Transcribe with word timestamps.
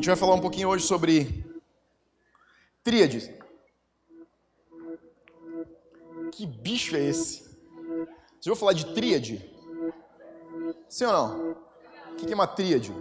gente 0.00 0.08
vai 0.08 0.16
falar 0.16 0.34
um 0.34 0.40
pouquinho 0.40 0.70
hoje 0.70 0.86
sobre 0.86 1.44
tríades. 2.82 3.30
Que 6.32 6.46
bicho 6.46 6.96
é 6.96 7.00
esse? 7.00 7.42
Você 8.40 8.48
ouviu 8.48 8.56
falar 8.56 8.72
de 8.72 8.94
tríade? 8.94 9.54
Sim 10.88 11.04
ou 11.04 11.12
não? 11.12 11.50
O 12.12 12.16
que 12.16 12.32
é 12.32 12.34
uma 12.34 12.46
tríade? 12.46 12.94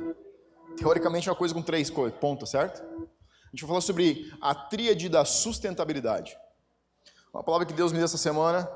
Teoricamente 0.75 1.29
é 1.29 1.31
uma 1.31 1.37
coisa 1.37 1.53
com 1.53 1.61
três 1.61 1.89
pontas, 2.19 2.49
certo? 2.49 2.81
A 2.81 3.51
gente 3.51 3.61
vai 3.61 3.69
falar 3.69 3.81
sobre 3.81 4.29
a 4.41 4.53
tríade 4.53 5.07
da 5.07 5.23
sustentabilidade. 5.23 6.37
Uma 7.33 7.43
palavra 7.43 7.65
que 7.65 7.73
Deus 7.73 7.93
me 7.93 7.97
deu 7.99 8.05
essa 8.05 8.17
semana. 8.17 8.69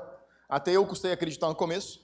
Até 0.48 0.72
eu 0.72 0.86
custei 0.86 1.12
acreditar 1.12 1.48
no 1.48 1.54
começo. 1.54 2.00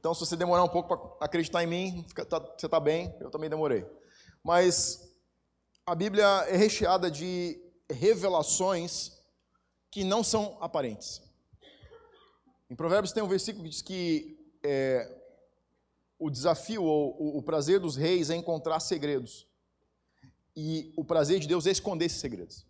Então, 0.00 0.12
se 0.12 0.18
você 0.18 0.34
demorar 0.34 0.64
um 0.64 0.68
pouco 0.68 0.96
para 0.96 1.26
acreditar 1.26 1.62
em 1.62 1.68
mim, 1.68 2.06
tá, 2.28 2.40
você 2.40 2.66
está 2.66 2.80
bem, 2.80 3.14
eu 3.20 3.30
também 3.30 3.48
demorei. 3.48 3.86
Mas 4.42 5.05
a 5.86 5.94
Bíblia 5.94 6.26
é 6.48 6.56
recheada 6.56 7.08
de 7.08 7.62
revelações 7.88 9.12
que 9.88 10.02
não 10.02 10.24
são 10.24 10.58
aparentes. 10.60 11.22
Em 12.68 12.74
Provérbios 12.74 13.12
tem 13.12 13.22
um 13.22 13.28
versículo 13.28 13.62
que 13.62 13.70
diz 13.70 13.82
que 13.82 14.36
é, 14.64 15.08
o 16.18 16.28
desafio 16.28 16.82
ou 16.82 17.16
o, 17.22 17.38
o 17.38 17.42
prazer 17.42 17.78
dos 17.78 17.94
reis 17.94 18.30
é 18.30 18.34
encontrar 18.34 18.80
segredos. 18.80 19.46
E 20.56 20.92
o 20.96 21.04
prazer 21.04 21.38
de 21.38 21.46
Deus 21.46 21.68
é 21.68 21.70
esconder 21.70 22.06
esses 22.06 22.20
segredos. 22.20 22.66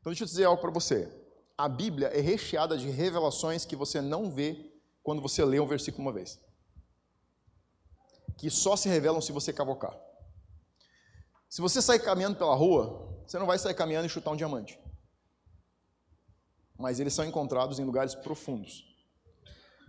Então 0.00 0.10
deixa 0.10 0.24
eu 0.24 0.28
dizer 0.28 0.44
algo 0.44 0.62
para 0.62 0.70
você. 0.70 1.12
A 1.58 1.68
Bíblia 1.68 2.08
é 2.08 2.20
recheada 2.20 2.78
de 2.78 2.88
revelações 2.88 3.66
que 3.66 3.76
você 3.76 4.00
não 4.00 4.30
vê 4.30 4.72
quando 5.02 5.20
você 5.20 5.44
lê 5.44 5.60
um 5.60 5.66
versículo 5.66 6.06
uma 6.06 6.12
vez. 6.12 6.40
Que 8.38 8.48
só 8.48 8.76
se 8.76 8.88
revelam 8.88 9.20
se 9.20 9.30
você 9.30 9.52
cavocar. 9.52 9.94
Se 11.54 11.60
você 11.60 11.80
sair 11.80 12.00
caminhando 12.00 12.36
pela 12.36 12.52
rua, 12.56 13.16
você 13.24 13.38
não 13.38 13.46
vai 13.46 13.56
sair 13.56 13.74
caminhando 13.74 14.06
e 14.06 14.08
chutar 14.08 14.32
um 14.32 14.36
diamante. 14.36 14.76
Mas 16.76 16.98
eles 16.98 17.14
são 17.14 17.24
encontrados 17.24 17.78
em 17.78 17.84
lugares 17.84 18.12
profundos. 18.12 18.84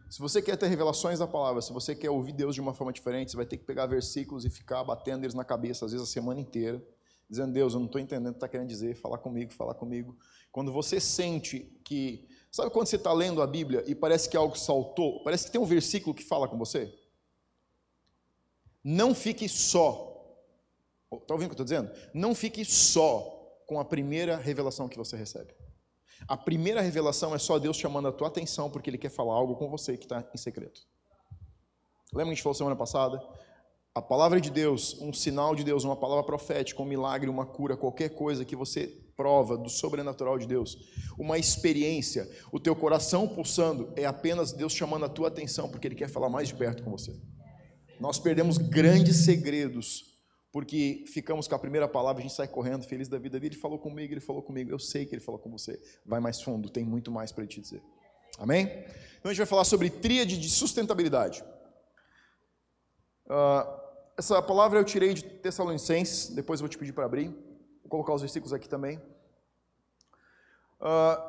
Se 0.08 0.20
você 0.20 0.44
quer 0.44 0.58
ter 0.58 0.68
revelações 0.68 1.18
da 1.18 1.26
palavra, 1.26 1.64
se 1.64 1.74
você 1.74 1.96
quer 1.96 2.12
ouvir 2.12 2.34
Deus 2.34 2.54
de 2.54 2.62
uma 2.62 2.72
forma 2.72 2.94
diferente, 2.94 3.32
você 3.32 3.38
vai 3.38 3.48
ter 3.48 3.58
que 3.58 3.64
pegar 3.64 3.88
versículos 3.88 4.46
e 4.46 4.50
ficar 4.52 4.84
batendo 4.84 5.24
eles 5.24 5.34
na 5.34 5.44
cabeça, 5.44 5.86
às 5.86 5.92
vezes 5.92 6.08
a 6.08 6.12
semana 6.12 6.40
inteira, 6.40 6.80
dizendo: 7.28 7.52
Deus, 7.52 7.74
eu 7.74 7.80
não 7.80 7.88
estou 7.88 8.00
entendendo 8.00 8.28
o 8.28 8.34
que 8.34 8.38
está 8.38 8.48
querendo 8.48 8.68
dizer, 8.68 8.94
falar 8.94 9.18
comigo, 9.18 9.52
falar 9.52 9.74
comigo. 9.74 10.16
Quando 10.52 10.72
você 10.72 11.00
sente 11.00 11.62
que. 11.84 12.30
Sabe 12.52 12.70
quando 12.70 12.86
você 12.86 12.98
está 12.98 13.12
lendo 13.12 13.42
a 13.42 13.48
Bíblia 13.48 13.84
e 13.88 13.96
parece 13.96 14.30
que 14.30 14.38
algo 14.38 14.56
saltou? 14.56 15.24
Parece 15.24 15.48
que 15.48 15.52
tem 15.52 15.60
um 15.60 15.66
versículo 15.66 16.14
que 16.14 16.24
fala 16.24 16.48
com 16.48 16.60
você? 16.60 16.94
Não 18.84 19.16
fique 19.16 19.50
só 19.50 20.15
Está 21.22 21.34
ouvindo 21.34 21.52
o 21.52 21.56
que 21.56 21.62
eu 21.62 21.64
estou 21.64 21.66
dizendo? 21.66 21.92
Não 22.14 22.34
fique 22.34 22.64
só 22.64 23.36
com 23.68 23.80
a 23.80 23.86
primeira 23.86 24.38
revelação 24.38 24.88
que 24.88 24.98
você 24.98 25.16
recebe. 25.16 25.54
A 26.28 26.38
primeira 26.38 26.82
revelação 26.82 27.36
é 27.36 27.38
só 27.38 27.60
Deus 27.60 27.78
chamando 27.78 28.08
a 28.08 28.12
tua 28.12 28.28
atenção 28.28 28.70
porque 28.70 28.90
Ele 28.90 28.98
quer 28.98 29.10
falar 29.10 29.34
algo 29.34 29.56
com 29.56 29.70
você 29.70 29.98
que 29.98 30.06
está 30.06 30.28
em 30.34 30.38
secreto. 30.38 30.82
Lembra 32.14 32.26
que 32.26 32.32
a 32.32 32.36
gente 32.36 32.44
falou 32.44 32.56
semana 32.56 32.76
passada? 32.76 33.22
A 33.94 34.02
palavra 34.02 34.42
de 34.42 34.50
Deus, 34.50 35.00
um 35.00 35.14
sinal 35.14 35.56
de 35.56 35.64
Deus, 35.64 35.84
uma 35.84 35.96
palavra 35.96 36.24
profética, 36.24 36.82
um 36.82 36.86
milagre, 36.86 37.30
uma 37.30 37.46
cura, 37.46 37.78
qualquer 37.78 38.10
coisa 38.10 38.44
que 38.44 38.56
você 38.56 38.88
prova 39.16 39.58
do 39.58 39.70
sobrenatural 39.70 40.38
de 40.38 40.46
Deus, 40.46 40.78
uma 41.18 41.38
experiência, 41.38 42.30
o 42.52 42.60
teu 42.60 42.76
coração 42.76 43.28
pulsando, 43.28 43.94
é 43.96 44.06
apenas 44.06 44.52
Deus 44.52 44.74
chamando 44.74 45.06
a 45.06 45.10
tua 45.10 45.30
atenção 45.30 45.70
porque 45.70 45.88
Ele 45.88 45.96
quer 45.96 46.10
falar 46.10 46.30
mais 46.30 46.50
de 46.50 46.56
perto 46.56 46.84
com 46.84 46.92
você. 46.92 47.18
Nós 48.00 48.20
perdemos 48.20 48.58
grandes 48.58 49.24
segredos 49.24 50.15
porque 50.56 51.04
ficamos 51.06 51.50
com 51.50 51.56
a 51.56 51.60
primeira 51.60 51.86
palavra, 51.86 52.22
a 52.22 52.26
gente 52.26 52.34
sai 52.34 52.48
correndo, 52.48 52.86
feliz 52.86 53.10
da 53.10 53.20
vida. 53.20 53.36
Ele 53.36 53.54
falou 53.54 53.78
comigo, 53.78 54.14
ele 54.14 54.22
falou 54.22 54.42
comigo. 54.42 54.72
Eu 54.72 54.80
sei 54.80 55.06
que 55.06 55.14
ele 55.14 55.22
falou 55.22 55.38
com 55.38 55.52
você. 55.52 55.78
Vai 56.06 56.22
mais 56.22 56.42
fundo, 56.42 56.70
tem 56.70 56.86
muito 56.86 57.12
mais 57.12 57.30
para 57.34 57.46
te 57.46 57.60
dizer. 57.60 57.84
Amém? 58.40 58.64
Então 59.20 59.26
a 59.26 59.28
gente 59.34 59.40
vai 59.40 59.46
falar 59.46 59.66
sobre 59.66 59.90
tríade 59.90 60.38
de 60.38 60.50
sustentabilidade. 60.50 61.44
Uh, 63.26 63.82
essa 64.18 64.42
palavra 64.42 64.80
eu 64.80 64.86
tirei 64.86 65.14
de 65.14 65.26
Tessalonicenses, 65.26 66.30
depois 66.30 66.62
eu 66.62 66.64
vou 66.64 66.70
te 66.70 66.78
pedir 66.78 66.94
para 66.94 67.04
abrir. 67.04 67.28
Vou 67.82 67.90
colocar 67.90 68.14
os 68.14 68.22
versículos 68.22 68.54
aqui 68.54 68.70
também. 68.70 68.98
Uh, 70.80 71.20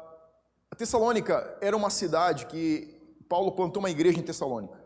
a 0.71 0.77
Tessalônica 0.79 1.59
era 1.61 1.77
uma 1.77 1.91
cidade 1.91 2.47
que 2.47 2.97
Paulo 3.29 3.51
plantou 3.51 3.81
uma 3.81 3.91
igreja 3.91 4.21
em 4.21 4.23
Tessalônica. 4.23 4.86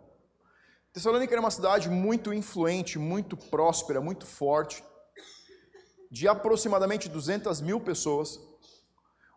Tessalônica 0.92 1.32
era 1.32 1.40
uma 1.40 1.50
cidade 1.50 1.88
muito 1.88 2.34
influente, 2.34 2.98
muito 2.98 3.36
próspera, 3.36 4.00
muito 4.00 4.26
forte, 4.26 4.82
de 6.10 6.26
aproximadamente 6.26 7.08
200 7.08 7.60
mil 7.60 7.80
pessoas, 7.80 8.40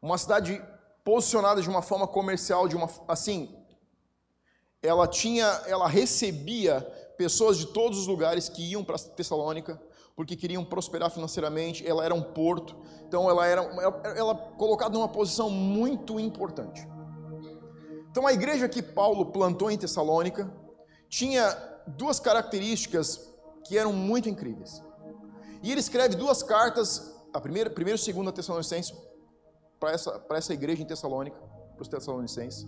uma 0.02 0.18
cidade 0.18 0.60
posicionada 1.04 1.62
de 1.62 1.70
uma 1.70 1.82
forma 1.82 2.08
comercial, 2.08 2.68
de 2.68 2.76
uma 2.76 2.90
assim, 3.08 3.56
ela 4.82 5.08
tinha, 5.08 5.46
ela 5.68 5.88
recebia 5.88 6.82
pessoas 7.18 7.58
de 7.58 7.68
todos 7.68 8.00
os 8.00 8.08
lugares 8.08 8.50
que 8.50 8.72
iam 8.72 8.84
para 8.84 8.98
Tessalônica, 8.98 9.80
porque 10.16 10.36
queriam 10.36 10.66
prosperar 10.66 11.12
financeiramente. 11.12 11.88
Ela 11.88 12.04
era 12.04 12.14
um 12.14 12.22
porto, 12.22 12.76
então 13.08 13.30
ela 13.30 13.46
era, 13.48 13.62
ela, 14.18 14.36
colocada 14.36 14.94
numa 14.94 15.08
posição 15.08 15.50
muito 15.50 16.20
importante. 16.20 16.88
Então 18.10 18.26
a 18.26 18.34
igreja 18.34 18.68
que 18.68 18.82
Paulo 18.82 19.28
plantou 19.28 19.72
em 19.72 19.78
Tessalônica 19.78 20.52
tinha 21.18 21.46
duas 21.86 22.20
características 22.20 23.32
que 23.66 23.78
eram 23.78 23.94
muito 23.94 24.28
incríveis. 24.28 24.82
E 25.62 25.72
ele 25.72 25.80
escreve 25.80 26.16
duas 26.16 26.42
cartas, 26.42 27.14
a 27.32 27.40
primeira, 27.40 27.70
primeira 27.70 28.00
e 28.00 28.02
segunda 28.02 28.32
Tessalonicenses, 28.32 28.92
para 29.80 29.92
essa, 29.92 30.20
para 30.20 30.38
essa 30.40 30.54
igreja 30.56 30.82
em 30.82 30.88
Tessalônica, 30.88 31.38
para 31.76 31.84
os 31.84 31.88
Tessalonicenses. 31.88 32.68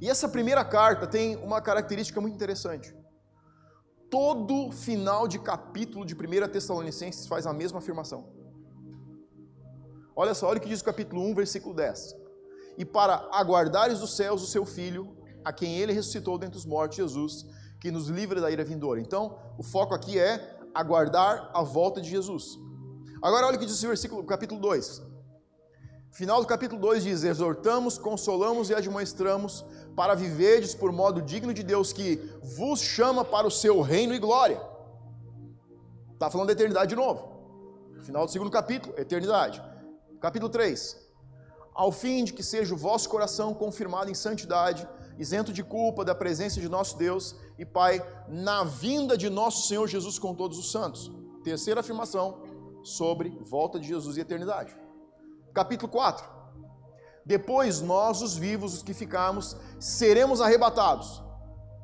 E 0.00 0.10
essa 0.10 0.28
primeira 0.28 0.64
carta 0.64 1.06
tem 1.06 1.36
uma 1.36 1.60
característica 1.60 2.20
muito 2.20 2.34
interessante. 2.34 2.92
Todo 4.10 4.72
final 4.72 5.28
de 5.28 5.38
capítulo 5.38 6.04
de 6.04 6.14
1 6.14 6.48
Tessalonicenses 6.50 7.28
faz 7.28 7.46
a 7.46 7.52
mesma 7.52 7.78
afirmação. 7.78 8.28
Olha 10.16 10.34
só, 10.34 10.48
olha 10.48 10.58
o 10.58 10.60
que 10.60 10.68
diz 10.68 10.80
o 10.80 10.84
capítulo 10.84 11.22
1, 11.30 11.34
versículo 11.36 11.76
10. 11.76 12.16
E 12.76 12.84
para 12.84 13.28
aguardares 13.30 14.00
dos 14.00 14.16
céus 14.16 14.42
o 14.42 14.46
seu 14.48 14.66
filho, 14.66 15.16
a 15.44 15.52
quem 15.52 15.78
ele 15.78 15.92
ressuscitou 15.92 16.36
dentre 16.36 16.58
os 16.58 16.66
mortos, 16.66 16.96
Jesus, 16.96 17.46
que 17.80 17.90
nos 17.90 18.08
livra 18.08 18.40
da 18.40 18.50
ira 18.50 18.64
vindoura. 18.64 19.00
Então, 19.00 19.38
o 19.56 19.62
foco 19.62 19.94
aqui 19.94 20.18
é 20.18 20.58
aguardar 20.74 21.50
a 21.54 21.62
volta 21.62 22.00
de 22.00 22.08
Jesus. 22.08 22.58
Agora 23.22 23.46
olha 23.46 23.56
o 23.56 23.58
que 23.58 23.66
diz 23.66 23.82
o 23.82 23.88
versículo, 23.88 24.24
capítulo 24.24 24.60
2. 24.60 25.02
Final 26.10 26.40
do 26.40 26.46
capítulo 26.46 26.80
2 26.80 27.02
diz: 27.04 27.22
Exortamos, 27.22 27.98
consolamos 27.98 28.70
e 28.70 28.74
admoestramos 28.74 29.64
para 29.94 30.14
viverdes 30.14 30.74
por 30.74 30.92
modo 30.92 31.22
digno 31.22 31.52
de 31.52 31.62
Deus 31.62 31.92
que 31.92 32.16
vos 32.56 32.80
chama 32.80 33.24
para 33.24 33.46
o 33.46 33.50
seu 33.50 33.80
reino 33.80 34.14
e 34.14 34.18
glória. 34.18 34.60
Está 36.12 36.30
falando 36.30 36.48
da 36.48 36.52
eternidade 36.52 36.90
de 36.90 36.96
novo. 36.96 37.38
Final 38.02 38.26
do 38.26 38.32
segundo 38.32 38.50
capítulo, 38.50 38.94
eternidade. 38.98 39.62
Capítulo 40.20 40.50
3. 40.50 40.96
Ao 41.74 41.92
fim 41.92 42.24
de 42.24 42.32
que 42.32 42.42
seja 42.42 42.74
o 42.74 42.76
vosso 42.76 43.08
coração 43.08 43.54
confirmado 43.54 44.10
em 44.10 44.14
santidade, 44.14 44.88
isento 45.18 45.52
de 45.52 45.62
culpa 45.64 46.04
da 46.04 46.14
presença 46.14 46.60
de 46.60 46.68
nosso 46.68 46.96
Deus 46.96 47.36
e 47.58 47.66
Pai, 47.66 48.00
na 48.28 48.64
vinda 48.64 49.18
de 49.18 49.28
nosso 49.28 49.66
Senhor 49.66 49.86
Jesus 49.86 50.18
com 50.18 50.34
todos 50.34 50.58
os 50.58 50.70
santos. 50.70 51.10
Terceira 51.42 51.80
afirmação 51.80 52.42
sobre 52.82 53.30
volta 53.42 53.80
de 53.80 53.88
Jesus 53.88 54.16
e 54.16 54.20
eternidade. 54.20 54.76
Capítulo 55.52 55.90
4. 55.90 56.24
Depois 57.26 57.80
nós, 57.80 58.22
os 58.22 58.36
vivos, 58.36 58.74
os 58.74 58.82
que 58.82 58.94
ficarmos, 58.94 59.56
seremos 59.78 60.40
arrebatados, 60.40 61.22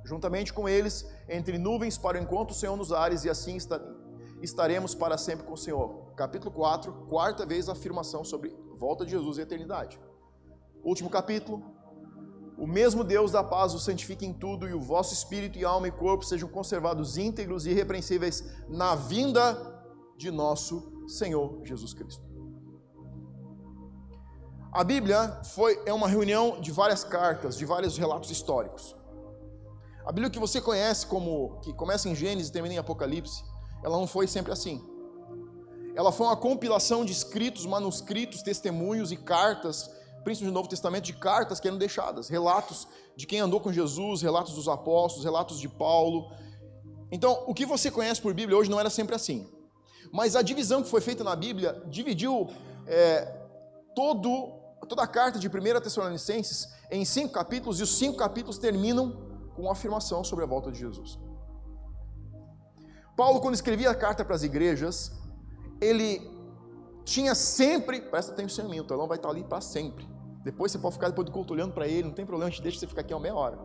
juntamente 0.04 0.52
com 0.52 0.68
eles, 0.68 1.04
entre 1.28 1.58
nuvens 1.58 1.98
para 1.98 2.18
o 2.18 2.22
encontro 2.22 2.54
do 2.54 2.58
Senhor 2.58 2.76
nos 2.76 2.92
ares, 2.92 3.24
e 3.24 3.30
assim 3.30 3.58
estaremos 4.40 4.94
para 4.94 5.18
sempre 5.18 5.44
com 5.44 5.54
o 5.54 5.58
Senhor. 5.58 6.12
Capítulo 6.14 6.50
4, 6.52 6.92
quarta 7.08 7.44
vez 7.44 7.68
a 7.68 7.72
afirmação 7.72 8.24
sobre 8.24 8.56
volta 8.78 9.04
de 9.04 9.10
Jesus 9.10 9.38
e 9.38 9.42
eternidade. 9.42 10.00
Último 10.82 11.10
capítulo, 11.10 11.73
o 12.56 12.66
mesmo 12.66 13.02
Deus 13.02 13.32
da 13.32 13.42
paz 13.42 13.74
o 13.74 13.78
santifique 13.78 14.24
em 14.24 14.32
tudo, 14.32 14.68
e 14.68 14.74
o 14.74 14.80
vosso 14.80 15.12
espírito 15.12 15.58
e 15.58 15.64
alma 15.64 15.88
e 15.88 15.92
corpo 15.92 16.24
sejam 16.24 16.48
conservados 16.48 17.16
íntegros 17.16 17.66
e 17.66 17.70
irrepreensíveis 17.70 18.44
na 18.68 18.94
vinda 18.94 19.56
de 20.16 20.30
nosso 20.30 21.06
Senhor 21.08 21.60
Jesus 21.64 21.92
Cristo. 21.92 22.22
A 24.72 24.82
Bíblia 24.82 25.40
foi, 25.54 25.80
é 25.86 25.92
uma 25.92 26.08
reunião 26.08 26.60
de 26.60 26.72
várias 26.72 27.04
cartas, 27.04 27.56
de 27.56 27.64
vários 27.64 27.96
relatos 27.96 28.30
históricos. 28.30 28.96
A 30.04 30.10
Bíblia 30.10 30.30
que 30.30 30.38
você 30.38 30.60
conhece 30.60 31.06
como 31.06 31.60
que 31.60 31.72
começa 31.72 32.08
em 32.08 32.14
Gênesis 32.14 32.48
e 32.48 32.52
termina 32.52 32.74
em 32.74 32.78
Apocalipse, 32.78 33.44
ela 33.82 33.96
não 33.96 34.06
foi 34.06 34.26
sempre 34.26 34.52
assim. 34.52 34.84
Ela 35.94 36.10
foi 36.10 36.26
uma 36.26 36.36
compilação 36.36 37.04
de 37.04 37.12
escritos, 37.12 37.64
manuscritos, 37.66 38.42
testemunhos 38.42 39.12
e 39.12 39.16
cartas 39.16 39.88
principalmente 40.24 40.52
no 40.52 40.52
Novo 40.52 40.68
Testamento, 40.68 41.04
de 41.04 41.12
cartas 41.12 41.60
que 41.60 41.68
eram 41.68 41.78
deixadas, 41.78 42.28
relatos 42.28 42.88
de 43.14 43.26
quem 43.26 43.40
andou 43.40 43.60
com 43.60 43.72
Jesus, 43.72 44.22
relatos 44.22 44.54
dos 44.54 44.68
apóstolos, 44.68 45.24
relatos 45.24 45.60
de 45.60 45.68
Paulo. 45.68 46.32
Então, 47.12 47.44
o 47.46 47.54
que 47.54 47.66
você 47.66 47.90
conhece 47.90 48.20
por 48.20 48.32
Bíblia 48.32 48.56
hoje 48.56 48.70
não 48.70 48.80
era 48.80 48.90
sempre 48.90 49.14
assim. 49.14 49.48
Mas 50.12 50.34
a 50.34 50.42
divisão 50.42 50.82
que 50.82 50.88
foi 50.88 51.00
feita 51.00 51.22
na 51.22 51.36
Bíblia 51.36 51.82
dividiu 51.86 52.48
é, 52.86 53.24
todo, 53.94 54.52
toda 54.88 55.02
a 55.02 55.06
carta 55.06 55.38
de 55.38 55.48
1 55.48 55.50
Tessalonicenses 55.80 56.68
em 56.90 57.04
cinco 57.04 57.32
capítulos, 57.32 57.80
e 57.80 57.82
os 57.82 57.96
cinco 57.98 58.16
capítulos 58.16 58.58
terminam 58.58 59.12
com 59.54 59.62
uma 59.62 59.72
afirmação 59.72 60.24
sobre 60.24 60.44
a 60.44 60.48
volta 60.48 60.72
de 60.72 60.78
Jesus. 60.78 61.18
Paulo, 63.16 63.40
quando 63.40 63.54
escrevia 63.54 63.90
a 63.90 63.94
carta 63.94 64.24
para 64.24 64.34
as 64.34 64.42
igrejas, 64.42 65.12
ele 65.80 66.34
tinha 67.04 67.34
sempre, 67.34 68.00
presta 68.00 68.32
atenção 68.32 68.66
em 68.66 68.70
mim, 68.70 68.80
o 68.80 68.84
telão 68.84 69.06
vai 69.06 69.16
estar 69.16 69.28
ali 69.28 69.44
para 69.44 69.60
sempre. 69.60 70.13
Depois 70.44 70.70
você 70.70 70.78
pode 70.78 70.94
ficar 70.94 71.08
depois 71.08 71.24
do 71.24 71.32
culto 71.32 71.54
olhando 71.54 71.72
para 71.72 71.88
ele, 71.88 72.04
não 72.04 72.14
tem 72.14 72.26
problema, 72.26 72.48
a 72.48 72.50
gente 72.50 72.62
deixa 72.62 72.78
você 72.78 72.86
ficar 72.86 73.00
aqui 73.00 73.14
uma 73.14 73.20
meia 73.20 73.34
hora. 73.34 73.58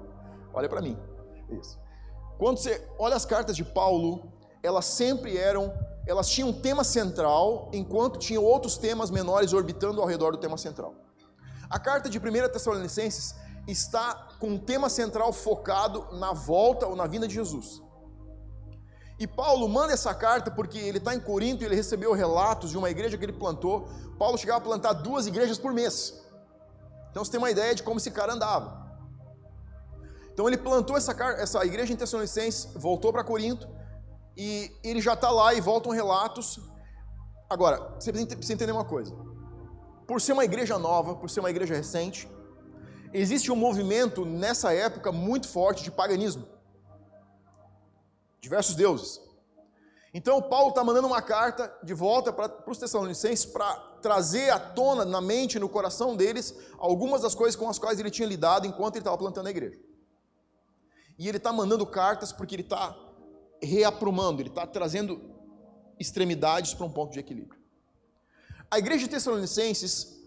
Olha 0.53 0.69
para 0.69 0.81
mim. 0.81 0.97
Isso. 1.49 1.77
Quando 2.37 2.57
você 2.57 2.81
olha 2.97 3.15
as 3.15 3.25
cartas 3.25 3.55
de 3.55 3.65
Paulo, 3.65 4.31
elas 4.63 4.85
sempre 4.85 5.37
eram, 5.37 5.73
elas 6.07 6.29
tinham 6.29 6.49
um 6.49 6.53
tema 6.53 6.85
central, 6.85 7.69
enquanto 7.73 8.17
tinham 8.17 8.43
outros 8.43 8.77
temas 8.77 9.11
menores 9.11 9.51
orbitando 9.51 10.01
ao 10.01 10.07
redor 10.07 10.31
do 10.31 10.37
tema 10.37 10.57
central. 10.57 10.95
A 11.69 11.77
carta 11.77 12.09
de 12.09 12.17
1 12.17 12.21
Tessalonicenses 12.49 13.35
está 13.67 14.29
com 14.39 14.51
um 14.51 14.57
tema 14.57 14.89
central 14.89 15.33
focado 15.33 16.07
na 16.17 16.31
volta 16.31 16.87
ou 16.87 16.95
na 16.95 17.05
vinda 17.05 17.27
de 17.27 17.33
Jesus. 17.35 17.81
E 19.19 19.27
Paulo 19.27 19.67
manda 19.67 19.91
essa 19.91 20.13
carta 20.13 20.49
porque 20.49 20.77
ele 20.77 20.97
está 20.97 21.13
em 21.13 21.19
Corinto 21.19 21.61
e 21.61 21.65
ele 21.65 21.75
recebeu 21.75 22.13
relatos 22.13 22.71
de 22.71 22.77
uma 22.77 22.89
igreja 22.89 23.17
que 23.17 23.25
ele 23.25 23.33
plantou. 23.33 23.89
Paulo 24.17 24.37
chegava 24.37 24.59
a 24.59 24.63
plantar 24.63 24.93
duas 24.93 25.27
igrejas 25.27 25.59
por 25.59 25.73
mês. 25.73 26.17
Então 27.19 27.25
você 27.25 27.31
tem 27.31 27.37
uma 27.37 27.51
ideia 27.51 27.75
de 27.75 27.83
como 27.83 27.99
esse 27.99 28.11
cara 28.11 28.31
andava. 28.31 28.97
Então 30.31 30.47
ele 30.47 30.57
plantou 30.57 30.95
essa, 30.95 31.11
essa 31.33 31.65
igreja 31.65 31.91
em 31.91 31.97
Tessalonicenses, 31.97 32.69
voltou 32.75 33.11
para 33.11 33.25
Corinto, 33.25 33.67
e 34.37 34.71
ele 34.81 35.01
já 35.01 35.15
está 35.15 35.29
lá 35.29 35.53
e 35.53 35.59
voltam 35.59 35.91
relatos. 35.91 36.61
Agora, 37.49 37.93
você 37.99 38.13
precisa 38.13 38.53
entender 38.53 38.71
uma 38.71 38.85
coisa. 38.85 39.13
Por 40.07 40.21
ser 40.21 40.31
uma 40.31 40.45
igreja 40.45 40.79
nova, 40.79 41.13
por 41.13 41.29
ser 41.29 41.41
uma 41.41 41.49
igreja 41.49 41.75
recente, 41.75 42.25
existe 43.13 43.51
um 43.51 43.55
movimento 43.57 44.23
nessa 44.23 44.73
época 44.73 45.11
muito 45.11 45.49
forte 45.49 45.83
de 45.83 45.91
paganismo. 45.91 46.47
Diversos 48.39 48.75
deuses. 48.75 49.19
Então, 50.13 50.41
Paulo 50.41 50.69
está 50.69 50.85
mandando 50.85 51.07
uma 51.07 51.21
carta 51.21 51.69
de 51.83 51.93
volta 51.93 52.31
para 52.31 52.63
os 52.65 52.77
Tessalonicenses 52.77 53.45
para 53.45 53.88
trazer 54.01 54.49
à 54.49 54.59
tona, 54.59 55.05
na 55.05 55.21
mente, 55.21 55.59
no 55.59 55.69
coração 55.69 56.15
deles, 56.15 56.55
algumas 56.77 57.21
das 57.21 57.35
coisas 57.35 57.55
com 57.55 57.69
as 57.69 57.79
quais 57.79 57.99
ele 57.99 58.09
tinha 58.09 58.27
lidado 58.27 58.67
enquanto 58.67 58.95
ele 58.95 59.01
estava 59.01 59.17
plantando 59.17 59.47
a 59.47 59.51
igreja. 59.51 59.79
E 61.17 61.27
ele 61.27 61.37
está 61.37 61.51
mandando 61.51 61.85
cartas 61.85 62.31
porque 62.31 62.55
ele 62.55 62.63
está 62.63 62.97
reaprumando, 63.61 64.41
ele 64.41 64.49
está 64.49 64.65
trazendo 64.65 65.21
extremidades 65.99 66.73
para 66.73 66.85
um 66.85 66.91
ponto 66.91 67.11
de 67.11 67.19
equilíbrio. 67.19 67.59
A 68.71 68.79
igreja 68.79 69.03
de 69.03 69.09
Tessalonicenses 69.09 70.17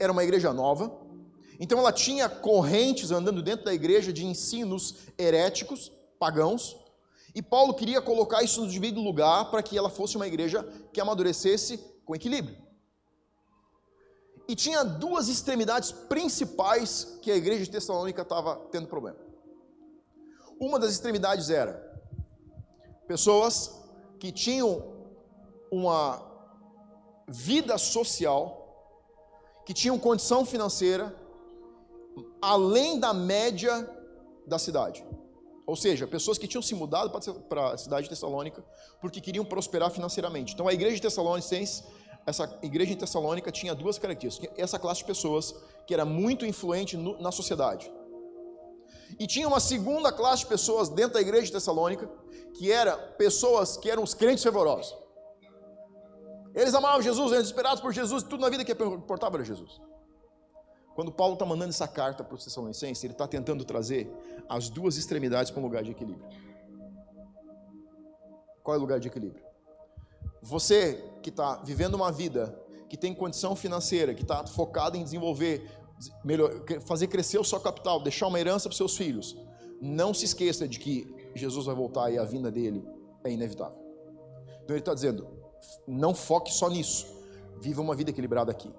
era 0.00 0.10
uma 0.10 0.24
igreja 0.24 0.52
nova, 0.52 1.00
então 1.60 1.78
ela 1.78 1.92
tinha 1.92 2.28
correntes 2.28 3.10
andando 3.10 3.42
dentro 3.42 3.64
da 3.64 3.74
igreja 3.74 4.12
de 4.12 4.26
ensinos 4.26 4.96
heréticos, 5.16 5.92
pagãos, 6.18 6.76
e 7.34 7.40
Paulo 7.40 7.74
queria 7.74 8.00
colocar 8.02 8.42
isso 8.42 8.60
no 8.60 8.70
devido 8.70 9.00
lugar 9.00 9.50
para 9.50 9.62
que 9.62 9.76
ela 9.76 9.88
fosse 9.88 10.16
uma 10.16 10.26
igreja 10.26 10.62
que 10.92 11.00
amadurecesse 11.00 11.78
com 12.04 12.14
equilíbrio. 12.14 12.61
E 14.52 14.54
tinha 14.54 14.84
duas 14.84 15.28
extremidades 15.28 15.90
principais 15.90 17.18
que 17.22 17.30
a 17.30 17.36
igreja 17.36 17.64
de 17.64 17.70
Tessalônica 17.70 18.20
estava 18.20 18.56
tendo 18.70 18.86
problema. 18.86 19.16
Uma 20.60 20.78
das 20.78 20.90
extremidades 20.92 21.48
era 21.48 21.72
pessoas 23.08 23.82
que 24.20 24.30
tinham 24.30 24.70
uma 25.70 26.22
vida 27.26 27.78
social, 27.78 28.44
que 29.64 29.72
tinham 29.72 29.98
condição 29.98 30.44
financeira 30.44 31.16
além 32.42 33.00
da 33.00 33.14
média 33.14 33.88
da 34.46 34.58
cidade. 34.58 35.02
Ou 35.66 35.76
seja, 35.76 36.06
pessoas 36.06 36.36
que 36.36 36.46
tinham 36.46 36.60
se 36.60 36.74
mudado 36.74 37.08
para 37.48 37.72
a 37.72 37.78
cidade 37.78 38.02
de 38.02 38.10
Tessalônica 38.10 38.62
porque 39.00 39.18
queriam 39.18 39.46
prosperar 39.46 39.90
financeiramente. 39.90 40.52
Então 40.52 40.68
a 40.68 40.74
igreja 40.74 40.96
de 40.96 41.00
Tessalonicenses, 41.00 41.84
essa 42.26 42.58
igreja 42.62 42.92
em 42.92 42.96
Tessalônica 42.96 43.50
tinha 43.50 43.74
duas 43.74 43.98
características. 43.98 44.50
Essa 44.56 44.78
classe 44.78 45.00
de 45.00 45.06
pessoas 45.06 45.54
que 45.86 45.94
era 45.94 46.04
muito 46.04 46.46
influente 46.46 46.96
no, 46.96 47.20
na 47.20 47.32
sociedade. 47.32 47.92
E 49.18 49.26
tinha 49.26 49.46
uma 49.46 49.60
segunda 49.60 50.12
classe 50.12 50.42
de 50.42 50.48
pessoas 50.48 50.88
dentro 50.88 51.14
da 51.14 51.20
igreja 51.20 51.46
de 51.46 51.52
Tessalônica, 51.52 52.08
que 52.54 52.70
era 52.70 52.96
pessoas 52.96 53.76
que 53.76 53.90
eram 53.90 54.02
os 54.02 54.14
crentes 54.14 54.42
fervorosos. 54.42 54.96
Eles 56.54 56.74
amavam 56.74 57.02
Jesus, 57.02 57.32
eram 57.32 57.42
desesperados 57.42 57.80
por 57.80 57.92
Jesus, 57.92 58.22
tudo 58.22 58.40
na 58.40 58.50
vida 58.50 58.64
que 58.64 58.72
importava 58.72 59.36
era 59.36 59.44
Jesus. 59.44 59.80
Quando 60.94 61.10
Paulo 61.10 61.34
está 61.34 61.46
mandando 61.46 61.70
essa 61.70 61.88
carta 61.88 62.22
para 62.22 62.34
os 62.34 62.44
Tessalonicenses, 62.44 63.02
ele 63.02 63.14
está 63.14 63.26
tentando 63.26 63.64
trazer 63.64 64.10
as 64.48 64.68
duas 64.68 64.96
extremidades 64.96 65.50
para 65.50 65.60
um 65.60 65.64
lugar 65.64 65.82
de 65.82 65.90
equilíbrio. 65.90 66.28
Qual 68.62 68.74
é 68.74 68.78
o 68.78 68.80
lugar 68.80 69.00
de 69.00 69.08
equilíbrio? 69.08 69.51
Você 70.42 71.04
que 71.22 71.30
está 71.30 71.56
vivendo 71.64 71.94
uma 71.94 72.10
vida, 72.10 72.58
que 72.88 72.96
tem 72.96 73.14
condição 73.14 73.54
financeira, 73.54 74.12
que 74.12 74.22
está 74.22 74.44
focado 74.46 74.96
em 74.96 75.04
desenvolver, 75.04 75.70
melhor, 76.24 76.50
fazer 76.84 77.06
crescer 77.06 77.38
o 77.38 77.44
seu 77.44 77.60
capital, 77.60 78.02
deixar 78.02 78.26
uma 78.26 78.40
herança 78.40 78.68
para 78.68 78.76
seus 78.76 78.96
filhos, 78.96 79.36
não 79.80 80.12
se 80.12 80.24
esqueça 80.24 80.66
de 80.66 80.78
que 80.78 81.14
Jesus 81.34 81.66
vai 81.66 81.74
voltar 81.74 82.10
e 82.10 82.18
a 82.18 82.24
vinda 82.24 82.50
dele 82.50 82.84
é 83.24 83.30
inevitável. 83.30 83.78
Então 84.64 84.76
ele 84.76 84.80
está 84.80 84.94
dizendo, 84.94 85.26
não 85.86 86.14
foque 86.14 86.52
só 86.52 86.68
nisso, 86.68 87.06
viva 87.60 87.80
uma 87.80 87.94
vida 87.94 88.10
equilibrada 88.10 88.50
aqui. 88.50 88.70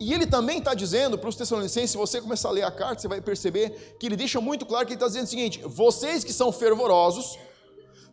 E 0.00 0.12
ele 0.12 0.26
também 0.26 0.58
está 0.58 0.74
dizendo 0.74 1.18
para 1.18 1.28
os 1.28 1.36
Tessalonicenses, 1.36 1.90
se 1.90 1.96
você 1.96 2.20
começar 2.20 2.48
a 2.48 2.52
ler 2.52 2.64
a 2.64 2.70
carta, 2.70 3.00
você 3.00 3.08
vai 3.08 3.20
perceber 3.20 3.96
que 3.98 4.06
ele 4.06 4.16
deixa 4.16 4.40
muito 4.40 4.66
claro 4.66 4.86
que 4.86 4.92
ele 4.92 4.96
está 4.96 5.06
dizendo 5.06 5.24
o 5.24 5.28
seguinte: 5.28 5.62
vocês 5.64 6.24
que 6.24 6.32
são 6.32 6.50
fervorosos, 6.50 7.38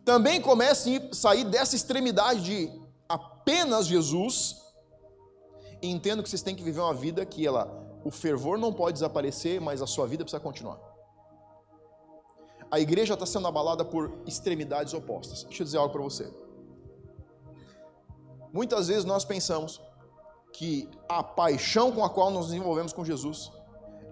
também 0.04 0.40
comecem 0.40 0.96
a 0.96 1.14
sair 1.14 1.44
dessa 1.44 1.76
extremidade 1.76 2.42
de 2.42 2.82
apenas 3.08 3.86
Jesus, 3.86 4.60
e 5.80 5.90
entendo 5.90 6.22
que 6.22 6.28
vocês 6.28 6.42
têm 6.42 6.54
que 6.54 6.62
viver 6.62 6.80
uma 6.80 6.94
vida 6.94 7.24
que 7.24 7.46
ela, 7.46 7.82
o 8.04 8.10
fervor 8.10 8.58
não 8.58 8.72
pode 8.72 8.94
desaparecer, 8.94 9.60
mas 9.60 9.82
a 9.82 9.86
sua 9.86 10.06
vida 10.06 10.24
precisa 10.24 10.40
continuar. 10.40 10.78
A 12.70 12.80
igreja 12.80 13.14
está 13.14 13.26
sendo 13.26 13.46
abalada 13.46 13.84
por 13.84 14.12
extremidades 14.26 14.94
opostas. 14.94 15.44
Deixa 15.44 15.62
eu 15.62 15.64
dizer 15.64 15.78
algo 15.78 15.92
para 15.92 16.02
você. 16.02 16.32
Muitas 18.52 18.88
vezes 18.88 19.04
nós 19.04 19.24
pensamos 19.24 19.80
que 20.54 20.88
a 21.08 21.22
paixão 21.22 21.92
com 21.92 22.04
a 22.04 22.10
qual 22.10 22.30
nos 22.30 22.46
desenvolvemos 22.46 22.92
com 22.92 23.04
Jesus 23.04 23.52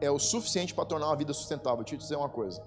é 0.00 0.10
o 0.10 0.18
suficiente 0.18 0.74
para 0.74 0.84
tornar 0.84 1.06
uma 1.06 1.16
vida 1.16 1.32
sustentável. 1.32 1.78
Deixa 1.78 1.94
eu 1.94 1.98
te 1.98 2.02
dizer 2.02 2.16
uma 2.16 2.28
coisa: 2.28 2.62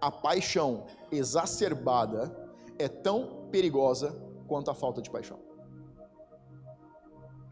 a 0.00 0.10
paixão 0.10 0.86
exacerbada 1.12 2.34
é 2.80 2.88
tão 2.88 3.48
perigosa 3.50 4.16
quanto 4.48 4.70
a 4.70 4.74
falta 4.74 5.02
de 5.02 5.10
paixão. 5.10 5.38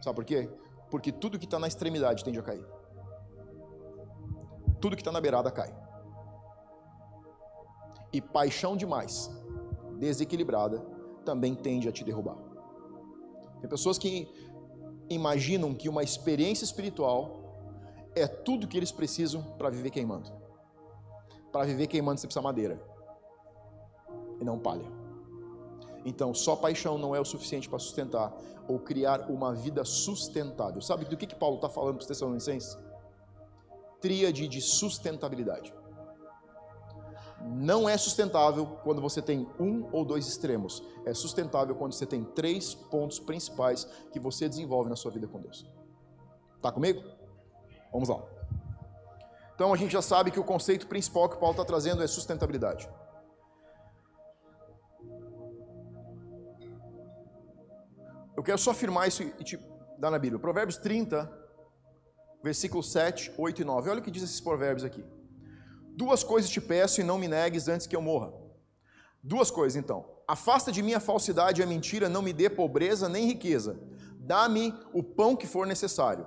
Sabe 0.01 0.17
por 0.17 0.25
quê? 0.25 0.49
Porque 0.91 1.13
tudo 1.13 1.39
que 1.39 1.45
está 1.45 1.59
na 1.59 1.69
extremidade 1.69 2.25
tende 2.25 2.39
a 2.39 2.43
cair. 2.43 2.67
Tudo 4.81 4.97
que 4.97 5.03
está 5.03 5.13
na 5.13 5.21
beirada 5.21 5.51
cai. 5.51 5.75
E 8.13 8.21
paixão 8.21 8.77
demais, 8.77 9.31
desequilibrada, 9.99 10.79
também 11.25 11.55
tende 11.55 11.89
a 11.89 11.93
te 11.93 12.05
derrubar. 12.05 12.39
Tem 13.61 13.69
pessoas 13.69 13.99
que 13.99 14.33
imaginam 15.11 15.75
que 15.75 15.89
uma 15.89 16.03
experiência 16.03 16.65
espiritual 16.65 17.39
é 18.15 18.27
tudo 18.27 18.67
que 18.67 18.77
eles 18.77 18.93
precisam 18.93 19.43
para 19.59 19.69
viver 19.69 19.91
queimando. 19.91 20.33
Para 21.53 21.67
viver 21.67 21.87
queimando 21.87 22.19
você 22.19 22.27
precisa 22.27 22.43
madeira 22.43 22.81
e 24.41 24.45
não 24.45 24.59
palha. 24.59 24.98
Então, 26.09 26.33
só 26.35 26.57
paixão 26.57 26.99
não 26.99 27.15
é 27.15 27.21
o 27.21 27.25
suficiente 27.25 27.69
para 27.69 27.79
sustentar 27.79 28.33
ou 28.67 28.79
criar 28.79 29.31
uma 29.31 29.55
vida 29.55 29.85
sustentável. 29.85 30.81
Sabe 30.81 31.05
do 31.05 31.17
que, 31.17 31.27
que 31.27 31.35
Paulo 31.35 31.57
está 31.57 31.69
falando 31.69 31.95
para 31.95 32.03
os 32.03 32.07
Tessalonicenses? 32.07 32.79
Tríade 34.01 34.47
de 34.49 34.61
sustentabilidade 34.61 35.73
não 37.41 37.89
é 37.89 37.97
sustentável 37.97 38.67
quando 38.83 39.01
você 39.01 39.23
tem 39.23 39.49
um 39.59 39.89
ou 39.93 40.05
dois 40.05 40.27
extremos. 40.27 40.83
É 41.05 41.15
sustentável 41.15 41.75
quando 41.75 41.93
você 41.93 42.07
tem 42.07 42.25
três 42.25 42.75
pontos 42.75 43.19
principais 43.19 43.85
que 44.13 44.19
você 44.19 44.49
desenvolve 44.49 44.91
na 44.91 44.97
sua 44.97 45.11
vida 45.11 45.27
com 45.27 45.41
Deus. 45.41 45.67
Tá 46.61 46.73
comigo? 46.73 47.03
Vamos 47.93 48.09
lá. 48.09 48.23
Então 49.55 49.73
a 49.73 49.77
gente 49.77 49.93
já 49.93 50.03
sabe 50.03 50.31
que 50.31 50.41
o 50.41 50.45
conceito 50.45 50.87
principal 50.87 51.29
que 51.29 51.37
Paulo 51.37 51.53
está 51.53 51.65
trazendo 51.65 52.03
é 52.03 52.07
sustentabilidade. 52.07 52.89
Eu 58.39 58.43
quero 58.45 58.57
só 58.57 58.71
afirmar 58.71 59.09
isso 59.09 59.25
e 59.25 59.43
te 59.43 59.59
dar 59.99 60.13
na 60.13 60.19
Bíblia. 60.19 60.39
Provérbios 60.39 60.79
30, 60.79 61.29
versículos 62.41 62.93
7, 62.93 63.33
8 63.37 63.63
e 63.63 63.65
9. 63.65 63.91
Olha 63.91 63.99
o 63.99 64.03
que 64.03 64.13
diz 64.13 64.23
esses 64.23 64.41
provérbios 64.41 64.85
aqui. 64.85 65.05
Duas 65.97 66.23
coisas 66.23 66.49
te 66.49 66.61
peço 66.61 67.01
e 67.01 67.05
não 67.05 67.19
me 67.19 67.27
negues 67.27 67.67
antes 67.67 67.85
que 67.89 67.97
eu 67.97 68.01
morra. 68.01 68.33
Duas 69.21 69.51
coisas 69.51 69.75
então. 69.75 70.09
Afasta 70.29 70.71
de 70.71 70.85
mim 70.85 70.95
a 70.95 71.01
falsidade 71.01 71.61
e 71.61 71.65
a 71.65 71.67
mentira, 71.67 72.09
não 72.09 72.23
me 72.23 72.33
dê 72.33 72.49
pobreza 72.49 73.09
nem 73.09 73.27
riqueza. 73.27 73.77
Dá-me 74.21 74.73
o 74.93 75.03
pão 75.03 75.35
que 75.35 75.45
for 75.49 75.67
necessário. 75.67 76.25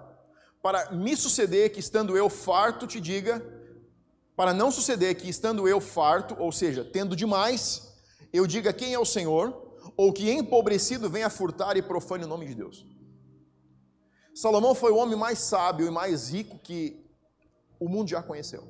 Para 0.61 0.91
me 0.91 1.15
suceder 1.15 1.71
que 1.71 1.79
estando 1.79 2.17
eu 2.17 2.29
farto 2.29 2.85
te 2.85 2.99
diga, 2.99 3.41
para 4.35 4.53
não 4.53 4.69
suceder 4.69 5.15
que 5.15 5.29
estando 5.29 5.65
eu 5.65 5.79
farto, 5.79 6.35
ou 6.37 6.51
seja, 6.51 6.83
tendo 6.83 7.15
demais, 7.15 7.95
eu 8.33 8.45
diga 8.45 8.73
quem 8.73 8.93
é 8.93 8.99
o 8.99 9.05
Senhor, 9.05 9.70
ou 9.97 10.11
que 10.13 10.31
empobrecido 10.31 11.09
venha 11.09 11.29
furtar 11.29 11.77
e 11.77 11.81
profane 11.81 12.25
o 12.25 12.27
nome 12.27 12.47
de 12.47 12.55
Deus. 12.55 12.85
Salomão 14.33 14.73
foi 14.73 14.91
o 14.91 14.97
homem 14.97 15.17
mais 15.17 15.39
sábio 15.39 15.87
e 15.87 15.91
mais 15.91 16.31
rico 16.31 16.57
que 16.57 17.05
o 17.79 17.89
mundo 17.89 18.09
já 18.09 18.23
conheceu. 18.23 18.63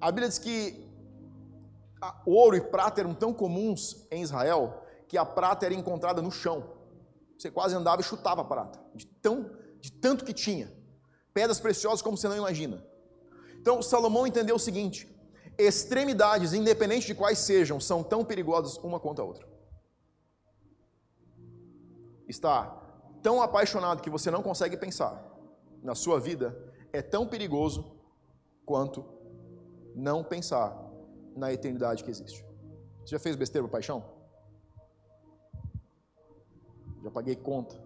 A 0.00 0.10
Bíblia 0.10 0.28
diz 0.28 0.38
que 0.38 0.84
ouro 2.26 2.56
e 2.56 2.60
prata 2.60 3.00
eram 3.00 3.14
tão 3.14 3.32
comuns 3.32 4.06
em 4.10 4.22
Israel 4.22 4.82
que 5.08 5.16
a 5.16 5.24
prata 5.24 5.64
era 5.64 5.74
encontrada 5.74 6.20
no 6.20 6.30
chão. 6.30 6.72
Você 7.38 7.50
quase 7.50 7.74
andava 7.74 8.00
e 8.00 8.04
chutava 8.04 8.42
a 8.42 8.44
prata, 8.44 8.80
de, 8.94 9.06
tão, 9.06 9.50
de 9.80 9.92
tanto 9.92 10.24
que 10.24 10.32
tinha. 10.32 10.72
Pedras 11.32 11.60
preciosas 11.60 12.02
como 12.02 12.16
você 12.16 12.28
não 12.28 12.36
imagina. 12.36 12.84
Então 13.60 13.82
Salomão 13.82 14.26
entendeu 14.26 14.56
o 14.56 14.58
seguinte: 14.58 15.13
extremidades, 15.58 16.52
independente 16.52 17.06
de 17.06 17.14
quais 17.14 17.38
sejam, 17.38 17.78
são 17.80 18.02
tão 18.02 18.24
perigosas 18.24 18.76
uma 18.78 18.98
quanto 18.98 19.20
a 19.20 19.24
outra. 19.24 19.46
Está 22.28 22.66
tão 23.22 23.40
apaixonado 23.40 24.02
que 24.02 24.10
você 24.10 24.30
não 24.30 24.42
consegue 24.42 24.76
pensar 24.76 25.34
na 25.82 25.94
sua 25.94 26.18
vida 26.18 26.56
é 26.92 27.02
tão 27.02 27.26
perigoso 27.26 27.94
quanto 28.64 29.04
não 29.94 30.24
pensar 30.24 30.74
na 31.36 31.52
eternidade 31.52 32.02
que 32.02 32.10
existe. 32.10 32.44
Você 33.00 33.10
já 33.10 33.18
fez 33.18 33.36
besteira 33.36 33.66
por 33.66 33.72
paixão? 33.72 34.02
Já 37.02 37.10
paguei 37.10 37.36
conta 37.36 37.76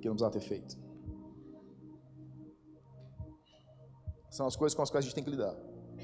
que 0.00 0.08
não 0.08 0.16
precisava 0.16 0.32
ter 0.32 0.40
feito. 0.40 0.76
São 4.30 4.46
as 4.46 4.56
coisas 4.56 4.74
com 4.74 4.82
as 4.82 4.90
quais 4.90 5.04
a 5.04 5.06
gente 5.06 5.14
tem 5.14 5.22
que 5.22 5.30
lidar. 5.30 5.54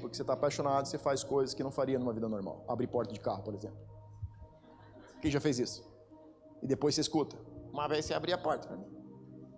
Porque 0.01 0.15
você 0.15 0.23
está 0.23 0.33
apaixonado, 0.33 0.87
você 0.87 0.97
faz 0.97 1.23
coisas 1.23 1.53
que 1.53 1.63
não 1.63 1.71
faria 1.71 1.99
numa 1.99 2.11
vida 2.11 2.27
normal. 2.27 2.65
Abrir 2.67 2.87
porta 2.87 3.13
de 3.13 3.19
carro, 3.19 3.43
por 3.43 3.53
exemplo. 3.53 3.77
Quem 5.21 5.29
já 5.29 5.39
fez 5.39 5.59
isso? 5.59 5.87
E 6.61 6.67
depois 6.67 6.95
você 6.95 7.01
escuta. 7.01 7.37
Uma 7.71 7.87
vez 7.87 8.05
você 8.05 8.13
abria 8.13 8.35
a 8.35 8.37
porta 8.37 8.67
para 8.67 8.77
mim. 8.77 8.85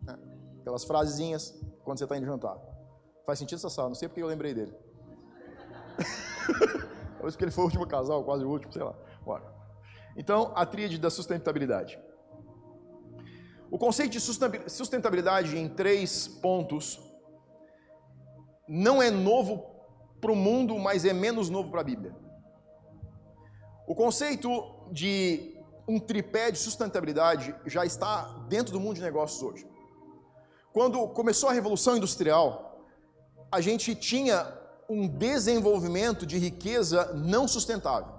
É. 0.08 0.60
Aquelas 0.62 0.84
frasezinhas 0.84 1.60
quando 1.84 1.98
você 1.98 2.04
está 2.04 2.18
indo 2.18 2.26
jantar. 2.26 2.58
Faz 3.26 3.40
sentido 3.40 3.58
essa 3.58 3.70
sala, 3.70 3.88
não 3.90 3.96
sei 3.96 4.08
porque 4.10 4.22
eu 4.22 4.28
lembrei 4.28 4.54
dele. 4.54 4.74
Talvez 7.16 7.36
porque 7.36 7.46
ele 7.46 7.52
foi 7.52 7.64
o 7.64 7.68
último 7.68 7.88
casal, 7.88 8.24
quase 8.24 8.44
o 8.44 8.50
último, 8.50 8.72
sei 8.74 8.84
lá. 8.84 8.94
Bora. 9.24 9.44
Então, 10.16 10.52
a 10.56 10.66
tríade 10.66 10.98
da 11.00 11.10
sustentabilidade. 11.10 12.00
O 13.72 13.78
conceito 13.78 14.12
de 14.12 14.20
sustentabilidade 14.20 15.58
em 15.58 15.68
três 15.68 16.28
pontos 16.28 17.00
não 18.68 19.02
é 19.02 19.10
novo 19.10 19.73
para 20.24 20.32
o 20.32 20.36
mundo, 20.38 20.80
mas 20.80 21.04
é 21.04 21.12
menos 21.12 21.50
novo 21.50 21.70
para 21.70 21.82
a 21.82 21.84
Bíblia. 21.84 22.16
O 23.86 23.94
conceito 23.94 24.50
de 24.90 25.54
um 25.86 26.00
tripé 26.00 26.50
de 26.50 26.58
sustentabilidade 26.58 27.54
já 27.66 27.86
está 27.86 28.46
dentro 28.48 28.72
do 28.72 28.80
mundo 28.80 28.96
de 28.96 29.02
negócios 29.02 29.44
hoje. 29.44 29.68
Quando 30.72 31.06
começou 31.10 31.50
a 31.50 31.52
Revolução 31.52 31.98
Industrial, 31.98 32.88
a 33.52 33.60
gente 33.60 33.94
tinha 33.96 34.38
um 34.90 35.10
desenvolvimento 35.10 36.26
de 36.26 36.38
riqueza 36.38 37.14
não 37.14 37.46
sustentável. 37.46 38.14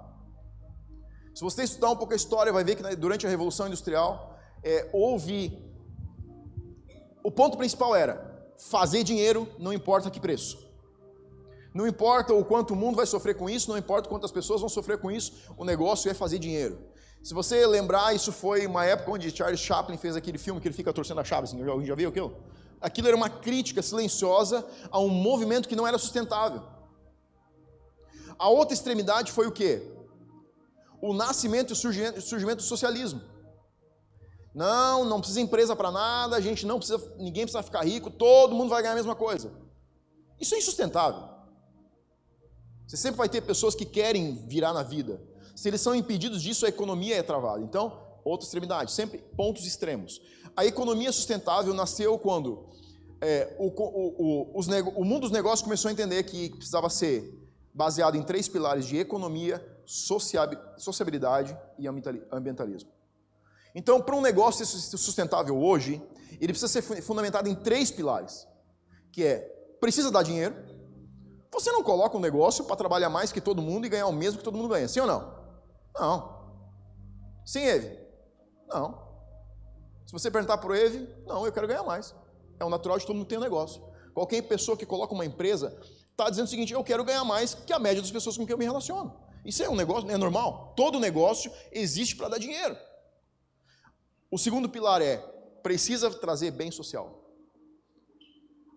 Se 1.35 1.43
você 1.43 1.63
estudar 1.63 1.91
um 1.91 1.97
pouco 1.97 2.13
a 2.13 2.17
história, 2.17 2.53
vai 2.53 2.65
ver 2.65 2.77
que 2.77 2.97
durante 2.97 3.27
a 3.27 3.31
Revolução 3.31 3.67
Industrial 3.67 4.39
é, 4.63 4.91
houve. 4.93 5.59
O 7.23 7.31
ponto 7.31 7.57
principal 7.57 7.97
era 7.97 8.15
fazer 8.59 9.03
dinheiro, 9.03 9.49
não 9.59 9.73
importa 9.73 10.11
que 10.11 10.21
preço. 10.21 10.64
Não 11.75 11.89
importa 11.89 12.33
o 12.33 12.45
quanto 12.45 12.73
o 12.73 12.77
mundo 12.77 12.95
vai 12.95 13.05
sofrer 13.05 13.35
com 13.35 13.51
isso, 13.51 13.69
não 13.69 13.77
importa 13.77 14.09
quantas 14.09 14.31
pessoas 14.31 14.61
vão 14.61 14.69
sofrer 14.69 14.97
com 14.99 15.11
isso, 15.11 15.33
o 15.59 15.65
negócio 15.65 16.09
é 16.09 16.15
fazer 16.15 16.39
dinheiro. 16.39 16.79
Se 17.21 17.35
você 17.35 17.67
lembrar, 17.67 18.15
isso 18.15 18.31
foi 18.31 18.65
uma 18.65 18.85
época 18.85 19.11
onde 19.11 19.37
Charles 19.37 19.59
Chaplin 19.59 19.97
fez 19.97 20.15
aquele 20.15 20.39
filme 20.39 20.61
que 20.61 20.69
ele 20.69 20.75
fica 20.75 20.93
torcendo 20.93 21.21
a 21.21 21.25
chave, 21.25 21.45
assim, 21.45 21.69
alguém 21.69 21.87
já 21.87 21.97
viu 21.97 22.11
aquilo? 22.11 22.37
Aquilo 22.81 23.09
era 23.09 23.17
uma 23.17 23.29
crítica 23.29 23.83
silenciosa 23.83 24.65
a 24.89 25.01
um 25.01 25.09
movimento 25.09 25.69
que 25.69 25.75
não 25.75 25.87
era 25.87 25.99
sustentável. 25.99 26.63
A 28.39 28.49
outra 28.49 28.75
extremidade 28.75 29.33
foi 29.33 29.49
o 29.49 29.53
quê? 29.53 29.91
O 31.01 31.13
nascimento 31.13 31.71
e 31.71 31.73
o 31.73 31.77
surgimento, 31.77 32.57
do 32.57 32.63
socialismo. 32.63 33.21
Não, 34.55 35.05
não 35.05 35.19
precisa 35.19 35.41
empresa 35.41 35.75
para 35.75 35.91
nada, 35.91 36.37
a 36.37 36.41
gente 36.41 36.65
não 36.65 36.79
precisa, 36.79 36.99
ninguém 37.17 37.45
precisa 37.45 37.65
ficar 37.65 37.85
rico, 37.85 38.11
todo 38.11 38.55
mundo 38.55 38.69
vai 38.69 38.81
ganhar 38.81 38.93
a 38.93 38.97
mesma 38.97 39.17
coisa. 39.17 39.51
Isso 40.39 40.55
é 40.55 40.59
insustentável. 40.59 41.34
Você 42.87 42.97
sempre 42.97 43.19
vai 43.19 43.29
ter 43.29 43.41
pessoas 43.41 43.75
que 43.75 43.85
querem 43.85 44.47
virar 44.47 44.73
na 44.73 44.83
vida. 44.83 45.21
Se 45.55 45.69
eles 45.69 45.81
são 45.81 45.95
impedidos 45.95 46.43
disso, 46.43 46.67
a 46.67 46.69
economia 46.69 47.17
é 47.17 47.23
travada. 47.23 47.63
Então, 47.63 48.01
outra 48.25 48.45
extremidade, 48.45 48.93
sempre 48.93 49.19
pontos 49.37 49.67
extremos. 49.67 50.21
A 50.57 50.65
economia 50.65 51.13
sustentável 51.13 51.73
nasceu 51.75 52.19
quando 52.19 52.69
é, 53.21 53.57
o, 53.59 53.69
o, 53.69 54.53
o, 54.53 55.01
o 55.01 55.05
mundo 55.05 55.23
dos 55.23 55.31
negócios 55.31 55.63
começou 55.63 55.89
a 55.89 55.93
entender 55.93 56.23
que 56.25 56.51
precisava 56.51 56.91
ser 56.91 57.41
baseado 57.73 58.17
em 58.17 58.23
três 58.23 58.49
pilares 58.49 58.87
de 58.87 58.99
economia, 58.99 59.65
sociabilidade 59.87 61.57
e 61.79 61.87
ambientalismo. 61.89 62.91
Então, 63.75 64.01
para 64.01 64.15
um 64.15 64.21
negócio 64.21 64.65
ser 64.65 64.97
sustentável 64.97 65.61
hoje, 65.61 66.01
ele 66.41 66.53
precisa 66.53 66.69
ser 66.69 66.83
fundamentado 67.03 67.49
em 67.49 67.55
três 67.55 67.91
pilares, 67.91 68.47
que 69.11 69.25
é 69.25 69.39
precisa 69.81 70.11
dar 70.11 70.23
dinheiro. 70.23 70.55
Você 71.55 71.71
não 71.71 71.85
coloca 71.85 72.17
um 72.17 72.21
negócio 72.21 72.65
para 72.65 72.75
trabalhar 72.75 73.09
mais 73.09 73.31
que 73.31 73.41
todo 73.41 73.63
mundo 73.63 73.87
e 73.87 73.89
ganhar 73.89 74.09
o 74.09 74.13
mesmo 74.13 74.39
que 74.39 74.45
todo 74.45 74.57
mundo 74.57 74.69
ganha, 74.69 74.89
sim 74.89 74.99
ou 74.99 75.07
não? 75.07 75.33
Não. 75.95 76.53
Sim, 77.47 77.61
Eve? 77.61 77.97
Não. 78.67 78.99
Se 80.05 80.13
você 80.13 80.33
perguntar 80.33 80.59
para 80.59 80.71
o 80.71 80.75
Eve, 80.75 81.09
não, 81.25 81.47
eu 81.47 81.53
quero 81.53 81.69
ganhar 81.69 81.85
mais. 81.85 82.13
É 82.59 82.65
o 82.65 82.69
natural 82.69 82.99
de 82.99 83.07
todo 83.07 83.15
mundo 83.15 83.29
ter 83.29 83.39
um 83.39 83.41
negócio. 83.41 83.81
Qualquer 84.13 84.43
pessoa 84.43 84.77
que 84.77 84.85
coloca 84.85 85.15
uma 85.15 85.25
empresa 85.25 85.81
está 86.11 86.29
dizendo 86.29 86.47
o 86.47 86.51
seguinte: 86.51 86.73
eu 86.73 86.83
quero 86.83 87.05
ganhar 87.05 87.25
mais 87.25 87.55
que 87.55 87.73
a 87.73 87.79
média 87.79 88.03
das 88.03 88.11
pessoas 88.11 88.37
com 88.37 88.45
quem 88.45 88.55
eu 88.55 88.59
me 88.59 88.65
relaciono. 88.65 89.15
Isso 89.45 89.63
é 89.63 89.71
um 89.71 89.77
negócio, 89.77 90.11
é 90.11 90.17
normal. 90.17 90.73
Todo 90.77 90.99
negócio 90.99 91.53
existe 91.71 92.17
para 92.17 92.31
dar 92.31 92.39
dinheiro. 92.39 92.77
O 94.29 94.39
segundo 94.39 94.69
pilar 94.69 95.01
é 95.01 95.19
precisa 95.63 96.11
trazer 96.11 96.51
bem 96.51 96.73
social. 96.73 97.24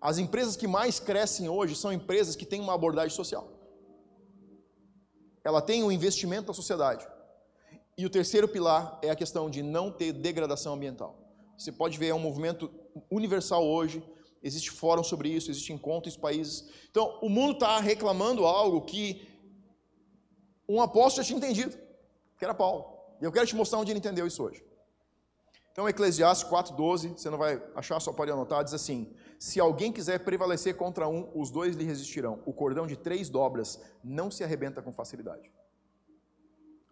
As 0.02 0.18
empresas 0.18 0.56
que 0.56 0.68
mais 0.68 1.00
crescem 1.00 1.50
hoje 1.50 1.76
são 1.76 1.92
empresas 1.92 2.36
que 2.36 2.46
têm 2.46 2.62
uma 2.62 2.74
abordagem 2.74 3.16
social. 3.16 3.50
Ela 5.44 5.62
tem 5.62 5.84
um 5.84 5.92
investimento 5.92 6.48
na 6.48 6.54
sociedade. 6.54 7.08
E 7.98 8.06
o 8.06 8.10
terceiro 8.10 8.48
pilar 8.48 9.00
é 9.02 9.10
a 9.10 9.16
questão 9.16 9.50
de 9.50 9.64
não 9.64 9.92
ter 9.92 10.14
degradação 10.14 10.74
ambiental. 10.74 11.18
Você 11.58 11.72
pode 11.72 11.98
ver, 11.98 12.10
é 12.10 12.14
um 12.14 12.20
movimento 12.20 12.70
universal 13.10 13.66
hoje, 13.66 14.04
existe 14.44 14.70
fórum 14.70 15.04
sobre 15.04 15.30
isso, 15.30 15.50
existe 15.50 15.74
encontros 15.74 16.16
em 16.16 16.20
países. 16.20 16.70
Então, 16.92 17.18
o 17.22 17.30
mundo 17.30 17.54
está 17.54 17.80
reclamando 17.80 18.46
algo 18.46 18.82
que 18.82 19.28
um 20.70 20.80
apóstolo 20.82 21.24
já 21.24 21.28
tinha 21.28 21.38
entendido, 21.38 21.76
que 22.38 22.46
era 22.46 22.54
Paulo. 22.54 22.86
E 23.20 23.26
eu 23.26 23.32
quero 23.32 23.48
te 23.48 23.56
mostrar 23.56 23.80
onde 23.80 23.92
ele 23.92 24.00
entendeu 24.00 24.28
isso 24.28 24.44
hoje. 24.44 24.64
Então, 25.78 25.88
Eclesiastes 25.88 26.50
4,12, 26.50 27.16
você 27.16 27.30
não 27.30 27.38
vai 27.38 27.62
achar, 27.76 28.00
só 28.00 28.12
pode 28.12 28.32
anotar, 28.32 28.64
diz 28.64 28.74
assim: 28.74 29.14
Se 29.38 29.60
alguém 29.60 29.92
quiser 29.92 30.24
prevalecer 30.24 30.76
contra 30.76 31.08
um, 31.08 31.30
os 31.36 31.52
dois 31.52 31.76
lhe 31.76 31.84
resistirão. 31.84 32.42
O 32.48 32.52
cordão 32.52 32.88
de 32.88 32.98
três 32.98 33.30
dobras 33.30 33.80
não 34.04 34.32
se 34.32 34.44
arrebenta 34.44 34.82
com 34.82 34.92
facilidade 34.92 35.52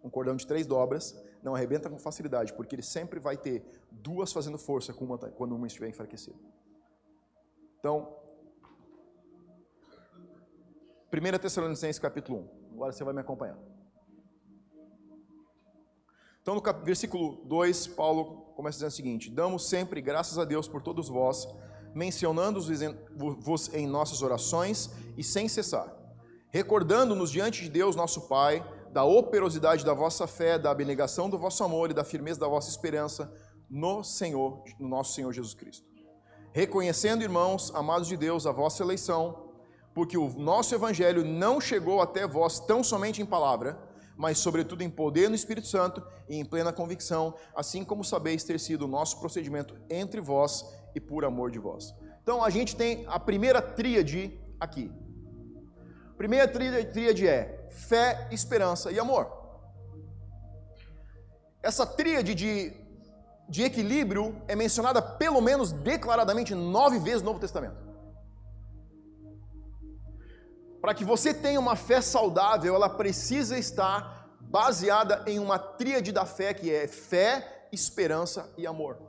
um 0.05 0.09
cordão 0.09 0.35
de 0.35 0.45
três 0.45 0.67
dobras, 0.67 1.19
não 1.41 1.55
arrebenta 1.55 1.89
com 1.89 1.97
facilidade, 1.97 2.53
porque 2.53 2.75
ele 2.75 2.83
sempre 2.83 3.19
vai 3.19 3.35
ter 3.35 3.65
duas 3.89 4.31
fazendo 4.31 4.55
força 4.55 4.93
quando 4.93 5.55
uma 5.55 5.65
estiver 5.65 5.89
enfraquecida. 5.89 6.37
Então, 7.79 8.15
1 11.11 11.39
Tessalonicenses 11.39 11.97
capítulo 11.97 12.47
1. 12.71 12.73
Agora 12.75 12.91
você 12.91 13.03
vai 13.03 13.15
me 13.15 13.21
acompanhar. 13.21 13.57
Então, 16.45 16.53
no 16.53 16.61
versículo 16.83 17.41
2, 17.45 17.87
Paulo 17.87 18.53
começa 18.55 18.75
dizendo 18.75 18.91
o 18.91 18.93
seguinte: 18.93 19.31
Damos 19.31 19.67
sempre 19.67 19.99
graças 19.99 20.37
a 20.37 20.45
Deus 20.45 20.67
por 20.67 20.79
todos 20.79 21.09
vós, 21.09 21.47
mencionando-vos 21.91 23.73
em 23.73 23.87
nossas 23.87 24.21
orações 24.21 24.91
e 25.17 25.23
sem 25.23 25.47
cessar, 25.47 25.91
recordando-nos 26.51 27.31
diante 27.31 27.63
de 27.63 27.69
Deus, 27.71 27.95
nosso 27.95 28.27
Pai, 28.27 28.63
da 28.93 29.03
operosidade 29.03 29.83
da 29.83 29.95
vossa 29.95 30.27
fé, 30.27 30.59
da 30.59 30.69
abnegação 30.69 31.31
do 31.31 31.39
vosso 31.39 31.63
amor 31.63 31.89
e 31.89 31.95
da 31.95 32.03
firmeza 32.03 32.39
da 32.39 32.47
vossa 32.47 32.69
esperança 32.69 33.33
no 33.67 34.03
Senhor, 34.03 34.61
no 34.79 34.87
nosso 34.87 35.13
Senhor 35.13 35.33
Jesus 35.33 35.55
Cristo. 35.55 35.87
Reconhecendo, 36.53 37.23
irmãos, 37.23 37.71
amados 37.73 38.07
de 38.07 38.15
Deus, 38.15 38.45
a 38.45 38.51
vossa 38.51 38.83
eleição, 38.83 39.49
porque 39.95 40.15
o 40.15 40.29
nosso 40.29 40.75
evangelho 40.75 41.25
não 41.25 41.59
chegou 41.59 42.01
até 42.01 42.27
vós 42.27 42.59
tão 42.59 42.83
somente 42.83 43.19
em 43.19 43.25
palavra, 43.25 43.94
mas 44.17 44.37
sobretudo 44.37 44.81
em 44.83 44.89
poder 44.89 45.29
no 45.29 45.35
Espírito 45.35 45.67
Santo 45.67 46.01
e 46.29 46.35
em 46.35 46.45
plena 46.45 46.71
convicção, 46.71 47.35
assim 47.55 47.83
como 47.83 48.03
sabeis 48.03 48.43
ter 48.43 48.59
sido 48.59 48.83
o 48.85 48.87
nosso 48.87 49.19
procedimento 49.19 49.75
entre 49.89 50.21
vós 50.21 50.65
e 50.93 50.99
por 50.99 51.25
amor 51.25 51.51
de 51.51 51.59
vós. 51.59 51.93
Então 52.21 52.43
a 52.43 52.49
gente 52.49 52.75
tem 52.75 53.05
a 53.07 53.19
primeira 53.19 53.61
tríade 53.61 54.39
aqui. 54.59 54.91
A 56.11 56.17
primeira 56.17 56.47
tríade 56.47 57.27
é 57.27 57.67
fé, 57.69 58.27
esperança 58.31 58.91
e 58.91 58.99
amor. 58.99 59.29
Essa 61.61 61.85
tríade 61.85 62.33
de, 62.33 62.73
de 63.49 63.63
equilíbrio 63.63 64.41
é 64.47 64.55
mencionada 64.55 65.01
pelo 65.01 65.41
menos 65.41 65.71
declaradamente 65.71 66.55
nove 66.55 66.99
vezes 66.99 67.21
no 67.21 67.27
Novo 67.27 67.39
Testamento. 67.39 67.75
Para 70.85 70.93
que 70.93 71.03
você 71.03 71.33
tenha 71.33 71.59
uma 71.59 71.75
fé 71.75 71.99
saudável, 71.99 72.75
ela 72.75 72.87
precisa 72.87 73.57
estar 73.57 74.29
baseada 74.39 75.23
em 75.25 75.39
uma 75.39 75.57
tríade 75.57 76.11
da 76.11 76.27
fé 76.27 76.53
que 76.53 76.71
é 76.71 76.87
fé, 76.87 77.67
esperança 77.71 78.53
e 78.55 78.67
amor. 78.67 79.01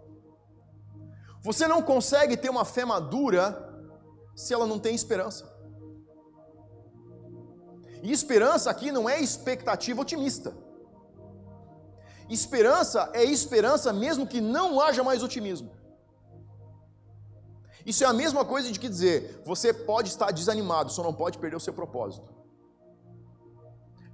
Você 1.43 1.69
não 1.69 1.83
consegue 1.83 2.35
ter 2.35 2.49
uma 2.49 2.65
fé 2.65 2.87
madura 2.87 3.79
se 4.35 4.55
ela 4.55 4.67
não 4.67 4.79
tem 4.79 4.95
esperança. 4.95 5.55
E 8.03 8.11
esperança 8.11 8.71
aqui 8.71 8.91
não 8.91 9.07
é 9.07 9.21
expectativa 9.21 10.01
otimista. 10.01 10.57
Esperança 12.31 13.11
é 13.13 13.23
esperança 13.23 13.93
mesmo 13.93 14.27
que 14.27 14.41
não 14.41 14.81
haja 14.81 15.05
mais 15.05 15.23
otimismo. 15.23 15.71
Isso 17.87 18.03
é 18.03 18.07
a 18.09 18.13
mesma 18.13 18.45
coisa 18.45 18.73
de 18.73 18.81
que 18.81 18.89
dizer, 18.89 19.41
você 19.45 19.73
pode 19.73 20.09
estar 20.09 20.33
desanimado, 20.33 20.91
só 20.91 21.05
não 21.05 21.15
pode 21.15 21.39
perder 21.39 21.57
o 21.57 21.61
seu 21.61 21.73
propósito. 21.73 22.29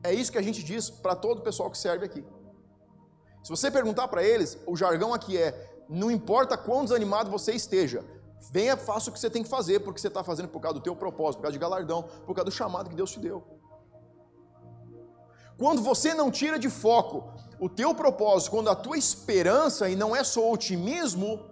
É 0.05 0.12
isso 0.12 0.31
que 0.31 0.37
a 0.37 0.43
gente 0.43 0.62
diz 0.62 0.91
para 0.91 1.17
todo 1.17 1.38
o 1.38 1.43
pessoal 1.43 1.71
que 1.71 1.79
serve 1.79 2.05
aqui. 2.05 2.23
Se 3.43 3.49
você 3.49 3.71
perguntar 3.71 4.09
para 4.09 4.23
eles, 4.23 4.59
o 4.67 4.76
jargão 4.76 5.14
aqui 5.14 5.38
é: 5.38 5.85
não 5.88 6.11
importa 6.11 6.57
quão 6.57 6.85
desanimado 6.85 7.31
você 7.31 7.52
esteja, 7.52 8.05
venha, 8.50 8.76
faça 8.76 9.09
o 9.09 9.12
que 9.12 9.19
você 9.19 9.31
tem 9.31 9.43
que 9.43 9.49
fazer, 9.49 9.81
porque 9.81 10.00
você 10.00 10.09
está 10.09 10.23
fazendo 10.23 10.49
por 10.49 10.61
causa 10.61 10.79
do 10.79 10.83
teu 10.83 10.95
propósito, 10.95 11.38
por 11.38 11.45
causa 11.45 11.55
de 11.55 11.59
galardão, 11.59 12.02
por 12.26 12.35
causa 12.35 12.45
do 12.45 12.52
chamado 12.52 12.91
que 12.91 12.97
Deus 12.97 13.11
te 13.11 13.21
deu. 13.21 13.43
Quando 15.57 15.81
você 15.81 16.12
não 16.12 16.31
tira 16.31 16.59
de 16.59 16.69
foco 16.69 17.33
o 17.59 17.71
teu 17.71 17.95
propósito, 17.95 18.50
quando 18.50 18.69
a 18.69 18.75
tua 18.75 18.99
esperança, 18.99 19.88
e 19.88 19.97
não 19.97 20.14
é 20.14 20.23
só 20.23 20.50
otimismo, 20.50 21.51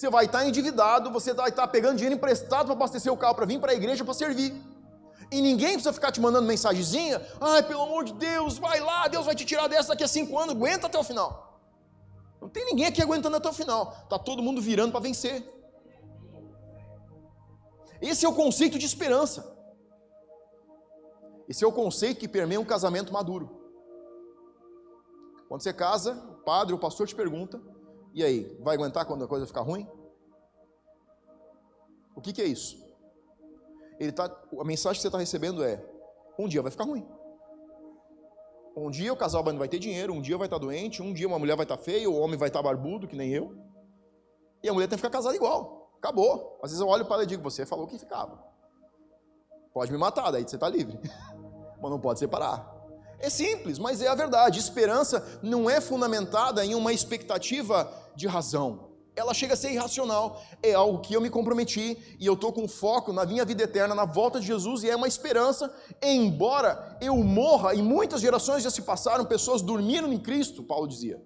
você 0.00 0.08
vai 0.08 0.24
estar 0.24 0.46
endividado, 0.46 1.10
você 1.10 1.34
vai 1.34 1.50
estar 1.50 1.68
pegando 1.68 1.96
dinheiro 1.96 2.16
emprestado 2.16 2.64
para 2.64 2.72
abastecer 2.72 3.12
o 3.12 3.16
carro, 3.18 3.34
para 3.34 3.44
vir 3.44 3.60
para 3.60 3.72
a 3.72 3.74
igreja 3.74 4.02
para 4.02 4.14
servir. 4.14 4.50
E 5.30 5.42
ninguém 5.42 5.72
precisa 5.74 5.92
ficar 5.92 6.10
te 6.10 6.18
mandando 6.18 6.46
mensagenzinha, 6.46 7.20
ai, 7.38 7.62
pelo 7.62 7.82
amor 7.82 8.04
de 8.04 8.14
Deus, 8.14 8.56
vai 8.56 8.80
lá, 8.80 9.08
Deus 9.08 9.26
vai 9.26 9.34
te 9.34 9.44
tirar 9.44 9.68
dessa 9.68 9.90
daqui 9.90 10.02
a 10.02 10.08
cinco 10.08 10.38
anos, 10.38 10.54
aguenta 10.54 10.86
até 10.86 10.98
o 10.98 11.04
final. 11.04 11.60
Não 12.40 12.48
tem 12.48 12.64
ninguém 12.64 12.86
aqui 12.86 13.02
aguentando 13.02 13.36
até 13.36 13.46
o 13.50 13.52
final. 13.52 13.94
Está 14.04 14.18
todo 14.18 14.42
mundo 14.42 14.62
virando 14.62 14.90
para 14.90 15.00
vencer. 15.00 15.46
Esse 18.00 18.24
é 18.24 18.28
o 18.28 18.34
conceito 18.34 18.78
de 18.78 18.86
esperança. 18.86 19.54
Esse 21.46 21.62
é 21.62 21.66
o 21.66 21.72
conceito 21.72 22.20
que 22.20 22.26
permeia 22.26 22.58
um 22.58 22.64
casamento 22.64 23.12
maduro. 23.12 23.50
Quando 25.46 25.62
você 25.62 25.74
casa, 25.74 26.14
o 26.30 26.42
padre, 26.42 26.74
o 26.74 26.78
pastor 26.78 27.06
te 27.06 27.14
pergunta: 27.14 27.60
e 28.12 28.24
aí, 28.24 28.58
vai 28.60 28.76
aguentar 28.76 29.04
quando 29.04 29.24
a 29.24 29.28
coisa 29.28 29.46
ficar 29.46 29.60
ruim? 29.60 29.88
O 32.14 32.20
que, 32.20 32.32
que 32.32 32.42
é 32.42 32.46
isso? 32.46 32.76
Ele 33.98 34.12
tá, 34.12 34.24
a 34.58 34.64
mensagem 34.64 34.96
que 34.96 35.02
você 35.02 35.08
está 35.08 35.18
recebendo 35.18 35.62
é: 35.62 35.84
um 36.38 36.48
dia 36.48 36.62
vai 36.62 36.70
ficar 36.70 36.84
ruim. 36.84 37.06
Um 38.76 38.90
dia 38.90 39.12
o 39.12 39.16
casal 39.16 39.44
não 39.44 39.58
vai 39.58 39.68
ter 39.68 39.78
dinheiro, 39.78 40.12
um 40.12 40.22
dia 40.22 40.38
vai 40.38 40.46
estar 40.46 40.58
tá 40.58 40.64
doente, 40.64 41.02
um 41.02 41.12
dia 41.12 41.28
uma 41.28 41.38
mulher 41.38 41.56
vai 41.56 41.64
estar 41.64 41.76
tá 41.76 41.82
feia, 41.82 42.08
o 42.08 42.18
homem 42.18 42.38
vai 42.38 42.48
estar 42.48 42.60
tá 42.60 42.62
barbudo, 42.62 43.06
que 43.06 43.16
nem 43.16 43.30
eu. 43.30 43.54
E 44.62 44.68
a 44.68 44.72
mulher 44.72 44.86
tem 44.86 44.96
que 44.96 45.02
ficar 45.02 45.10
casada 45.10 45.36
igual. 45.36 45.92
Acabou. 45.98 46.58
Às 46.62 46.70
vezes 46.70 46.80
eu 46.80 46.88
olho 46.88 47.04
para 47.04 47.16
ela 47.16 47.24
e 47.24 47.26
digo: 47.26 47.42
Você 47.42 47.66
falou 47.66 47.86
que 47.86 47.98
ficava. 47.98 48.42
Pode 49.72 49.92
me 49.92 49.98
matar, 49.98 50.30
daí 50.30 50.42
você 50.42 50.56
está 50.56 50.68
livre. 50.68 50.98
Mas 51.80 51.90
não 51.90 52.00
pode 52.00 52.18
separar. 52.18 52.80
É 53.18 53.28
simples, 53.28 53.78
mas 53.78 54.00
é 54.00 54.08
a 54.08 54.14
verdade. 54.14 54.58
Esperança 54.58 55.40
não 55.42 55.68
é 55.68 55.78
fundamentada 55.78 56.64
em 56.64 56.74
uma 56.74 56.90
expectativa 56.90 57.84
de 58.14 58.26
razão. 58.26 58.90
Ela 59.16 59.34
chega 59.34 59.54
a 59.54 59.56
ser 59.56 59.72
irracional. 59.72 60.42
É 60.62 60.72
algo 60.72 61.00
que 61.00 61.14
eu 61.14 61.20
me 61.20 61.28
comprometi 61.28 62.16
e 62.18 62.26
eu 62.26 62.34
estou 62.34 62.52
com 62.52 62.66
foco 62.68 63.12
na 63.12 63.26
minha 63.26 63.44
vida 63.44 63.62
eterna, 63.62 63.94
na 63.94 64.04
volta 64.04 64.40
de 64.40 64.46
Jesus, 64.46 64.82
e 64.82 64.90
é 64.90 64.96
uma 64.96 65.08
esperança. 65.08 65.72
Embora 66.00 66.96
eu 67.00 67.16
morra, 67.16 67.74
e 67.74 67.82
muitas 67.82 68.20
gerações 68.20 68.62
já 68.62 68.70
se 68.70 68.82
passaram, 68.82 69.24
pessoas 69.24 69.62
dormiram 69.62 70.12
em 70.12 70.18
Cristo, 70.18 70.62
Paulo 70.62 70.86
dizia, 70.86 71.22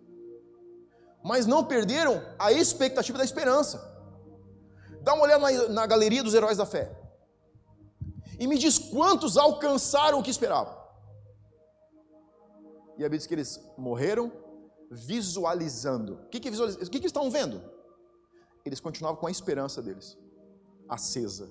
mas 1.22 1.46
não 1.46 1.64
perderam 1.64 2.22
a 2.38 2.52
expectativa 2.52 3.18
da 3.18 3.24
esperança. 3.24 3.92
Dá 5.02 5.14
uma 5.14 5.24
olhada 5.24 5.42
na, 5.42 5.68
na 5.68 5.86
galeria 5.86 6.22
dos 6.22 6.34
heróis 6.34 6.56
da 6.56 6.66
fé 6.66 6.90
e 8.38 8.46
me 8.46 8.58
diz 8.58 8.78
quantos 8.78 9.36
alcançaram 9.36 10.18
o 10.18 10.22
que 10.22 10.30
esperavam. 10.30 10.74
E 12.96 13.02
a 13.02 13.08
Bíblia 13.08 13.18
diz 13.18 13.26
que 13.26 13.34
eles 13.34 13.60
morreram 13.76 14.32
visualizando. 14.90 16.14
O 16.14 16.28
que, 16.28 16.40
que, 16.40 16.50
visualiz... 16.50 16.76
o 16.76 16.90
que, 16.90 17.00
que 17.00 17.06
estavam 17.06 17.30
vendo? 17.30 17.62
Eles 18.64 18.80
continuavam 18.80 19.20
com 19.20 19.26
a 19.26 19.30
esperança 19.30 19.82
deles, 19.82 20.18
acesa. 20.88 21.50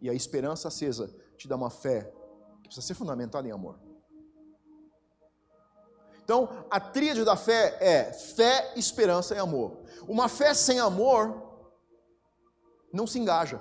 E 0.00 0.10
a 0.10 0.14
esperança 0.14 0.68
acesa 0.68 1.14
te 1.36 1.46
dá 1.48 1.56
uma 1.56 1.70
fé 1.70 2.12
que 2.62 2.68
precisa 2.68 2.86
ser 2.86 2.94
fundamentada 2.94 3.46
em 3.46 3.52
amor. 3.52 3.78
Então, 6.24 6.66
a 6.68 6.80
tríade 6.80 7.24
da 7.24 7.36
fé 7.36 7.76
é 7.80 8.12
fé, 8.12 8.72
esperança 8.74 9.34
e 9.34 9.38
amor. 9.38 9.78
Uma 10.08 10.28
fé 10.28 10.54
sem 10.54 10.80
amor 10.80 11.40
não 12.92 13.06
se 13.06 13.18
engaja. 13.18 13.60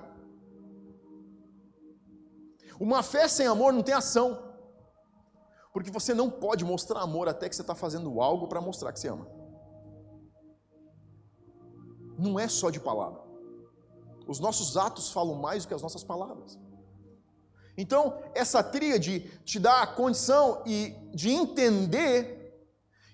Uma 2.80 3.04
fé 3.04 3.28
sem 3.28 3.46
amor 3.46 3.72
não 3.72 3.84
tem 3.84 3.94
ação. 3.94 4.45
Porque 5.76 5.92
você 5.92 6.14
não 6.14 6.30
pode 6.30 6.64
mostrar 6.64 7.02
amor 7.02 7.28
até 7.28 7.50
que 7.50 7.54
você 7.54 7.62
está 7.62 7.76
fazendo 7.76 8.22
algo 8.22 8.48
para 8.48 8.62
mostrar 8.62 8.94
que 8.94 9.00
você 9.02 9.10
ama. 9.10 9.28
Não 12.18 12.40
é 12.40 12.48
só 12.48 12.70
de 12.70 12.80
palavra. 12.80 13.22
Os 14.26 14.40
nossos 14.40 14.78
atos 14.78 15.12
falam 15.12 15.36
mais 15.36 15.66
do 15.66 15.68
que 15.68 15.74
as 15.74 15.82
nossas 15.82 16.02
palavras. 16.02 16.58
Então, 17.78 18.18
essa 18.34 18.64
tríade 18.64 19.30
te 19.44 19.60
dá 19.60 19.82
a 19.82 19.88
condição 19.88 20.64
e 20.66 20.96
de 21.14 21.30
entender 21.32 22.58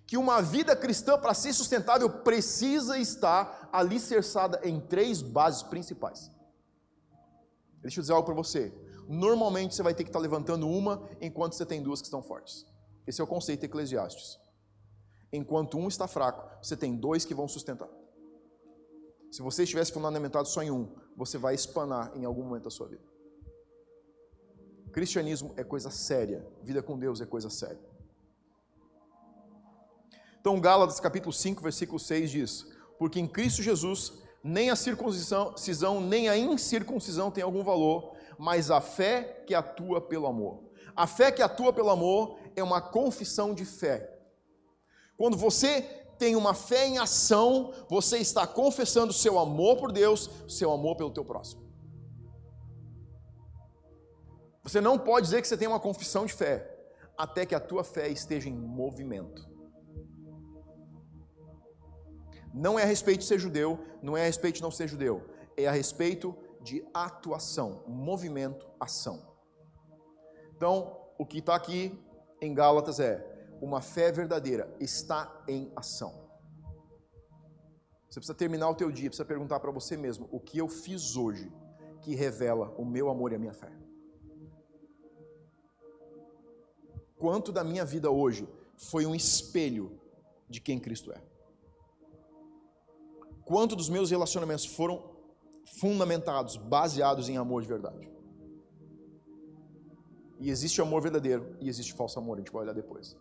que 0.06 0.16
uma 0.16 0.40
vida 0.40 0.76
cristã, 0.76 1.18
para 1.18 1.34
ser 1.34 1.54
sustentável, 1.54 2.12
precisa 2.22 3.00
estar 3.00 3.70
alicerçada 3.74 4.62
em 4.64 4.80
três 4.80 5.24
bases 5.24 5.64
principais. 5.64 6.30
Deixa 7.82 8.00
eu 8.00 8.04
dizer 8.04 8.14
algo 8.14 8.28
para 8.28 8.36
você 8.36 8.72
normalmente 9.12 9.76
você 9.76 9.84
vai 9.84 9.94
ter 9.94 10.04
que 10.04 10.10
estar 10.10 10.20
levantando 10.20 10.68
uma 10.68 11.10
enquanto 11.20 11.54
você 11.54 11.66
tem 11.66 11.84
duas 11.84 12.00
que 12.02 12.08
estão 12.08 12.24
fortes. 12.24 12.66
Esse 13.06 13.20
é 13.20 13.24
o 13.24 13.28
conceito 13.28 13.66
Eclesiastes. 13.66 14.40
Enquanto 15.34 15.78
um 15.78 15.88
está 15.88 16.08
fraco, 16.08 16.64
você 16.64 16.78
tem 16.78 16.96
dois 16.96 17.26
que 17.26 17.34
vão 17.34 17.48
sustentar. 17.48 17.90
Se 19.30 19.42
você 19.42 19.64
estivesse 19.64 19.92
fundamentado 19.92 20.48
só 20.48 20.64
em 20.64 20.72
um, 20.72 20.96
você 21.16 21.38
vai 21.38 21.56
espanar 21.56 22.16
em 22.16 22.24
algum 22.24 22.44
momento 22.44 22.64
da 22.64 22.70
sua 22.70 22.88
vida. 22.88 23.04
Cristianismo 24.94 25.54
é 25.58 25.64
coisa 25.64 25.90
séria, 25.90 26.46
vida 26.64 26.82
com 26.82 26.98
Deus 26.98 27.20
é 27.20 27.26
coisa 27.26 27.50
séria. 27.50 27.80
Então, 30.40 30.60
Gálatas 30.60 31.00
capítulo 31.00 31.32
5, 31.32 31.62
versículo 31.62 32.00
6 32.00 32.32
diz: 32.32 32.68
Porque 32.98 33.20
em 33.20 33.28
Cristo 33.28 33.62
Jesus 33.62 34.22
nem 34.44 34.70
a 34.70 34.76
circuncisão 34.76 36.02
nem 36.02 36.28
a 36.28 36.38
incircuncisão 36.38 37.30
tem 37.30 37.44
algum 37.44 37.64
valor, 37.64 38.16
mas 38.42 38.72
a 38.72 38.82
fé 38.82 39.44
que 39.46 39.54
atua 39.54 40.02
pelo 40.02 40.26
amor. 40.26 40.64
A 40.96 41.06
fé 41.06 41.32
que 41.32 41.44
atua 41.44 41.72
pelo 41.72 41.92
amor 41.92 42.40
é 42.56 42.64
uma 42.64 42.82
confissão 42.82 43.54
de 43.54 43.64
fé. 43.64 44.20
Quando 45.16 45.38
você 45.38 45.84
tem 46.18 46.36
uma 46.36 46.56
fé 46.56 46.88
em 46.88 46.98
ação, 46.98 47.72
você 47.88 48.18
está 48.18 48.48
confessando 48.48 49.14
seu 49.14 49.38
amor 49.38 49.78
por 49.78 49.92
Deus, 49.92 50.28
seu 50.48 50.72
amor 50.72 50.96
pelo 50.96 51.12
teu 51.12 51.24
próximo. 51.24 51.62
Você 54.64 54.82
não 54.82 54.98
pode 54.98 55.28
dizer 55.28 55.40
que 55.44 55.48
você 55.48 55.56
tem 55.56 55.68
uma 55.68 55.80
confissão 55.80 56.26
de 56.26 56.34
fé 56.34 56.68
até 57.16 57.46
que 57.46 57.54
a 57.54 57.60
tua 57.60 57.84
fé 57.84 58.08
esteja 58.10 58.50
em 58.50 58.56
movimento. 58.56 59.48
Não 62.52 62.80
é 62.80 62.82
a 62.82 62.88
respeito 62.88 63.20
de 63.20 63.26
ser 63.26 63.38
judeu, 63.38 63.80
não 64.02 64.18
é 64.18 64.24
a 64.24 64.26
respeito 64.26 64.56
de 64.56 64.64
não 64.64 64.72
ser 64.72 64.88
judeu, 64.88 65.30
é 65.56 65.68
a 65.68 65.72
respeito 65.72 66.36
de 66.62 66.86
atuação, 66.94 67.84
movimento, 67.88 68.66
ação. 68.80 69.36
Então, 70.56 70.98
o 71.18 71.26
que 71.26 71.40
está 71.40 71.56
aqui 71.56 71.98
em 72.42 72.54
Gálatas 72.54 73.00
é: 73.00 73.26
uma 73.62 73.82
fé 73.82 74.12
verdadeira 74.12 74.74
está 74.80 75.44
em 75.48 75.72
ação. 75.76 76.30
Você 78.10 78.20
precisa 78.20 78.38
terminar 78.38 78.70
o 78.70 78.76
teu 78.76 78.92
dia, 78.92 79.10
precisa 79.10 79.26
perguntar 79.26 79.60
para 79.60 79.72
você 79.72 79.98
mesmo: 79.98 80.28
o 80.32 80.40
que 80.40 80.58
eu 80.58 80.68
fiz 80.68 81.16
hoje 81.16 81.52
que 82.02 82.16
revela 82.16 82.74
o 82.78 82.86
meu 82.86 83.10
amor 83.10 83.32
e 83.32 83.36
a 83.36 83.40
minha 83.40 83.54
fé? 83.54 83.72
quanto 87.22 87.52
da 87.52 87.64
minha 87.64 87.86
vida 87.86 88.10
hoje 88.10 88.50
foi 88.76 89.06
um 89.06 89.14
espelho 89.14 90.02
de 90.50 90.60
quem 90.60 90.80
Cristo 90.80 91.12
é. 91.12 91.22
Quanto 93.46 93.76
dos 93.76 93.90
meus 93.90 94.10
relacionamentos 94.10 94.66
foram 94.66 95.11
fundamentados, 95.66 96.58
baseados 96.58 97.30
em 97.30 97.38
amor 97.38 97.62
de 97.62 97.68
verdade. 97.68 98.10
E 100.40 100.50
existe 100.50 100.82
amor 100.82 101.02
verdadeiro 101.02 101.56
e 101.60 101.70
existe 101.70 101.94
falso 101.94 102.18
amor, 102.20 102.38
a 102.38 102.40
gente 102.40 102.52
vai 102.52 102.64
olhar 102.64 102.74
depois. 102.74 103.16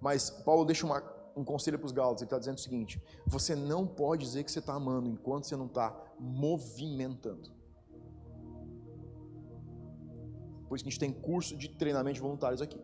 Mas 0.00 0.30
Paulo 0.30 0.64
deixa 0.64 0.84
uma, 0.84 1.02
um 1.36 1.44
conselho 1.44 1.78
para 1.78 1.86
os 1.86 1.92
Gálatas, 1.92 2.22
ele 2.22 2.26
está 2.26 2.38
dizendo 2.38 2.58
o 2.58 2.60
seguinte: 2.60 3.00
você 3.26 3.54
não 3.54 3.86
pode 3.86 4.24
dizer 4.24 4.42
que 4.42 4.50
você 4.50 4.58
está 4.58 4.74
amando 4.74 5.08
enquanto 5.08 5.44
você 5.44 5.56
não 5.56 5.66
está 5.66 5.96
movimentando. 6.18 7.50
Por 10.68 10.76
isso 10.76 10.84
que 10.84 10.88
a 10.88 10.90
gente 10.90 11.00
tem 11.00 11.12
curso 11.12 11.56
de 11.56 11.68
treinamento 11.68 12.14
de 12.14 12.20
voluntários 12.20 12.60
aqui. 12.60 12.82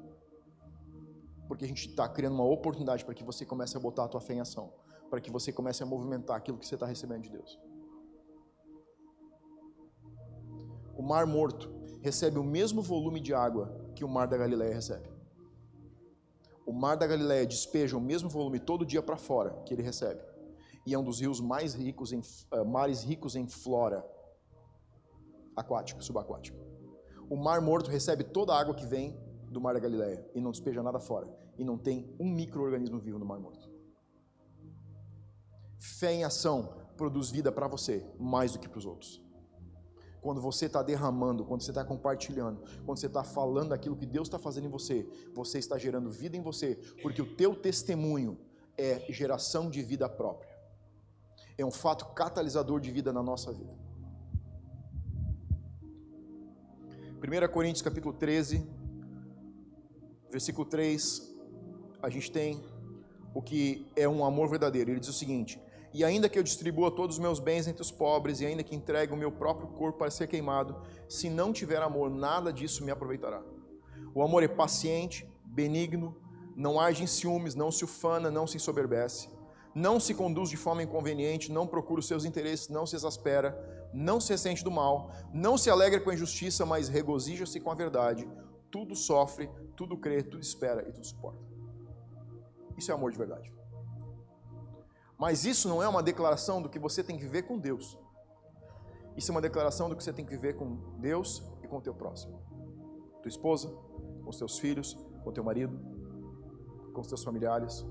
Porque 1.49 1.65
a 1.65 1.69
gente 1.69 1.89
está 1.89 2.09
criando 2.09 2.35
uma 2.35 2.45
oportunidade 2.45 3.05
para 3.05 3.15
que 3.15 3.25
você 3.25 3.45
comece 3.45 3.77
a 3.77 3.81
botar 3.81 4.05
a 4.05 4.09
tua 4.09 4.21
fé 4.21 4.35
em 4.35 4.41
ação. 4.41 4.73
Para 5.09 5.21
que 5.21 5.29
você 5.29 5.53
comece 5.53 5.83
a 5.83 5.87
movimentar 5.87 6.37
aquilo 6.37 6.57
que 6.57 6.65
você 6.65 6.77
está 6.77 6.87
recebendo 6.87 7.23
de 7.23 7.31
Deus. 7.31 7.59
Mar 11.11 11.27
Morto 11.27 11.69
recebe 12.01 12.39
o 12.39 12.45
mesmo 12.45 12.81
volume 12.81 13.19
de 13.19 13.35
água 13.35 13.67
que 13.97 14.05
o 14.05 14.09
Mar 14.09 14.29
da 14.29 14.37
Galileia 14.37 14.73
recebe. 14.73 15.11
O 16.65 16.73
Mar 16.73 16.97
da 16.97 17.05
Galileia 17.05 17.45
despeja 17.45 17.97
o 17.97 18.01
mesmo 18.01 18.29
volume 18.31 18.61
todo 18.61 18.87
dia 18.87 19.03
para 19.03 19.17
fora 19.17 19.61
que 19.67 19.75
ele 19.75 19.83
recebe. 19.83 20.23
E 20.87 20.95
é 20.95 20.99
um 20.99 21.03
dos 21.03 21.19
rios 21.19 21.41
mais 21.41 21.75
ricos 21.75 22.13
em 22.13 22.21
uh, 22.21 22.65
mares 22.65 23.03
ricos 23.03 23.35
em 23.35 23.49
flora 23.49 24.09
aquática, 25.57 26.01
subaquática. 26.01 26.57
O 27.29 27.35
Mar 27.35 27.61
Morto 27.61 27.91
recebe 27.91 28.23
toda 28.23 28.55
a 28.55 28.61
água 28.61 28.77
que 28.77 28.87
vem 28.87 29.19
do 29.51 29.61
Mar 29.61 29.75
da 29.75 29.81
Galileia 29.81 30.25
e 30.33 30.41
não 30.41 30.53
despeja 30.53 30.81
nada 30.81 31.01
fora. 31.01 31.27
E 31.59 31.65
não 31.65 31.77
tem 31.77 32.15
um 32.21 32.31
microorganismo 32.31 33.01
vivo 33.01 33.19
no 33.19 33.27
Mar 33.27 33.41
Morto. 33.41 33.69
Fé 35.77 36.13
em 36.13 36.23
ação 36.23 36.73
produz 36.97 37.33
vida 37.33 37.51
para 37.51 37.67
você 37.67 38.09
mais 38.17 38.53
do 38.53 38.61
que 38.61 38.69
para 38.69 38.79
os 38.79 38.87
outros 38.87 39.29
quando 40.21 40.41
você 40.41 40.67
está 40.67 40.83
derramando, 40.83 41.45
quando 41.45 41.63
você 41.63 41.71
está 41.71 41.85
compartilhando, 41.85 42.63
quando 42.85 42.99
você 42.99 43.07
está 43.07 43.25
falando 43.25 43.73
aquilo 43.73 43.97
que 43.97 44.07
Deus 44.07 44.29
está 44.29 44.39
fazendo 44.39 44.67
em 44.67 44.71
você, 44.71 45.07
você 45.35 45.59
está 45.59 45.79
gerando 45.79 46.11
vida 46.11 46.37
em 46.37 46.43
você, 46.43 46.79
porque 47.03 47.23
o 47.23 47.35
teu 47.35 47.55
testemunho 47.55 48.39
é 48.77 49.01
geração 49.11 49.71
de 49.71 49.83
vida 49.83 50.09
própria. 50.09 50.51
É 51.57 51.65
um 51.65 51.71
fato 51.71 52.07
catalisador 52.15 52.81
de 52.81 52.91
vida 52.91 53.13
na 53.13 53.23
nossa 53.23 53.53
vida. 53.53 53.73
1 57.23 57.53
Coríntios 57.53 57.83
capítulo 57.83 58.15
13, 58.15 58.67
versículo 60.31 60.65
3, 60.67 61.31
a 62.03 62.09
gente 62.09 62.33
tem 62.33 62.63
o 63.35 63.43
que 63.43 63.87
é 63.95 64.09
um 64.09 64.25
amor 64.25 64.49
verdadeiro. 64.49 64.91
Ele 64.91 65.01
diz 65.01 65.11
o 65.11 65.13
seguinte: 65.13 65.61
e 65.93 66.05
ainda 66.05 66.29
que 66.29 66.39
eu 66.39 66.43
distribua 66.43 66.91
todos 66.91 67.17
os 67.17 67.23
meus 67.23 67.41
bens 67.41 67.67
entre 67.67 67.83
os 67.83 67.91
pobres, 67.91 68.41
e 68.41 68.47
ainda 68.47 68.63
que 68.63 68.75
entregue 68.75 69.13
o 69.13 69.17
meu 69.17 69.33
próprio 69.33 69.69
corpo 69.69 69.99
para 69.99 70.11
ser 70.11 70.29
queimado, 70.29 70.81
se 71.09 71.29
não 71.29 71.53
tiver 71.53 71.83
amor, 71.83 72.11
nada 72.11 72.53
disso 72.53 72.85
me 72.85 72.91
aproveitará. 72.91 73.43
O 74.15 74.23
amor 74.23 74.43
é 74.43 74.49
paciente, 74.49 75.29
benigno, 75.45 76.17
não 76.57 76.79
age 76.79 77.03
em 77.03 77.07
ciúmes, 77.07 77.55
não 77.55 77.73
se 77.73 77.85
ufana, 77.85 78.31
não 78.31 78.47
se 78.47 78.57
ensoberbece, 78.57 79.29
não 79.75 79.99
se 79.99 80.15
conduz 80.15 80.51
de 80.51 80.57
forma 80.57 80.83
inconveniente, 80.83 81.51
não 81.51 81.67
procura 81.67 82.01
os 82.01 82.07
seus 82.07 82.25
interesses, 82.25 82.69
não 82.69 82.87
se 82.87 82.95
exaspera, 82.95 83.89
não 83.93 84.21
se 84.21 84.33
ressente 84.33 84.63
do 84.63 84.71
mal, 84.71 85.11
não 85.33 85.59
se 85.59 85.71
alegra 85.71 86.01
com 86.01 86.11
a 86.11 86.15
injustiça, 86.15 86.65
mas 86.65 86.89
regozija-se 86.89 87.59
com 87.61 87.71
a 87.71 87.75
verdade. 87.75 88.29
Tudo 88.71 88.95
sofre, 88.95 89.51
tudo 89.77 89.97
crê, 89.97 90.23
tudo 90.23 90.43
espera 90.43 90.89
e 90.89 90.93
tudo 90.93 91.07
suporta. 91.07 91.41
Isso 92.77 92.91
é 92.93 92.95
amor 92.95 93.11
de 93.11 93.19
verdade. 93.19 93.60
Mas 95.21 95.45
isso 95.45 95.69
não 95.69 95.83
é 95.83 95.87
uma 95.87 96.03
declaração 96.03 96.63
do 96.63 96.69
que 96.71 96.79
você 96.79 97.05
tem 97.05 97.19
que 97.19 97.25
viver 97.25 97.43
com 97.43 97.59
Deus. 97.59 97.99
Isso 99.15 99.31
é 99.31 99.35
uma 99.35 99.43
declaração 99.43 99.87
do 99.87 99.95
que 99.95 100.03
você 100.03 100.15
tem 100.15 100.25
que 100.25 100.31
viver 100.31 100.57
com 100.57 100.77
Deus 100.99 101.45
e 101.63 101.69
com 101.69 101.77
o 101.77 101.81
teu 101.83 101.93
próximo. 101.93 102.41
Tua 103.21 103.29
esposa, 103.29 103.69
com 104.25 104.31
os 104.31 104.39
teus 104.39 104.59
filhos, 104.59 104.97
com 105.23 105.29
o 105.29 105.33
teu 105.33 105.45
marido, 105.45 105.79
com 106.95 107.03
os 107.03 107.07
teus 107.07 107.23
familiares, 107.23 107.85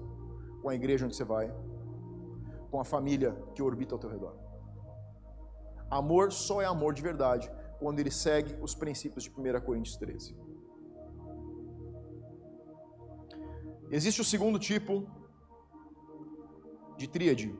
com 0.63 0.69
a 0.69 0.73
igreja 0.73 1.05
onde 1.05 1.15
você 1.15 1.23
vai, 1.23 1.53
com 2.71 2.79
a 2.79 2.83
família 2.83 3.31
que 3.53 3.61
orbita 3.61 3.93
ao 3.93 3.99
teu 3.99 4.09
redor. 4.09 4.35
Amor 5.87 6.31
só 6.31 6.63
é 6.63 6.65
amor 6.65 6.95
de 6.95 7.03
verdade 7.03 7.51
quando 7.77 7.99
ele 7.99 8.09
segue 8.09 8.57
os 8.59 8.73
princípios 8.73 9.23
de 9.23 9.29
1 9.29 9.61
Coríntios 9.61 9.97
13. 9.97 10.35
Existe 13.91 14.19
o 14.19 14.25
segundo 14.25 14.57
tipo 14.57 15.07
de 16.99 17.07
tríade 17.07 17.57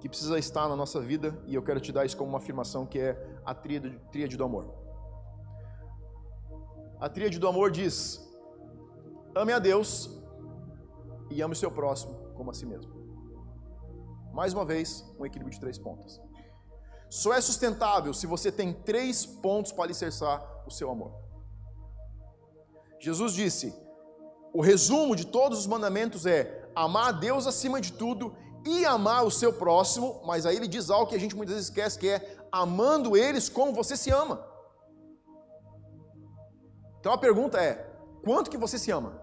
que 0.00 0.08
precisa 0.08 0.36
estar 0.36 0.68
na 0.68 0.74
nossa 0.74 1.00
vida 1.00 1.40
e 1.46 1.54
eu 1.54 1.62
quero 1.62 1.80
te 1.80 1.92
dar 1.92 2.04
isso 2.04 2.16
como 2.16 2.30
uma 2.30 2.38
afirmação 2.38 2.84
que 2.84 2.98
é 2.98 3.38
a 3.44 3.54
tríade, 3.54 3.96
tríade 4.10 4.36
do 4.36 4.42
amor. 4.42 4.74
A 7.00 7.08
tríade 7.08 7.38
do 7.38 7.46
amor 7.46 7.70
diz: 7.70 8.20
ame 9.34 9.52
a 9.52 9.60
Deus 9.60 10.10
e 11.30 11.40
ame 11.40 11.52
o 11.52 11.56
seu 11.56 11.70
próximo 11.70 12.14
como 12.34 12.50
a 12.50 12.54
si 12.54 12.66
mesmo. 12.66 12.92
Mais 14.32 14.52
uma 14.52 14.64
vez, 14.64 15.04
um 15.18 15.24
equilíbrio 15.24 15.54
de 15.54 15.60
três 15.60 15.78
pontas. 15.78 16.20
Só 17.08 17.32
é 17.32 17.40
sustentável 17.40 18.12
se 18.12 18.26
você 18.26 18.50
tem 18.50 18.72
três 18.72 19.24
pontos 19.24 19.70
para 19.70 19.84
alicerçar 19.84 20.64
o 20.66 20.70
seu 20.70 20.90
amor. 20.90 21.12
Jesus 22.98 23.34
disse: 23.34 23.72
o 24.52 24.60
resumo 24.60 25.14
de 25.14 25.26
todos 25.26 25.60
os 25.60 25.66
mandamentos 25.66 26.26
é 26.26 26.61
amar 26.74 27.08
a 27.08 27.12
Deus 27.12 27.46
acima 27.46 27.80
de 27.80 27.92
tudo 27.92 28.34
e 28.64 28.84
amar 28.84 29.24
o 29.24 29.30
seu 29.30 29.52
próximo, 29.52 30.20
mas 30.24 30.46
aí 30.46 30.56
ele 30.56 30.68
diz 30.68 30.90
algo 30.90 31.08
que 31.08 31.16
a 31.16 31.20
gente 31.20 31.36
muitas 31.36 31.54
vezes 31.54 31.68
esquece, 31.68 31.98
que 31.98 32.08
é 32.08 32.38
amando 32.50 33.16
eles 33.16 33.48
como 33.48 33.72
você 33.72 33.96
se 33.96 34.10
ama. 34.10 34.44
Então 37.00 37.12
a 37.12 37.18
pergunta 37.18 37.60
é: 37.60 37.74
quanto 38.24 38.50
que 38.50 38.56
você 38.56 38.78
se 38.78 38.90
ama? 38.90 39.20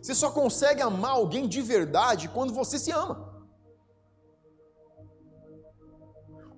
Você 0.00 0.14
só 0.14 0.30
consegue 0.32 0.82
amar 0.82 1.12
alguém 1.12 1.46
de 1.46 1.62
verdade 1.62 2.28
quando 2.28 2.52
você 2.52 2.76
se 2.78 2.90
ama. 2.90 3.30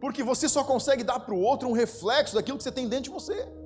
Porque 0.00 0.22
você 0.22 0.48
só 0.48 0.64
consegue 0.64 1.02
dar 1.02 1.20
para 1.20 1.34
o 1.34 1.40
outro 1.40 1.68
um 1.68 1.72
reflexo 1.72 2.34
daquilo 2.34 2.56
que 2.56 2.64
você 2.64 2.72
tem 2.72 2.88
dentro 2.88 3.04
de 3.04 3.10
você. 3.10 3.63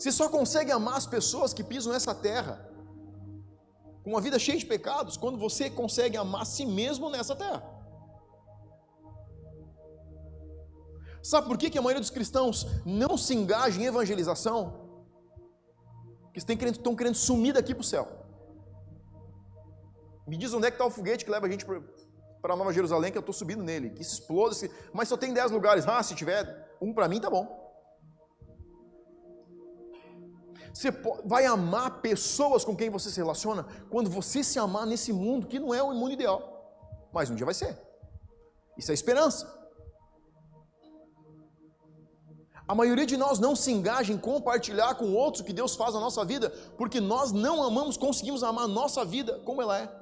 Você 0.00 0.10
só 0.10 0.30
consegue 0.30 0.72
amar 0.72 0.96
as 0.96 1.06
pessoas 1.06 1.52
que 1.52 1.62
pisam 1.62 1.92
nessa 1.92 2.14
terra, 2.14 2.54
com 4.02 4.08
uma 4.08 4.20
vida 4.26 4.38
cheia 4.38 4.58
de 4.58 4.64
pecados, 4.64 5.18
quando 5.18 5.38
você 5.38 5.68
consegue 5.68 6.16
amar 6.16 6.40
a 6.40 6.46
si 6.46 6.64
mesmo 6.64 7.10
nessa 7.10 7.36
terra. 7.36 7.62
Sabe 11.22 11.46
por 11.48 11.58
que, 11.58 11.68
que 11.68 11.76
a 11.76 11.82
maioria 11.82 12.00
dos 12.00 12.08
cristãos 12.08 12.66
não 12.86 13.18
se 13.18 13.34
engaja 13.34 13.78
em 13.78 13.84
evangelização? 13.84 14.88
Que 16.32 16.38
estão 16.38 16.56
querendo, 16.56 16.76
estão 16.76 16.96
querendo 16.96 17.16
sumir 17.16 17.52
daqui 17.52 17.74
para 17.74 17.82
o 17.82 17.84
céu. 17.84 18.08
Me 20.26 20.38
diz 20.38 20.54
onde 20.54 20.66
é 20.66 20.70
que 20.70 20.76
está 20.76 20.86
o 20.86 20.90
foguete 20.90 21.26
que 21.26 21.30
leva 21.30 21.46
a 21.46 21.50
gente 21.50 21.66
para 22.40 22.56
Nova 22.56 22.72
Jerusalém, 22.72 23.12
que 23.12 23.18
eu 23.18 23.20
estou 23.20 23.34
subindo 23.34 23.62
nele, 23.62 23.90
que 23.90 24.02
se 24.02 24.14
explode, 24.14 24.70
mas 24.94 25.10
só 25.10 25.16
tem 25.18 25.34
10 25.34 25.50
lugares. 25.50 25.86
Ah, 25.86 26.02
se 26.02 26.14
tiver 26.14 26.74
um 26.80 26.94
para 26.94 27.06
mim, 27.06 27.20
tá 27.20 27.28
bom. 27.28 27.59
Você 30.72 30.90
vai 31.24 31.46
amar 31.46 32.00
pessoas 32.00 32.64
com 32.64 32.76
quem 32.76 32.90
você 32.90 33.10
se 33.10 33.16
relaciona 33.16 33.66
quando 33.90 34.08
você 34.08 34.42
se 34.42 34.58
amar 34.58 34.86
nesse 34.86 35.12
mundo 35.12 35.46
que 35.46 35.58
não 35.58 35.74
é 35.74 35.82
o 35.82 35.92
mundo 35.92 36.12
ideal, 36.12 37.08
mas 37.12 37.28
um 37.28 37.34
dia 37.34 37.44
vai 37.44 37.54
ser. 37.54 37.76
Isso 38.76 38.90
é 38.90 38.94
esperança. 38.94 39.58
A 42.68 42.74
maioria 42.74 43.04
de 43.04 43.16
nós 43.16 43.40
não 43.40 43.56
se 43.56 43.72
engaja 43.72 44.12
em 44.12 44.18
compartilhar 44.18 44.94
com 44.94 45.12
outros 45.12 45.40
o 45.40 45.44
que 45.44 45.52
Deus 45.52 45.74
faz 45.74 45.92
na 45.92 45.98
nossa 45.98 46.24
vida, 46.24 46.50
porque 46.78 47.00
nós 47.00 47.32
não 47.32 47.64
amamos, 47.64 47.96
conseguimos 47.96 48.44
amar 48.44 48.64
a 48.66 48.68
nossa 48.68 49.04
vida 49.04 49.40
como 49.40 49.60
ela 49.60 49.76
é. 49.76 50.00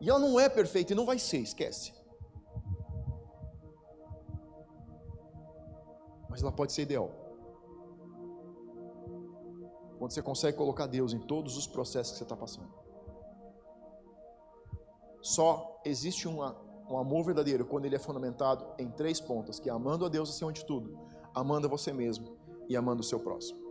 E 0.00 0.08
ela 0.08 0.18
não 0.18 0.40
é 0.40 0.48
perfeita 0.48 0.94
e 0.94 0.96
não 0.96 1.04
vai 1.04 1.18
ser, 1.18 1.38
esquece. 1.38 1.92
Mas 6.30 6.40
ela 6.42 6.52
pode 6.52 6.72
ser 6.72 6.82
ideal 6.82 7.25
quando 9.98 10.12
você 10.12 10.22
consegue 10.22 10.56
colocar 10.56 10.86
Deus 10.86 11.12
em 11.12 11.18
todos 11.18 11.56
os 11.56 11.66
processos 11.66 12.12
que 12.12 12.18
você 12.18 12.24
está 12.24 12.36
passando. 12.36 12.68
Só 15.22 15.80
existe 15.84 16.28
uma, 16.28 16.56
um 16.88 16.98
amor 16.98 17.24
verdadeiro 17.24 17.64
quando 17.64 17.86
ele 17.86 17.96
é 17.96 17.98
fundamentado 17.98 18.66
em 18.78 18.90
três 18.90 19.20
pontas, 19.20 19.58
que 19.58 19.68
é 19.68 19.72
amando 19.72 20.04
a 20.04 20.08
Deus 20.08 20.30
acima 20.30 20.52
de 20.52 20.64
tudo, 20.64 20.98
amando 21.34 21.66
a 21.66 21.70
você 21.70 21.92
mesmo 21.92 22.36
e 22.68 22.76
amando 22.76 23.00
o 23.00 23.04
seu 23.04 23.18
próximo. 23.18 23.66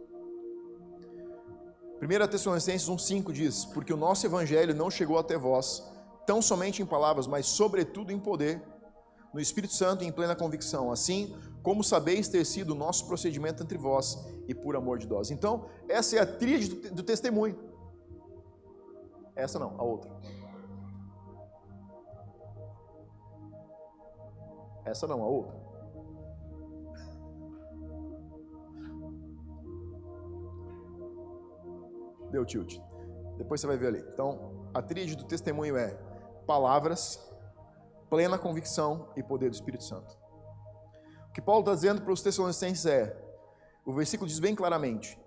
1 2.01 2.27
Tessalonicenses 2.27 2.89
1,5 2.89 3.31
diz: 3.31 3.65
Porque 3.65 3.93
o 3.93 3.97
nosso 3.97 4.25
evangelho 4.25 4.75
não 4.75 4.91
chegou 4.91 5.17
até 5.17 5.37
vós 5.37 5.83
tão 6.25 6.41
somente 6.41 6.81
em 6.81 6.85
palavras, 6.85 7.27
mas 7.27 7.45
sobretudo 7.45 8.11
em 8.11 8.19
poder, 8.19 8.61
no 9.33 9.39
Espírito 9.39 9.73
Santo 9.73 10.03
e 10.03 10.07
em 10.07 10.11
plena 10.11 10.35
convicção, 10.35 10.91
assim 10.91 11.35
como 11.65 11.83
sabeis 11.83 12.27
ter 12.27 12.45
sido 12.45 12.73
o 12.73 12.75
nosso 12.75 13.07
procedimento 13.07 13.63
entre 13.63 13.75
vós 13.75 14.23
e 14.47 14.53
por 14.53 14.75
amor 14.75 14.99
de 14.99 15.07
nós. 15.07 15.31
Então, 15.31 15.65
essa 15.89 16.15
é 16.15 16.19
a 16.19 16.25
tríade 16.25 16.69
do, 16.69 16.97
do 16.97 17.01
testemunho. 17.01 17.57
Essa 19.35 19.57
não, 19.57 19.73
a 19.75 19.83
outra. 19.83 20.11
Essa 24.85 25.07
não, 25.07 25.23
a 25.23 25.27
outra. 25.27 25.55
Deu 32.29 32.45
tilt. 32.45 32.77
Depois 33.37 33.59
você 33.59 33.65
vai 33.65 33.75
ver 33.75 33.87
ali. 33.87 34.05
Então, 34.13 34.69
a 34.71 34.83
tríade 34.83 35.15
do 35.15 35.23
testemunho 35.23 35.75
é 35.75 35.97
palavras, 36.45 37.19
plena 38.07 38.37
convicção 38.37 39.09
e 39.15 39.23
poder 39.23 39.49
do 39.49 39.55
Espírito 39.55 39.83
Santo. 39.83 40.24
Que 41.35 41.41
Paulo 41.41 41.59
está 41.59 41.75
dizendo 41.75 42.01
para 42.01 42.13
os 42.13 42.21
Tessalonicenses 42.21 42.85
é: 42.85 43.13
o 43.85 43.91
versículo 43.91 44.25
diz 44.25 44.39
bem 44.39 44.55
claramente, 44.55 45.19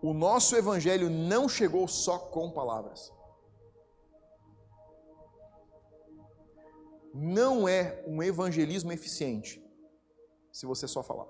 o 0.00 0.14
nosso 0.14 0.56
evangelho 0.56 1.10
não 1.10 1.46
chegou 1.46 1.86
só 1.86 2.18
com 2.18 2.50
palavras. 2.50 3.12
Não 7.12 7.68
é 7.68 8.02
um 8.06 8.22
evangelismo 8.22 8.92
eficiente 8.92 9.62
se 10.50 10.64
você 10.64 10.88
só 10.88 11.02
falar. 11.02 11.26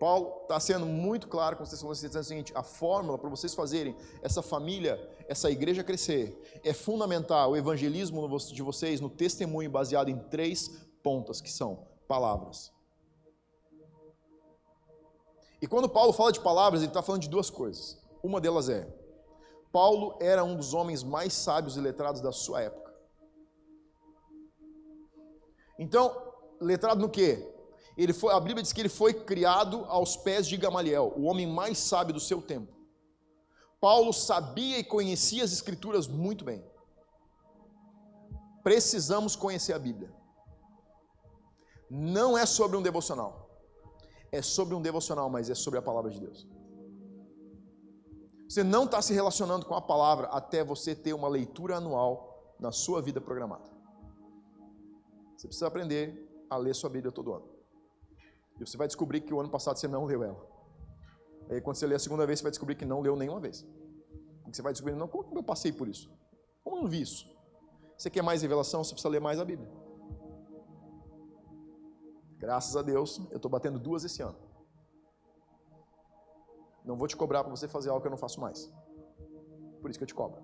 Paulo 0.00 0.42
está 0.42 0.58
sendo 0.58 0.84
muito 0.84 1.28
claro 1.28 1.56
com 1.56 1.62
os 1.62 1.70
Tessalonicenses 1.70 2.10
dizendo 2.10 2.24
o 2.24 2.26
seguinte: 2.26 2.52
a 2.56 2.64
fórmula 2.64 3.16
para 3.16 3.30
vocês 3.30 3.54
fazerem 3.54 3.94
essa 4.20 4.42
família, 4.42 4.98
essa 5.28 5.48
igreja 5.48 5.84
crescer, 5.84 6.60
é 6.64 6.72
fundamental 6.72 7.52
o 7.52 7.56
evangelismo 7.56 8.28
de 8.52 8.62
vocês 8.62 9.00
no 9.00 9.08
testemunho 9.08 9.70
baseado 9.70 10.08
em 10.08 10.18
três 10.18 10.92
pontas, 11.04 11.40
que 11.40 11.52
são 11.52 11.86
palavras. 12.08 12.72
E 15.62 15.66
quando 15.66 15.88
Paulo 15.88 16.12
fala 16.12 16.32
de 16.32 16.40
palavras, 16.40 16.80
ele 16.82 16.90
está 16.90 17.02
falando 17.02 17.22
de 17.22 17.28
duas 17.28 17.48
coisas. 17.50 18.02
Uma 18.22 18.40
delas 18.40 18.68
é: 18.68 18.92
Paulo 19.70 20.16
era 20.20 20.42
um 20.42 20.56
dos 20.56 20.74
homens 20.74 21.02
mais 21.02 21.32
sábios 21.32 21.76
e 21.76 21.80
letrados 21.80 22.20
da 22.20 22.32
sua 22.32 22.62
época. 22.62 22.92
Então, 25.78 26.32
letrado 26.60 27.00
no 27.00 27.10
quê? 27.10 27.50
Ele 27.96 28.12
foi, 28.12 28.32
a 28.34 28.40
Bíblia 28.40 28.62
diz 28.62 28.72
que 28.72 28.80
ele 28.80 28.88
foi 28.88 29.14
criado 29.14 29.84
aos 29.88 30.16
pés 30.16 30.46
de 30.46 30.56
Gamaliel, 30.56 31.12
o 31.16 31.24
homem 31.24 31.46
mais 31.46 31.78
sábio 31.78 32.14
do 32.14 32.20
seu 32.20 32.42
tempo. 32.42 32.72
Paulo 33.80 34.12
sabia 34.12 34.78
e 34.78 34.84
conhecia 34.84 35.44
as 35.44 35.52
Escrituras 35.52 36.08
muito 36.08 36.44
bem. 36.44 36.64
Precisamos 38.62 39.36
conhecer 39.36 39.74
a 39.74 39.78
Bíblia. 39.78 40.23
Não 41.90 42.36
é 42.36 42.46
sobre 42.46 42.76
um 42.76 42.82
devocional. 42.82 43.50
É 44.32 44.42
sobre 44.42 44.74
um 44.74 44.82
devocional, 44.82 45.30
mas 45.30 45.48
é 45.48 45.54
sobre 45.54 45.78
a 45.78 45.82
palavra 45.82 46.10
de 46.10 46.20
Deus. 46.20 46.46
Você 48.48 48.62
não 48.62 48.84
está 48.84 49.00
se 49.00 49.12
relacionando 49.12 49.64
com 49.66 49.74
a 49.74 49.80
palavra 49.80 50.26
até 50.28 50.62
você 50.62 50.94
ter 50.94 51.12
uma 51.12 51.28
leitura 51.28 51.76
anual 51.76 52.54
na 52.58 52.70
sua 52.70 53.00
vida 53.00 53.20
programada. 53.20 53.70
Você 55.36 55.48
precisa 55.48 55.66
aprender 55.66 56.46
a 56.48 56.56
ler 56.56 56.74
sua 56.74 56.90
Bíblia 56.90 57.12
todo 57.12 57.32
ano. 57.32 57.48
E 58.60 58.66
você 58.66 58.76
vai 58.76 58.86
descobrir 58.86 59.20
que 59.20 59.34
o 59.34 59.40
ano 59.40 59.48
passado 59.48 59.78
você 59.78 59.88
não 59.88 60.04
leu 60.04 60.22
ela. 60.22 60.54
Aí 61.50 61.60
quando 61.60 61.76
você 61.76 61.86
lê 61.86 61.94
a 61.94 61.98
segunda 61.98 62.26
vez, 62.26 62.38
você 62.38 62.44
vai 62.44 62.50
descobrir 62.50 62.74
que 62.74 62.84
não 62.84 63.00
leu 63.00 63.16
nenhuma 63.16 63.40
vez. 63.40 63.66
Você 64.52 64.62
vai 64.62 64.72
descobrir, 64.72 64.94
não, 64.94 65.08
como 65.08 65.38
eu 65.38 65.42
passei 65.42 65.72
por 65.72 65.88
isso? 65.88 66.08
Como 66.62 66.76
eu 66.76 66.82
não 66.82 66.88
vi 66.88 67.00
isso? 67.00 67.26
Você 67.98 68.08
quer 68.08 68.22
mais 68.22 68.42
revelação, 68.42 68.84
você 68.84 68.92
precisa 68.92 69.08
ler 69.08 69.20
mais 69.20 69.40
a 69.40 69.44
Bíblia. 69.44 69.68
Graças 72.44 72.76
a 72.76 72.82
Deus, 72.82 73.20
eu 73.30 73.36
estou 73.36 73.50
batendo 73.50 73.78
duas 73.78 74.04
esse 74.04 74.20
ano. 74.22 74.38
Não 76.84 76.96
vou 76.96 77.08
te 77.08 77.16
cobrar 77.16 77.42
para 77.42 77.54
você 77.56 77.66
fazer 77.66 77.88
algo 77.90 78.00
que 78.02 78.06
eu 78.06 78.16
não 78.16 78.24
faço 78.26 78.40
mais. 78.40 78.70
Por 79.80 79.90
isso 79.90 79.98
que 79.98 80.04
eu 80.04 80.12
te 80.12 80.14
cobro. 80.14 80.42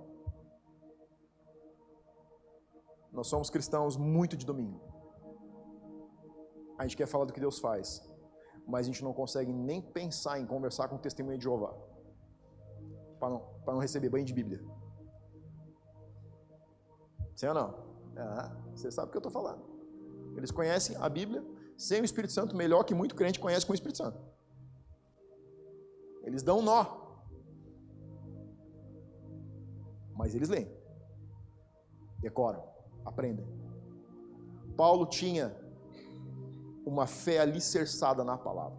Nós 3.12 3.26
somos 3.26 3.50
cristãos 3.50 3.96
muito 3.96 4.36
de 4.36 4.46
domingo 4.46 4.90
a 6.80 6.84
gente 6.84 6.96
quer 6.96 7.06
falar 7.06 7.26
do 7.26 7.32
que 7.34 7.40
Deus 7.40 7.58
faz, 7.58 8.02
mas 8.66 8.86
a 8.86 8.88
gente 8.90 9.04
não 9.04 9.12
consegue 9.12 9.52
nem 9.52 9.82
pensar 9.82 10.40
em 10.40 10.46
conversar 10.46 10.88
com 10.88 10.96
o 10.96 10.98
testemunho 10.98 11.36
de 11.36 11.44
Jeová, 11.44 11.74
para 13.18 13.28
não, 13.28 13.42
não 13.66 13.78
receber 13.78 14.08
banho 14.08 14.24
de 14.24 14.32
Bíblia. 14.32 14.64
Sim 17.36 17.48
ou 17.48 17.54
não? 17.54 17.74
Ah, 18.16 18.56
você 18.74 18.90
sabe 18.90 19.08
o 19.08 19.10
que 19.10 19.18
eu 19.18 19.20
estou 19.26 19.30
falando. 19.30 19.62
Eles 20.38 20.50
conhecem 20.50 20.96
a 20.96 21.06
Bíblia 21.06 21.44
sem 21.80 22.02
o 22.02 22.04
Espírito 22.04 22.34
Santo 22.34 22.54
melhor 22.54 22.84
que 22.84 22.94
muito 22.94 23.14
crente 23.14 23.40
conhece 23.40 23.64
com 23.64 23.72
o 23.72 23.74
Espírito 23.74 23.96
Santo. 23.96 24.20
Eles 26.22 26.42
dão 26.42 26.60
nó. 26.60 26.84
Mas 30.14 30.34
eles 30.34 30.50
leem, 30.50 30.70
decoram, 32.18 32.62
aprendem. 33.02 33.46
Paulo 34.76 35.06
tinha 35.06 35.56
uma 36.84 37.06
fé 37.06 37.38
alicerçada 37.38 38.22
na 38.22 38.36
palavra. 38.36 38.78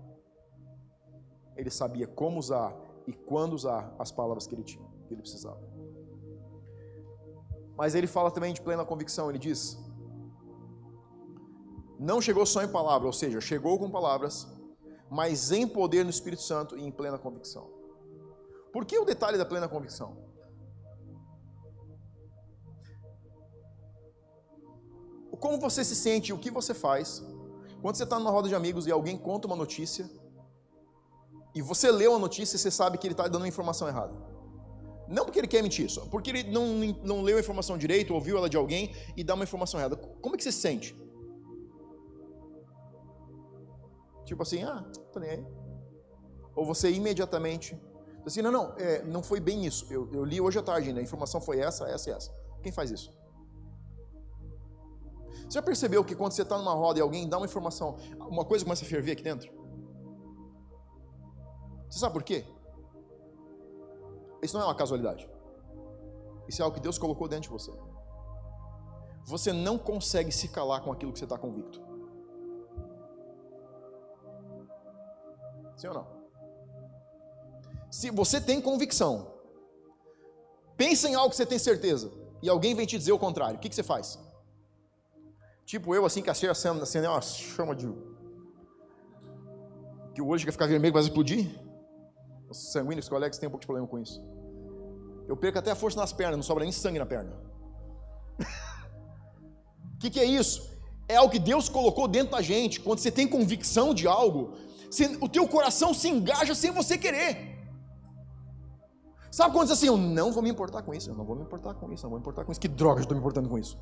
Ele 1.56 1.72
sabia 1.72 2.06
como 2.06 2.38
usar 2.38 2.72
e 3.08 3.14
quando 3.14 3.54
usar 3.54 3.96
as 3.98 4.12
palavras 4.12 4.46
que 4.46 4.54
ele 4.54 4.64
tinha, 4.64 4.88
que 5.08 5.16
ele 5.16 5.22
precisava. 5.22 5.60
Mas 7.76 7.96
ele 7.96 8.06
fala 8.06 8.30
também 8.30 8.54
de 8.54 8.62
plena 8.62 8.86
convicção, 8.86 9.28
ele 9.28 9.40
diz: 9.40 9.76
Não 12.10 12.20
chegou 12.20 12.48
só 12.48 12.64
em 12.64 12.68
palavra, 12.68 13.06
ou 13.06 13.14
seja, 13.14 13.40
chegou 13.40 13.78
com 13.78 13.88
palavras, 13.92 14.48
mas 15.08 15.52
em 15.52 15.68
poder 15.68 16.04
no 16.04 16.10
Espírito 16.10 16.42
Santo 16.42 16.76
e 16.76 16.84
em 16.84 16.92
plena 16.92 17.20
convicção. 17.20 17.70
Por 18.74 18.86
que 18.86 18.98
o 18.98 19.06
detalhe 19.06 19.38
da 19.38 19.46
plena 19.46 19.68
convicção? 19.68 20.18
Como 25.40 25.60
você 25.60 25.84
se 25.84 25.96
sente, 25.96 26.34
o 26.34 26.40
que 26.40 26.50
você 26.50 26.74
faz 26.74 27.24
quando 27.82 27.96
você 27.96 28.04
está 28.04 28.18
numa 28.18 28.32
roda 28.32 28.48
de 28.48 28.56
amigos 28.56 28.88
e 28.88 28.92
alguém 28.92 29.16
conta 29.18 29.46
uma 29.48 29.56
notícia, 29.56 30.10
e 31.54 31.62
você 31.62 31.92
leu 31.92 32.16
a 32.16 32.20
notícia 32.20 32.56
e 32.56 32.60
você 32.60 32.72
sabe 32.72 32.98
que 32.98 33.06
ele 33.06 33.14
está 33.14 33.28
dando 33.28 33.42
uma 33.42 33.48
informação 33.48 33.88
errada. 33.88 34.14
Não 35.08 35.26
porque 35.26 35.40
ele 35.40 35.48
quer 35.48 35.62
mentir, 35.62 35.90
só 35.90 36.06
porque 36.06 36.32
ele 36.32 36.44
não, 36.44 36.78
não 37.04 37.22
leu 37.22 37.38
a 37.38 37.40
informação 37.40 37.78
direito, 37.78 38.14
ouviu 38.14 38.38
ela 38.38 38.50
de 38.50 38.58
alguém 38.58 38.96
e 39.16 39.24
dá 39.24 39.36
uma 39.36 39.44
informação 39.44 39.80
errada. 39.80 39.98
Como 39.98 40.36
é 40.36 40.38
que 40.38 40.44
você 40.44 40.52
se 40.52 40.62
sente? 40.62 41.11
Tipo 44.32 44.44
assim, 44.44 44.63
ah, 44.63 44.82
tô 45.12 45.20
nem 45.20 45.30
aí. 45.30 45.46
Ou 46.56 46.65
você 46.65 46.89
imediatamente, 46.89 47.78
assim, 48.26 48.41
não, 48.41 48.50
não, 48.50 48.74
é, 48.78 49.04
não 49.04 49.22
foi 49.22 49.41
bem 49.41 49.65
isso. 49.65 49.91
Eu, 49.91 50.10
eu 50.13 50.24
li 50.24 50.39
hoje 50.39 50.58
à 50.58 50.63
tarde, 50.63 50.94
né? 50.94 51.02
a 51.02 51.04
informação 51.04 51.41
foi 51.41 51.60
essa, 51.60 51.84
essa 51.89 52.10
e 52.10 52.13
essa. 52.13 52.32
Quem 52.63 52.72
faz 52.72 52.91
isso? 52.91 53.13
Você 55.44 55.56
já 55.56 55.62
percebeu 55.62 56.02
que 56.06 56.15
quando 56.15 56.32
você 56.32 56.44
está 56.44 56.58
numa 56.58 56.74
roda 56.74 56.98
e 56.98 57.02
alguém 57.02 57.28
dá 57.28 57.36
uma 57.36 57.46
informação, 57.46 57.98
uma 58.20 58.46
coisa 58.46 58.63
começa 58.63 58.86
a 58.86 58.88
ferver 58.88 59.12
aqui 59.12 59.22
dentro? 59.22 59.52
Você 61.89 62.00
sabe 62.00 62.13
por 62.13 62.24
quê? 62.24 62.46
Isso 64.41 64.56
não 64.56 64.63
é 64.63 64.67
uma 64.67 64.76
casualidade. 64.76 65.30
Isso 66.48 66.62
é 66.62 66.63
algo 66.63 66.74
que 66.74 66.82
Deus 66.82 66.98
colocou 66.98 67.28
dentro 67.28 67.50
de 67.50 67.50
você. 67.50 67.74
Você 69.26 69.52
não 69.52 69.78
consegue 69.78 70.32
se 70.32 70.48
calar 70.48 70.82
com 70.82 70.89
aquilo 70.89 71.12
que 71.12 71.20
você 71.20 71.26
está 71.26 71.38
convicto. 71.38 71.81
Sim 75.82 75.88
ou 75.88 75.94
não? 75.96 76.08
Se 77.89 78.12
você 78.12 78.39
tem 78.39 78.62
convicção, 78.62 79.34
pensa 80.78 81.10
em 81.10 81.15
algo 81.15 81.32
que 81.32 81.36
você 81.36 81.46
tem 81.46 81.58
certeza, 81.58 82.12
e 82.39 82.48
alguém 82.48 82.76
vem 82.76 82.86
te 82.86 83.00
dizer 83.00 83.12
o 83.12 83.17
contrário, 83.17 83.58
o 83.58 83.60
que, 83.60 83.67
que 83.67 83.76
você 83.76 83.82
faz? 83.82 84.20
Tipo 85.65 85.96
eu, 85.96 86.06
assim, 86.06 86.22
que 86.22 86.30
achei 86.30 86.48
acender 86.48 86.84
assim, 86.84 87.00
uma 87.00 87.22
chama 87.22 87.76
de. 87.76 87.91
Que 90.13 90.22
o 90.22 90.28
olho 90.28 90.46
quer 90.46 90.52
ficar 90.52 90.67
vermelho, 90.67 90.94
vai 90.94 91.02
explodir. 91.02 91.50
Os 92.48 92.72
sanguíneos, 92.72 93.06
os 93.06 93.10
colegas 93.10 93.39
têm 93.39 93.48
um 93.48 93.52
pouco 93.52 93.62
de 93.62 93.67
problema 93.67 93.88
com 93.88 93.98
isso. 93.98 94.22
Eu 95.28 95.36
perco 95.36 95.58
até 95.58 95.72
a 95.72 95.76
força 95.76 96.00
nas 96.00 96.13
pernas, 96.13 96.38
não 96.38 96.44
sobra 96.44 96.63
nem 96.63 96.72
sangue 96.72 97.00
na 97.00 97.08
perna. 97.08 97.34
O 99.96 99.98
que, 100.00 100.12
que 100.12 100.20
é 100.20 100.26
isso? 100.26 100.70
É 101.08 101.15
algo 101.15 101.32
que 101.32 101.39
Deus 101.39 101.70
colocou 101.70 102.08
dentro 102.08 102.34
da 102.34 102.41
gente. 102.41 102.80
Quando 102.80 103.00
você 103.00 103.12
tem 103.12 103.28
convicção 103.28 103.94
de 103.94 104.08
algo, 104.08 104.58
o 105.19 105.30
teu 105.30 105.47
coração 105.47 105.93
se 105.93 106.10
engaja 106.10 106.54
sem 106.54 106.71
você 106.71 106.97
querer. 106.97 107.51
Sabe 109.32 109.54
quando 109.54 109.69
diz 109.69 109.77
assim, 109.77 109.88
eu 109.88 109.95
não 109.95 110.32
vou 110.32 110.43
me 110.43 110.49
importar 110.49 110.82
com 110.82 110.93
isso, 110.93 111.10
eu 111.10 111.15
não 111.15 111.23
vou 111.23 111.38
me 111.38 111.43
importar 111.43 111.73
com 111.73 111.91
isso, 111.91 112.06
eu 112.06 112.10
não 112.10 112.12
vou 112.12 112.19
me 112.19 112.21
importar 112.21 112.43
com 112.43 112.51
isso. 112.51 112.60
Que 112.60 112.67
droga 112.67 112.99
eu 112.99 113.04
estou 113.04 113.15
me 113.15 113.21
importando 113.21 113.47
com 113.47 113.58
isso? 113.58 113.80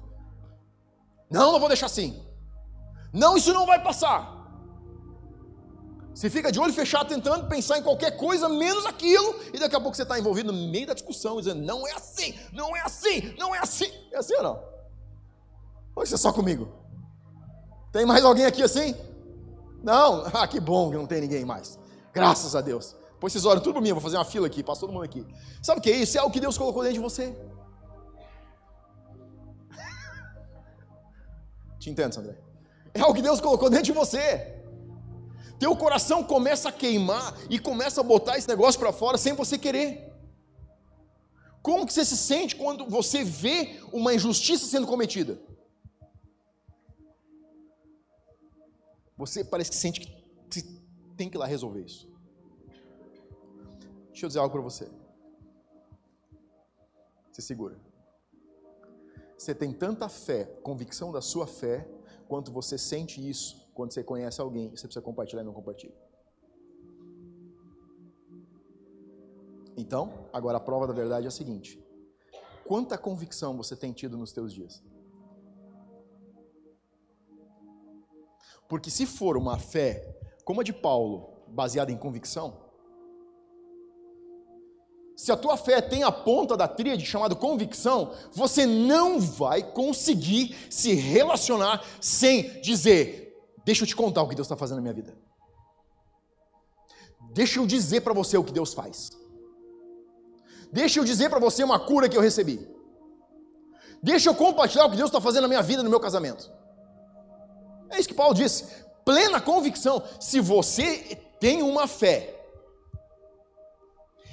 Não, 1.29 1.51
não 1.51 1.59
vou 1.59 1.67
deixar 1.67 1.87
assim. 1.87 2.23
Não, 3.11 3.35
isso 3.35 3.51
não 3.51 3.65
vai 3.65 3.81
passar. 3.81 4.37
Você 6.13 6.29
fica 6.29 6.51
de 6.51 6.59
olho 6.59 6.73
fechado 6.73 7.07
tentando 7.07 7.47
pensar 7.47 7.79
em 7.79 7.83
qualquer 7.83 8.17
coisa 8.17 8.47
menos 8.49 8.85
aquilo, 8.85 9.35
e 9.53 9.59
daqui 9.59 9.75
a 9.75 9.79
pouco 9.79 9.95
você 9.95 10.03
está 10.03 10.19
envolvido 10.19 10.51
no 10.51 10.67
meio 10.69 10.85
da 10.85 10.93
discussão, 10.93 11.37
dizendo: 11.37 11.61
não 11.63 11.87
é 11.87 11.93
assim, 11.93 12.37
não 12.51 12.75
é 12.75 12.81
assim, 12.81 13.33
não 13.37 13.55
é 13.55 13.59
assim. 13.59 13.89
É 14.11 14.17
assim 14.17 14.35
ou 14.35 14.43
não? 14.43 14.63
Ou 15.95 16.03
isso 16.03 16.15
é 16.15 16.17
só 16.17 16.31
comigo? 16.33 16.67
Tem 17.91 18.05
mais 18.05 18.23
alguém 18.23 18.45
aqui 18.45 18.61
assim? 18.61 18.95
Não? 19.83 20.23
Ah, 20.33 20.47
que 20.47 20.59
bom 20.59 20.89
que 20.89 20.97
não 20.97 21.05
tem 21.05 21.21
ninguém 21.21 21.45
mais. 21.45 21.77
Graças 22.13 22.55
a 22.55 22.61
Deus. 22.61 22.95
Pois 23.19 23.33
vocês 23.33 23.45
olham 23.45 23.61
tudo 23.61 23.75
por 23.75 23.81
mim, 23.81 23.89
eu 23.89 23.95
vou 23.95 24.01
fazer 24.01 24.17
uma 24.17 24.25
fila 24.25 24.47
aqui, 24.47 24.63
passa 24.63 24.81
todo 24.81 24.93
mundo 24.93 25.03
aqui. 25.03 25.25
Sabe 25.61 25.79
o 25.79 25.83
que 25.83 25.91
é 25.91 25.97
isso? 25.97 26.17
É 26.17 26.23
o 26.23 26.31
que 26.31 26.39
Deus 26.39 26.57
colocou 26.57 26.83
dentro 26.83 26.95
de 26.95 27.03
você. 27.03 27.35
Te 31.79 31.89
entende, 31.89 32.17
André? 32.17 32.37
É 32.93 33.03
o 33.03 33.13
que 33.13 33.21
Deus 33.21 33.41
colocou 33.41 33.69
dentro 33.69 33.85
de 33.85 33.91
você. 33.91 34.59
Teu 35.59 35.75
coração 35.75 36.23
começa 36.23 36.69
a 36.69 36.71
queimar 36.71 37.37
e 37.49 37.59
começa 37.59 37.99
a 37.99 38.03
botar 38.03 38.37
esse 38.37 38.47
negócio 38.47 38.79
para 38.79 38.93
fora 38.93 39.17
sem 39.17 39.33
você 39.33 39.57
querer. 39.57 40.09
Como 41.61 41.85
que 41.85 41.91
você 41.91 42.05
se 42.05 42.15
sente 42.15 42.55
quando 42.55 42.89
você 42.89 43.23
vê 43.23 43.81
uma 43.91 44.13
injustiça 44.13 44.65
sendo 44.65 44.87
cometida? 44.87 45.37
Você 49.19 49.43
parece 49.43 49.69
que 49.69 49.75
sente 49.75 49.99
que 49.99 50.63
tem 51.17 51.29
que 51.29 51.35
ir 51.35 51.39
lá 51.39 51.45
resolver 51.45 51.81
isso. 51.81 52.09
Deixa 54.07 54.25
eu 54.25 54.29
dizer 54.29 54.39
algo 54.39 54.53
para 54.53 54.61
você. 54.61 54.89
Se 57.33 57.41
segura. 57.41 57.77
Você 59.37 59.53
tem 59.53 59.73
tanta 59.73 60.07
fé, 60.07 60.45
convicção 60.63 61.11
da 61.11 61.19
sua 61.21 61.45
fé, 61.45 61.85
quanto 62.29 62.49
você 62.49 62.77
sente 62.77 63.19
isso 63.29 63.69
quando 63.73 63.93
você 63.93 64.03
conhece 64.03 64.39
alguém, 64.39 64.69
você 64.69 64.87
precisa 64.87 65.01
compartilhar 65.01 65.41
e 65.41 65.45
não 65.45 65.53
compartilha. 65.53 65.95
Então, 69.75 70.29
agora 70.31 70.57
a 70.57 70.61
prova 70.61 70.87
da 70.87 70.93
verdade 70.93 71.25
é 71.25 71.27
a 71.27 71.31
seguinte: 71.31 71.81
quanta 72.65 72.97
convicção 72.97 73.57
você 73.57 73.75
tem 73.75 73.91
tido 73.91 74.17
nos 74.17 74.31
teus 74.31 74.53
dias? 74.53 74.81
Porque 78.69 78.91
se 78.91 79.07
for 79.07 79.35
uma 79.35 79.57
fé 79.57 80.15
como 80.45 80.61
a 80.61 80.63
de 80.63 80.71
Paulo, 80.71 81.33
baseada 81.47 81.91
em 81.91 81.97
convicção, 81.97 82.69
se 85.17 85.31
a 85.33 85.35
tua 85.35 85.57
fé 85.57 85.81
tem 85.81 86.03
a 86.03 86.11
ponta 86.11 86.55
da 86.55 86.67
tríade 86.67 87.05
chamada 87.05 87.35
convicção, 87.35 88.13
você 88.31 88.65
não 88.65 89.19
vai 89.19 89.61
conseguir 89.61 90.55
se 90.69 90.93
relacionar 90.93 91.83
sem 91.99 92.61
dizer: 92.61 93.35
Deixa 93.65 93.83
eu 93.83 93.87
te 93.87 93.95
contar 93.95 94.21
o 94.21 94.29
que 94.29 94.35
Deus 94.35 94.45
está 94.45 94.55
fazendo 94.55 94.77
na 94.77 94.83
minha 94.83 94.93
vida. 94.93 95.17
Deixa 97.33 97.59
eu 97.59 97.67
dizer 97.67 98.01
para 98.01 98.13
você 98.13 98.37
o 98.37 98.43
que 98.43 98.53
Deus 98.53 98.73
faz. 98.73 99.09
Deixa 100.71 100.99
eu 100.99 101.03
dizer 101.03 101.29
para 101.29 101.39
você 101.39 101.63
uma 101.63 101.79
cura 101.79 102.07
que 102.07 102.15
eu 102.15 102.21
recebi. 102.21 102.65
Deixa 104.01 104.29
eu 104.29 104.35
compartilhar 104.35 104.85
o 104.85 104.89
que 104.89 104.95
Deus 104.95 105.09
está 105.09 105.19
fazendo 105.19 105.41
na 105.41 105.47
minha 105.47 105.61
vida, 105.61 105.83
no 105.83 105.89
meu 105.89 105.99
casamento. 105.99 106.49
É 107.89 107.99
isso 107.99 108.07
que 108.07 108.13
Paulo 108.13 108.33
disse. 108.33 108.65
Plena 109.03 109.41
convicção. 109.41 110.03
Se 110.19 110.39
você 110.39 111.17
tem 111.39 111.63
uma 111.63 111.87
fé, 111.87 112.35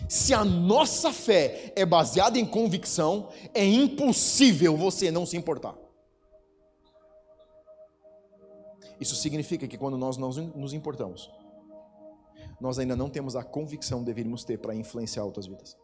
se 0.08 0.32
a 0.34 0.44
nossa 0.44 1.12
fé 1.12 1.72
é 1.74 1.84
baseada 1.84 2.38
em 2.38 2.46
convicção, 2.46 3.30
é 3.54 3.64
impossível 3.64 4.76
você 4.76 5.10
não 5.10 5.26
se 5.26 5.36
importar. 5.36 5.74
Isso 9.00 9.14
significa 9.16 9.66
que 9.66 9.76
quando 9.76 9.98
nós 9.98 10.16
nos 10.16 10.72
importamos, 10.72 11.30
nós 12.60 12.78
ainda 12.78 12.96
não 12.96 13.10
temos 13.10 13.36
a 13.36 13.44
convicção 13.44 13.98
que 14.00 14.06
deveríamos 14.06 14.44
ter 14.44 14.58
para 14.58 14.74
influenciar 14.74 15.24
outras 15.24 15.46
vidas. 15.46 15.76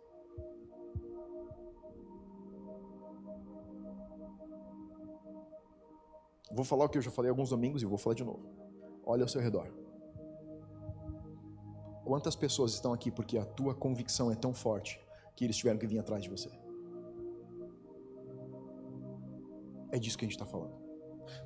Vou 6.52 6.64
falar 6.64 6.84
o 6.84 6.88
que 6.88 6.98
eu 6.98 7.02
já 7.02 7.10
falei 7.10 7.30
alguns 7.30 7.50
domingos 7.50 7.82
e 7.82 7.86
vou 7.86 7.98
falar 7.98 8.14
de 8.14 8.24
novo. 8.24 8.44
Olha 9.04 9.22
ao 9.22 9.28
seu 9.28 9.40
redor. 9.40 9.68
Quantas 12.04 12.36
pessoas 12.36 12.72
estão 12.74 12.92
aqui 12.92 13.10
porque 13.10 13.38
a 13.38 13.44
tua 13.44 13.74
convicção 13.74 14.30
é 14.30 14.34
tão 14.34 14.52
forte 14.52 15.00
que 15.34 15.44
eles 15.44 15.56
tiveram 15.56 15.78
que 15.78 15.86
vir 15.86 15.98
atrás 15.98 16.22
de 16.22 16.28
você? 16.28 16.50
É 19.90 19.98
disso 19.98 20.18
que 20.18 20.24
a 20.24 20.28
gente 20.28 20.36
está 20.36 20.46
falando. 20.46 20.82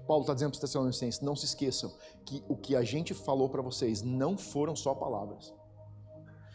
Paulo 0.06 0.22
está 0.22 0.34
dizendo 0.34 0.56
para 0.56 0.80
os 0.80 1.20
não 1.20 1.36
se 1.36 1.44
esqueçam 1.44 1.92
que 2.24 2.42
o 2.48 2.56
que 2.56 2.74
a 2.74 2.82
gente 2.82 3.12
falou 3.14 3.48
para 3.48 3.62
vocês 3.62 4.02
não 4.02 4.36
foram 4.36 4.74
só 4.74 4.94
palavras, 4.94 5.52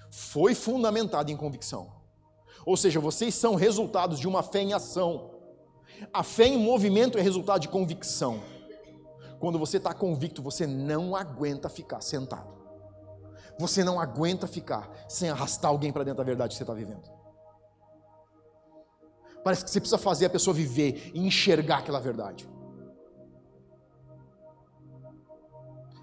foi 0.10 0.54
fundamentado 0.54 1.32
em 1.32 1.38
convicção. 1.38 1.92
Ou 2.66 2.76
seja, 2.76 3.00
vocês 3.00 3.34
são 3.34 3.56
resultados 3.56 4.20
de 4.20 4.28
uma 4.28 4.44
fé 4.44 4.62
em 4.62 4.74
ação. 4.74 5.41
A 6.14 6.24
fé 6.24 6.46
em 6.46 6.58
movimento 6.58 7.18
é 7.18 7.22
resultado 7.22 7.62
de 7.62 7.68
convicção. 7.68 8.42
Quando 9.40 9.60
você 9.60 9.78
está 9.78 9.94
convicto, 9.94 10.42
você 10.42 10.66
não 10.68 11.16
aguenta 11.16 11.70
ficar 11.70 12.02
sentado. 12.02 12.62
Você 13.60 13.84
não 13.84 14.00
aguenta 14.00 14.48
ficar 14.48 14.90
sem 15.08 15.30
arrastar 15.30 15.70
alguém 15.70 15.92
para 15.92 16.04
dentro 16.04 16.18
da 16.18 16.24
verdade 16.24 16.54
que 16.54 16.58
você 16.58 16.64
está 16.64 16.74
vivendo. 16.74 17.10
Parece 19.44 19.64
que 19.66 19.72
você 19.72 19.80
precisa 19.80 19.98
fazer 19.98 20.28
a 20.28 20.30
pessoa 20.30 20.54
viver 20.54 21.12
e 21.14 21.20
enxergar 21.20 21.80
aquela 21.80 22.00
verdade. 22.00 22.50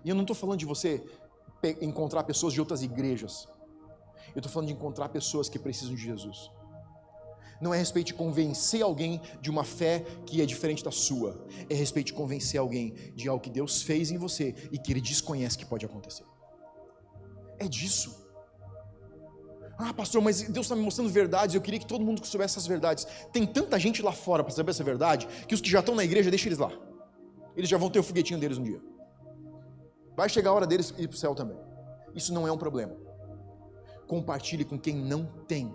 E 0.04 0.08
eu 0.08 0.14
não 0.14 0.22
estou 0.22 0.34
falando 0.34 0.58
de 0.58 0.66
você 0.66 1.04
encontrar 1.80 2.24
pessoas 2.24 2.52
de 2.52 2.60
outras 2.60 2.82
igrejas. 2.82 3.48
Eu 4.34 4.38
estou 4.38 4.50
falando 4.50 4.68
de 4.68 4.74
encontrar 4.74 5.08
pessoas 5.08 5.48
que 5.48 5.58
precisam 5.58 5.94
de 5.94 6.02
Jesus. 6.02 6.50
Não 7.60 7.74
é 7.74 7.76
a 7.76 7.80
respeito 7.80 8.08
de 8.08 8.14
convencer 8.14 8.82
alguém 8.82 9.20
de 9.40 9.50
uma 9.50 9.64
fé 9.64 10.04
que 10.24 10.40
é 10.40 10.46
diferente 10.46 10.84
da 10.84 10.90
sua. 10.90 11.44
É 11.68 11.74
a 11.74 11.76
respeito 11.76 12.08
de 12.08 12.12
convencer 12.12 12.60
alguém 12.60 12.94
de 13.14 13.28
algo 13.28 13.42
que 13.42 13.50
Deus 13.50 13.82
fez 13.82 14.10
em 14.10 14.16
você 14.16 14.54
e 14.70 14.78
que 14.78 14.92
ele 14.92 15.00
desconhece 15.00 15.58
que 15.58 15.66
pode 15.66 15.84
acontecer. 15.84 16.24
É 17.58 17.66
disso. 17.66 18.26
Ah, 19.76 19.92
pastor, 19.92 20.20
mas 20.20 20.42
Deus 20.42 20.66
está 20.66 20.74
me 20.74 20.82
mostrando 20.82 21.08
verdades. 21.08 21.54
Eu 21.54 21.60
queria 21.60 21.78
que 21.78 21.86
todo 21.86 22.04
mundo 22.04 22.24
soubesse 22.24 22.54
essas 22.54 22.66
verdades. 22.66 23.06
Tem 23.32 23.46
tanta 23.46 23.78
gente 23.78 24.02
lá 24.02 24.12
fora 24.12 24.42
para 24.42 24.52
saber 24.52 24.70
essa 24.70 24.84
verdade 24.84 25.28
que 25.46 25.54
os 25.54 25.60
que 25.60 25.70
já 25.70 25.80
estão 25.80 25.94
na 25.94 26.04
igreja, 26.04 26.30
deixa 26.30 26.48
eles 26.48 26.58
lá. 26.58 26.72
Eles 27.56 27.68
já 27.68 27.76
vão 27.76 27.90
ter 27.90 27.98
o 27.98 28.02
foguetinho 28.02 28.38
deles 28.38 28.58
um 28.58 28.62
dia. 28.62 28.80
Vai 30.16 30.28
chegar 30.28 30.50
a 30.50 30.52
hora 30.52 30.66
deles 30.66 30.92
ir 30.98 31.08
para 31.08 31.14
o 31.14 31.18
céu 31.18 31.34
também. 31.34 31.56
Isso 32.14 32.34
não 32.34 32.46
é 32.46 32.52
um 32.52 32.58
problema. 32.58 32.96
Compartilhe 34.08 34.64
com 34.64 34.78
quem 34.78 34.96
não 34.96 35.26
tem, 35.46 35.72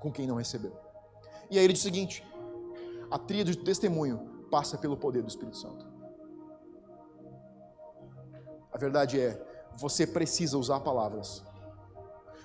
com 0.00 0.10
quem 0.10 0.26
não 0.26 0.36
recebeu. 0.36 0.72
E 1.50 1.58
aí 1.58 1.64
ele 1.64 1.72
diz 1.72 1.82
o 1.82 1.84
seguinte: 1.84 2.26
a 3.10 3.18
tríade 3.18 3.56
do 3.56 3.64
testemunho 3.64 4.46
passa 4.50 4.78
pelo 4.78 4.96
poder 4.96 5.22
do 5.22 5.28
Espírito 5.28 5.56
Santo. 5.56 5.86
A 8.72 8.78
verdade 8.78 9.20
é, 9.20 9.40
você 9.76 10.06
precisa 10.06 10.56
usar 10.56 10.80
palavras, 10.80 11.44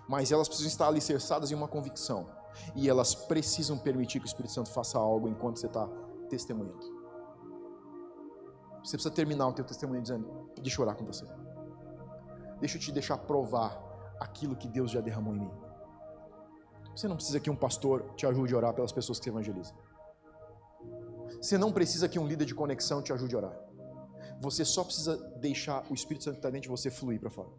mas 0.08 0.32
elas 0.32 0.48
precisam 0.48 0.70
estar 0.70 0.88
alicerçadas 0.88 1.52
em 1.52 1.56
uma 1.56 1.68
convicção, 1.68 2.28
e 2.76 2.90
elas 2.90 3.14
precisam 3.14 3.78
permitir 3.78 4.20
que 4.20 4.26
o 4.26 4.28
Espírito 4.28 4.54
Santo 4.54 4.70
faça 4.70 4.98
algo 4.98 5.28
enquanto 5.28 5.60
você 5.60 5.68
está 5.68 5.88
testemunhando. 6.30 6.94
Você 8.84 8.98
precisa 8.98 9.14
terminar 9.14 9.48
o 9.48 9.54
teu 9.54 9.66
testemunho 9.66 10.02
dizendo: 10.02 10.50
Deixa 10.62 10.80
eu 10.80 10.86
orar 10.86 10.96
com 10.96 11.06
você. 11.06 11.26
Deixa 12.60 12.78
eu 12.78 12.82
te 12.82 12.92
deixar 12.92 13.18
provar 13.18 13.82
aquilo 14.20 14.56
que 14.56 14.68
Deus 14.68 14.92
já 14.92 15.02
derramou 15.02 15.36
em 15.36 15.40
mim. 15.40 15.52
Você 16.96 17.08
não 17.08 17.16
precisa 17.16 17.40
que 17.40 17.50
um 17.50 17.56
pastor 17.56 18.14
te 18.16 18.26
ajude 18.26 18.54
a 18.54 18.58
orar 18.58 18.74
pelas 18.74 18.92
pessoas 18.92 19.20
que 19.20 19.26
você 19.26 19.30
evangeliza. 19.30 19.74
Você 21.42 21.58
não 21.58 21.72
precisa 21.72 22.08
que 22.08 22.18
um 22.18 22.28
líder 22.28 22.46
de 22.46 22.56
conexão 22.56 23.02
te 23.02 23.12
ajude 23.12 23.36
a 23.36 23.38
orar. 23.40 23.60
Você 24.40 24.64
só 24.64 24.84
precisa 24.84 25.18
deixar 25.38 25.86
o 25.90 25.94
Espírito 25.94 26.24
Santo 26.24 26.38
está 26.38 26.50
dentro 26.50 26.64
de 26.64 26.70
você 26.70 26.90
fluir 26.90 27.20
para 27.20 27.30
fora. 27.30 27.50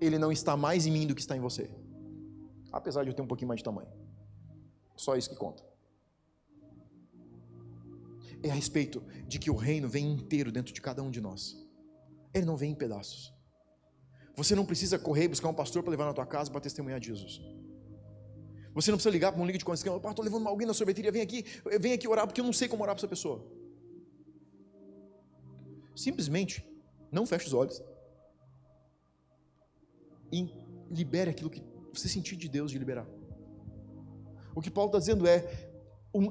Ele 0.00 0.18
não 0.18 0.30
está 0.30 0.56
mais 0.56 0.86
em 0.86 0.90
mim 0.90 1.06
do 1.06 1.14
que 1.14 1.20
está 1.20 1.36
em 1.36 1.40
você. 1.40 1.70
Apesar 2.70 3.04
de 3.04 3.10
eu 3.10 3.14
ter 3.14 3.22
um 3.22 3.26
pouquinho 3.26 3.48
mais 3.48 3.58
de 3.58 3.64
tamanho. 3.64 3.88
Só 4.96 5.16
isso 5.16 5.30
que 5.30 5.36
conta 5.36 5.62
é 8.44 8.50
a 8.50 8.54
respeito 8.54 9.02
de 9.26 9.38
que 9.38 9.50
o 9.50 9.54
reino 9.54 9.88
vem 9.88 10.12
inteiro 10.12 10.52
dentro 10.52 10.72
de 10.74 10.80
cada 10.80 11.02
um 11.02 11.10
de 11.10 11.20
nós. 11.20 11.56
Ele 12.32 12.44
não 12.44 12.56
vem 12.56 12.72
em 12.72 12.74
pedaços. 12.74 13.32
Você 14.36 14.54
não 14.54 14.64
precisa 14.64 14.98
correr 14.98 15.24
e 15.24 15.28
buscar 15.28 15.48
um 15.48 15.54
pastor 15.54 15.82
para 15.82 15.90
levar 15.90 16.06
na 16.06 16.12
tua 16.12 16.26
casa 16.26 16.50
para 16.50 16.60
testemunhar 16.60 16.98
de 16.98 17.08
Jesus. 17.08 17.40
Você 18.74 18.90
não 18.90 18.98
precisa 18.98 19.12
ligar 19.12 19.30
para 19.32 19.40
um 19.40 19.46
liga 19.46 19.58
de 19.58 19.64
conexão, 19.64 19.96
estou 19.96 20.24
levando 20.24 20.48
alguém 20.48 20.66
na 20.66 20.74
sorveteria, 20.74 21.12
vem 21.12 21.22
aqui, 21.22 21.44
vem 21.78 21.92
aqui 21.92 22.08
orar, 22.08 22.26
porque 22.26 22.40
eu 22.40 22.44
não 22.44 22.52
sei 22.52 22.66
como 22.66 22.82
orar 22.82 22.94
para 22.94 23.00
essa 23.00 23.08
pessoa. 23.08 23.46
Simplesmente 25.94 26.66
não 27.12 27.24
feche 27.24 27.46
os 27.46 27.52
olhos 27.52 27.80
e 30.32 30.50
libere 30.90 31.30
aquilo 31.30 31.48
que 31.48 31.62
você 31.92 32.08
sentir 32.08 32.34
de 32.34 32.48
Deus 32.48 32.72
de 32.72 32.78
liberar. 32.78 33.06
O 34.54 34.60
que 34.60 34.70
Paulo 34.70 34.88
está 34.88 34.98
dizendo 34.98 35.26
é: 35.26 35.70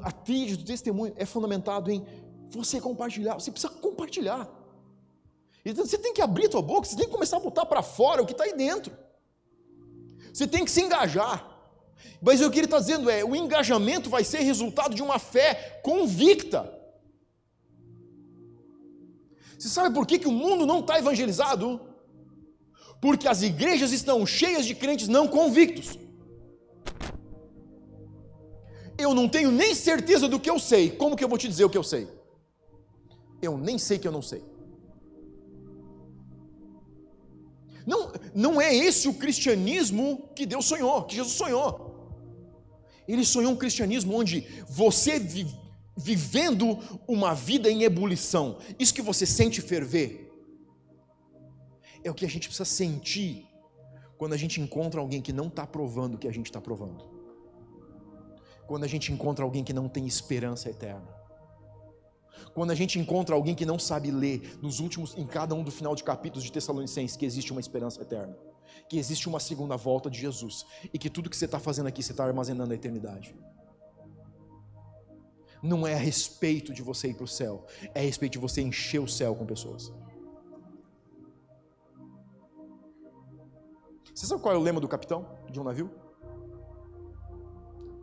a 0.02 0.12
tríade 0.12 0.58
do 0.58 0.66
testemunho 0.66 1.14
é 1.16 1.26
fundamentado 1.26 1.90
em 1.90 2.06
você 2.50 2.82
compartilhar. 2.82 3.36
Você 3.36 3.52
precisa 3.52 3.72
compartilhar. 3.74 4.63
Ele 5.64 5.76
você 5.76 5.98
tem 5.98 6.14
que 6.14 6.22
abrir 6.22 6.48
a 6.48 6.50
tua 6.50 6.62
boca, 6.62 6.88
você 6.88 6.96
tem 6.96 7.06
que 7.06 7.12
começar 7.12 7.38
a 7.38 7.40
botar 7.40 7.66
para 7.66 7.82
fora 7.82 8.22
o 8.22 8.26
que 8.26 8.34
está 8.34 8.44
aí 8.44 8.54
dentro. 8.54 8.96
Você 10.34 10.46
tem 10.46 10.66
que 10.66 10.72
se 10.72 10.82
engajar. 10.82 11.50
Mas 12.22 12.42
o 12.42 12.50
que 12.50 12.60
ele 12.60 12.66
está 12.66 12.80
dizendo 12.80 13.10
é: 13.10 13.24
o 13.24 13.36
engajamento 13.36 14.10
vai 14.10 14.24
ser 14.24 14.40
resultado 14.40 14.94
de 14.94 15.02
uma 15.02 15.20
fé 15.20 15.80
convicta. 15.84 16.72
Você 19.58 19.70
sabe 19.70 19.94
por 19.96 20.06
que, 20.06 20.20
que 20.20 20.28
o 20.28 20.32
mundo 20.32 20.66
não 20.66 20.80
está 20.80 21.00
evangelizado? 21.00 21.80
Porque 23.00 23.28
as 23.28 23.42
igrejas 23.42 23.92
estão 23.92 24.26
cheias 24.26 24.66
de 24.66 24.76
crentes 24.76 25.08
não 25.08 25.28
convictos. 25.28 25.98
Eu 28.98 29.14
não 29.14 29.28
tenho 29.28 29.52
nem 29.52 29.74
certeza 29.74 30.28
do 30.28 30.40
que 30.40 30.50
eu 30.50 30.60
sei. 30.60 30.92
Como 30.92 31.16
que 31.16 31.24
eu 31.24 31.30
vou 31.30 31.38
te 31.38 31.48
dizer 31.48 31.64
o 31.64 31.70
que 31.70 31.78
eu 31.78 31.84
sei? 31.84 32.08
Eu 33.42 33.58
nem 33.58 33.78
sei 33.78 33.98
que 33.98 34.08
eu 34.08 34.12
não 34.12 34.22
sei. 34.22 34.53
Não, 37.86 38.12
não 38.34 38.62
é 38.62 38.74
esse 38.74 39.08
o 39.08 39.14
cristianismo 39.14 40.30
que 40.36 40.46
Deus 40.46 40.66
sonhou, 40.66 41.04
que 41.04 41.16
Jesus 41.16 41.36
sonhou. 41.36 41.94
Ele 43.08 43.26
sonhou 43.26 43.52
um 43.52 43.58
cristianismo 43.58 44.16
onde 44.16 44.48
você 44.68 45.20
vivendo 45.96 46.80
uma 47.08 47.34
vida 47.34 47.70
em 47.70 47.84
ebulição, 47.84 48.58
isso 48.80 48.94
que 48.94 49.02
você 49.02 49.26
sente 49.26 49.62
ferver, 49.62 50.32
é 52.04 52.10
o 52.10 52.14
que 52.14 52.26
a 52.26 52.30
gente 52.30 52.48
precisa 52.48 52.66
sentir 52.66 53.48
quando 54.18 54.34
a 54.34 54.38
gente 54.38 54.60
encontra 54.60 55.00
alguém 55.00 55.22
que 55.22 55.34
não 55.34 55.48
está 55.48 55.66
provando 55.68 56.16
o 56.16 56.18
que 56.18 56.28
a 56.28 56.34
gente 56.34 56.48
está 56.48 56.62
provando, 56.62 57.06
quando 58.68 58.84
a 58.84 58.88
gente 58.88 59.12
encontra 59.12 59.44
alguém 59.44 59.64
que 59.64 59.74
não 59.74 59.88
tem 59.88 60.08
esperança 60.08 60.70
eterna. 60.70 61.23
Quando 62.54 62.72
a 62.72 62.76
gente 62.76 63.00
encontra 63.00 63.36
alguém 63.36 63.56
que 63.56 63.66
não 63.66 63.80
sabe 63.80 64.12
ler 64.12 64.58
nos 64.62 64.80
últimos, 64.80 65.18
em 65.18 65.26
cada 65.26 65.56
um 65.56 65.64
do 65.64 65.72
final 65.72 65.96
de 65.96 66.04
capítulos 66.04 66.44
de 66.44 66.52
Tessalonicenses, 66.52 67.18
que 67.18 67.26
existe 67.26 67.52
uma 67.52 67.62
esperança 67.62 68.02
eterna, 68.02 68.38
que 68.90 68.98
existe 68.98 69.28
uma 69.28 69.40
segunda 69.40 69.76
volta 69.76 70.10
de 70.10 70.20
Jesus 70.20 70.66
e 70.94 70.98
que 70.98 71.10
tudo 71.10 71.30
que 71.30 71.38
você 71.38 71.46
está 71.46 71.60
fazendo 71.60 71.88
aqui 71.88 72.02
você 72.02 72.12
está 72.12 72.26
armazenando 72.26 72.72
a 72.72 72.76
eternidade. 72.76 73.36
Não 75.62 75.88
é 75.88 75.94
a 75.94 75.98
respeito 75.98 76.74
de 76.74 76.82
você 76.82 77.10
ir 77.10 77.14
para 77.14 77.24
o 77.24 77.28
céu, 77.28 77.66
é 77.94 78.02
a 78.02 78.04
respeito 78.04 78.34
de 78.34 78.40
você 78.40 78.62
encher 78.62 79.00
o 79.00 79.08
céu 79.08 79.34
com 79.36 79.46
pessoas. 79.46 79.92
Você 84.14 84.28
sabe 84.28 84.42
qual 84.42 84.54
é 84.54 84.58
o 84.58 84.62
lema 84.62 84.80
do 84.80 84.88
capitão 84.88 85.28
de 85.50 85.60
um 85.60 85.64
navio? 85.64 85.90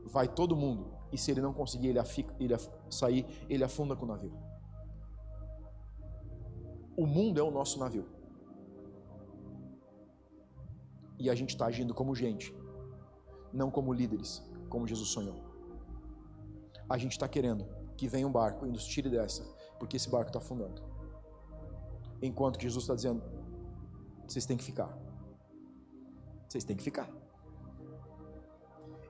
Vai 0.06 0.26
todo 0.26 0.56
mundo 0.56 0.99
e 1.12 1.18
se 1.18 1.30
ele 1.30 1.40
não 1.40 1.52
conseguir 1.52 1.88
ele, 1.88 1.98
afica, 1.98 2.34
ele 2.38 2.54
sair, 2.88 3.26
ele 3.48 3.64
afunda 3.64 3.96
com 3.96 4.04
o 4.04 4.08
navio. 4.08 4.32
O 6.96 7.06
mundo 7.06 7.40
é 7.40 7.42
o 7.42 7.50
nosso 7.50 7.78
navio. 7.78 8.06
E 11.18 11.28
a 11.28 11.34
gente 11.34 11.50
está 11.50 11.66
agindo 11.66 11.94
como 11.94 12.14
gente, 12.14 12.54
não 13.52 13.70
como 13.70 13.92
líderes, 13.92 14.42
como 14.68 14.86
Jesus 14.86 15.08
sonhou. 15.08 15.36
A 16.88 16.96
gente 16.96 17.12
está 17.12 17.28
querendo 17.28 17.66
que 17.96 18.08
venha 18.08 18.26
um 18.26 18.32
barco 18.32 18.66
e 18.66 18.70
nos 18.70 18.86
tire 18.86 19.10
dessa, 19.10 19.44
porque 19.78 19.96
esse 19.96 20.08
barco 20.08 20.28
está 20.28 20.38
afundando. 20.38 20.82
Enquanto 22.22 22.58
que 22.58 22.64
Jesus 22.64 22.84
está 22.84 22.94
dizendo: 22.94 23.22
vocês 24.26 24.46
têm 24.46 24.56
que 24.56 24.64
ficar. 24.64 24.96
Vocês 26.48 26.64
têm 26.64 26.76
que 26.76 26.82
ficar. 26.82 27.10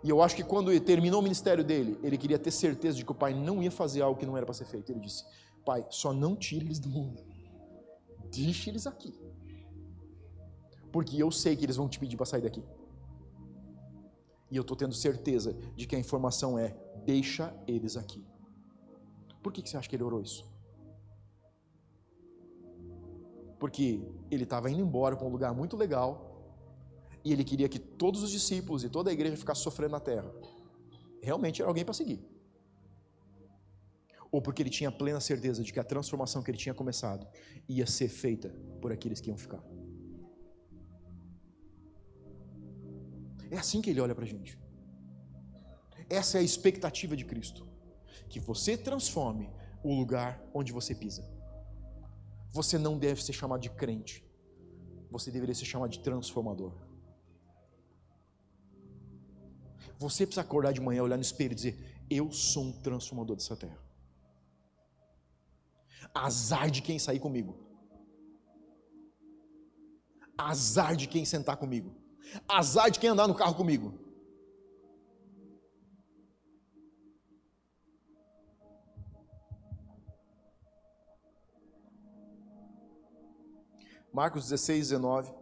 E 0.02 0.08
eu 0.08 0.22
acho 0.22 0.34
que 0.34 0.42
quando 0.42 0.70
ele 0.70 0.80
terminou 0.80 1.20
o 1.20 1.22
ministério 1.22 1.62
dele, 1.62 1.98
ele 2.02 2.16
queria 2.16 2.38
ter 2.38 2.50
certeza 2.50 2.96
de 2.96 3.04
que 3.04 3.12
o 3.12 3.14
pai 3.14 3.34
não 3.34 3.62
ia 3.62 3.70
fazer 3.70 4.00
algo 4.00 4.18
que 4.18 4.24
não 4.24 4.36
era 4.36 4.46
para 4.46 4.54
ser 4.54 4.64
feito. 4.64 4.90
Ele 4.90 5.00
disse: 5.00 5.24
Pai, 5.64 5.84
só 5.90 6.12
não 6.12 6.34
tire 6.34 6.64
eles 6.64 6.78
do 6.78 6.88
mundo. 6.88 7.22
Deixe 8.30 8.70
eles 8.70 8.86
aqui. 8.86 9.14
Porque 10.90 11.22
eu 11.22 11.30
sei 11.30 11.54
que 11.54 11.64
eles 11.64 11.76
vão 11.76 11.88
te 11.88 11.98
pedir 11.98 12.16
para 12.16 12.26
sair 12.26 12.42
daqui. 12.42 12.64
E 14.50 14.56
eu 14.56 14.62
estou 14.62 14.76
tendo 14.76 14.94
certeza 14.94 15.52
de 15.76 15.86
que 15.86 15.94
a 15.94 15.98
informação 15.98 16.58
é: 16.58 16.74
deixa 17.04 17.54
eles 17.66 17.96
aqui. 17.96 18.24
Por 19.42 19.52
que, 19.52 19.62
que 19.62 19.70
você 19.70 19.76
acha 19.76 19.88
que 19.88 19.96
ele 19.96 20.02
orou 20.02 20.20
isso? 20.20 20.48
Porque 23.58 24.02
ele 24.30 24.44
estava 24.44 24.70
indo 24.70 24.80
embora 24.80 25.14
para 25.14 25.26
um 25.26 25.30
lugar 25.30 25.54
muito 25.54 25.76
legal, 25.76 26.29
e 27.24 27.32
ele 27.32 27.44
queria 27.44 27.68
que 27.68 27.78
todos 27.78 28.22
os 28.22 28.30
discípulos 28.30 28.82
e 28.84 28.88
toda 28.88 29.10
a 29.10 29.12
igreja 29.12 29.36
ficasse 29.36 29.62
sofrendo 29.62 29.92
na 29.92 30.00
terra. 30.00 30.32
Realmente 31.22 31.60
era 31.60 31.70
alguém 31.70 31.84
para 31.84 31.94
seguir. 31.94 32.24
Ou 34.32 34.40
porque 34.40 34.62
ele 34.62 34.70
tinha 34.70 34.90
plena 34.92 35.20
certeza 35.20 35.62
de 35.62 35.72
que 35.72 35.80
a 35.80 35.84
transformação 35.84 36.42
que 36.42 36.50
ele 36.50 36.58
tinha 36.58 36.74
começado 36.74 37.26
ia 37.68 37.86
ser 37.86 38.08
feita 38.08 38.48
por 38.80 38.92
aqueles 38.92 39.20
que 39.20 39.28
iam 39.28 39.36
ficar. 39.36 39.62
É 43.50 43.58
assim 43.58 43.82
que 43.82 43.90
ele 43.90 44.00
olha 44.00 44.14
para 44.14 44.24
a 44.24 44.28
gente. 44.28 44.58
Essa 46.08 46.38
é 46.38 46.40
a 46.40 46.44
expectativa 46.44 47.16
de 47.16 47.24
Cristo. 47.24 47.66
Que 48.28 48.38
você 48.38 48.76
transforme 48.76 49.50
o 49.82 49.92
lugar 49.92 50.40
onde 50.54 50.72
você 50.72 50.94
pisa. 50.94 51.28
Você 52.52 52.78
não 52.78 52.96
deve 52.96 53.22
ser 53.22 53.32
chamado 53.32 53.60
de 53.60 53.70
crente. 53.70 54.24
Você 55.10 55.30
deveria 55.30 55.54
ser 55.54 55.64
chamado 55.64 55.90
de 55.90 56.00
transformador. 56.00 56.89
Você 60.00 60.26
precisa 60.26 60.40
acordar 60.40 60.72
de 60.72 60.80
manhã, 60.80 61.02
olhar 61.02 61.18
no 61.18 61.22
espelho 61.22 61.52
e 61.52 61.54
dizer: 61.54 62.06
Eu 62.08 62.32
sou 62.32 62.64
um 62.64 62.72
transformador 62.72 63.36
dessa 63.36 63.54
terra. 63.54 63.78
Azar 66.14 66.70
de 66.70 66.80
quem 66.80 66.98
sair 66.98 67.20
comigo. 67.20 67.54
Azar 70.38 70.96
de 70.96 71.06
quem 71.06 71.26
sentar 71.26 71.58
comigo. 71.58 71.94
Azar 72.48 72.90
de 72.90 72.98
quem 72.98 73.10
andar 73.10 73.28
no 73.28 73.34
carro 73.34 73.54
comigo. 73.54 73.92
Marcos 84.10 84.44
16, 84.44 84.88
19. 84.88 85.34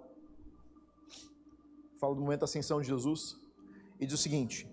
Fala 2.00 2.16
do 2.16 2.20
momento 2.20 2.40
da 2.40 2.44
ascensão 2.46 2.80
de 2.80 2.88
Jesus 2.88 3.47
e 4.00 4.06
diz 4.06 4.14
o 4.14 4.22
seguinte: 4.22 4.66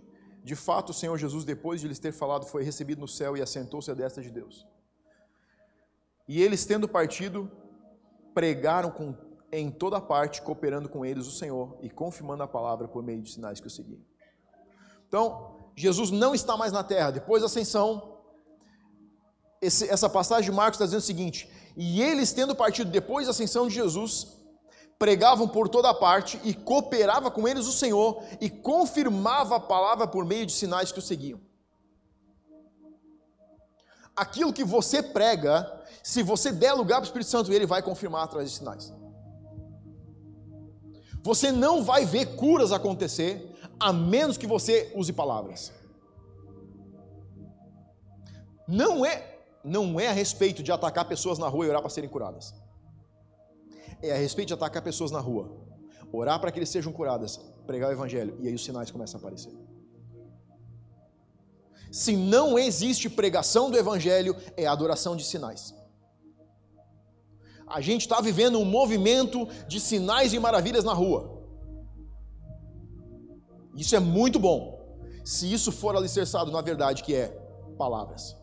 De 0.43 0.55
fato, 0.55 0.89
o 0.89 0.93
Senhor 0.93 1.17
Jesus, 1.17 1.43
depois 1.43 1.82
de 1.82 1.88
lhes 1.88 1.99
ter 1.99 2.11
falado, 2.11 2.45
foi 2.45 2.63
recebido 2.63 2.99
no 3.01 3.07
céu 3.07 3.36
e 3.36 3.41
assentou-se 3.41 3.89
à 3.89 3.93
destra 3.93 4.23
de 4.23 4.32
Deus. 4.32 4.65
E 6.28 6.41
eles, 6.41 6.65
tendo 6.65 6.88
partido, 6.88 7.51
pregaram 8.34 8.89
com, 8.89 9.15
em 9.51 9.69
toda 9.69 10.01
parte, 10.01 10.41
cooperando 10.41 10.89
com 10.89 11.05
eles 11.05 11.28
o 11.28 11.32
Senhor 11.32 11.78
e 11.82 11.89
confirmando 11.89 12.43
a 12.43 12.47
palavra 12.47 12.88
por 12.88 13.03
meio 13.03 13.21
de 13.21 13.32
sinais 13.32 13.59
que 13.59 13.67
o 13.67 13.69
seguiam. 13.69 14.01
Então, 15.07 15.71
Jesus 15.76 16.09
não 16.11 16.34
está 16.34 16.57
mais 16.57 16.71
na 16.71 16.84
terra. 16.84 17.11
Depois 17.11 17.41
da 17.41 17.45
ascensão, 17.45 18.17
esse, 19.61 19.88
essa 19.89 20.09
passagem 20.09 20.49
de 20.49 20.55
Marcos 20.55 20.76
está 20.76 20.86
dizendo 20.86 20.99
o 20.99 21.03
seguinte: 21.03 21.49
E 21.78 22.01
eles, 22.01 22.34
tendo 22.34 22.55
partido 22.55 22.89
depois 22.89 23.28
da 23.28 23.32
ascensão 23.32 23.67
de 23.67 23.76
Jesus, 23.76 24.34
pregavam 24.98 25.48
por 25.48 25.68
toda 25.68 25.93
parte 25.93 26.39
e 26.43 26.54
cooperava 26.54 27.30
com 27.30 27.48
eles 27.48 27.68
o 27.68 27.72
Senhor 27.72 28.24
e 28.39 28.50
confirmava 28.50 29.58
a 29.58 29.60
palavra 29.60 30.08
por 30.08 30.26
meio 30.26 30.46
de 30.46 30.54
sinais 30.54 30.91
que 30.91 31.00
o 31.00 31.02
seguiam. 31.02 31.39
Aquilo 34.16 34.54
que 34.54 34.64
você 34.64 35.04
prega, 35.04 35.84
se 36.02 36.24
você 36.24 36.52
der 36.52 36.72
lugar 36.74 36.98
para 36.98 37.04
o 37.04 37.08
Espírito 37.08 37.30
Santo, 37.30 37.52
ele 37.52 37.66
vai 37.66 37.82
confirmar 37.82 38.24
através 38.24 38.50
de 38.52 38.58
sinais. 38.58 38.93
Você 41.22 41.52
não 41.52 41.84
vai 41.84 42.06
ver 42.06 42.36
curas 42.36 42.72
acontecer 42.72 43.54
a 43.78 43.91
menos 43.91 44.38
que 44.38 44.48
você 44.48 44.91
use 44.96 45.12
palavras. 45.12 45.74
Não 48.68 49.06
é 49.06 49.34
não 49.64 50.00
é 50.00 50.08
a 50.08 50.12
respeito 50.12 50.62
de 50.62 50.72
atacar 50.72 51.06
pessoas 51.06 51.39
na 51.39 51.48
rua 51.48 51.66
e 51.66 51.70
orar 51.70 51.82
para 51.82 51.89
serem 51.89 52.08
curadas 52.08 52.54
é 54.02 54.12
a 54.12 54.18
respeito 54.18 54.50
de 54.50 54.54
atacar 54.54 54.82
pessoas 54.82 55.12
na 55.12 55.20
rua, 55.20 55.52
orar 56.12 56.39
para 56.39 56.52
que 56.52 56.60
eles 56.60 56.70
sejam 56.70 56.91
curadas, 56.91 57.39
pregar 57.66 57.89
o 57.89 57.93
evangelho, 57.93 58.38
e 58.41 58.48
aí 58.48 58.54
os 58.54 58.64
sinais 58.64 58.91
começam 58.91 59.18
a 59.18 59.22
aparecer. 59.22 59.54
Se 61.91 62.16
não 62.16 62.60
existe 62.60 63.10
pregação 63.10 63.72
do 63.72 63.78
evangelho, 63.78 64.36
é 64.58 64.66
adoração 64.66 65.16
de 65.16 65.24
sinais. 65.24 65.74
A 67.68 67.82
gente 67.82 68.02
está 68.02 68.22
vivendo 68.22 68.60
um 68.60 68.66
movimento 68.66 69.48
de 69.68 69.80
sinais 69.80 70.34
e 70.34 70.39
maravilhas 70.39 70.84
na 70.84 70.93
rua. 70.93 71.41
Isso 73.76 73.96
é 73.96 74.00
muito 74.00 74.39
bom. 74.39 75.00
Se 75.24 75.52
isso 75.52 75.72
for 75.72 75.96
alicerçado 75.96 76.52
na 76.52 76.62
verdade 76.62 77.02
que 77.02 77.16
é 77.16 77.28
palavras. 77.78 78.36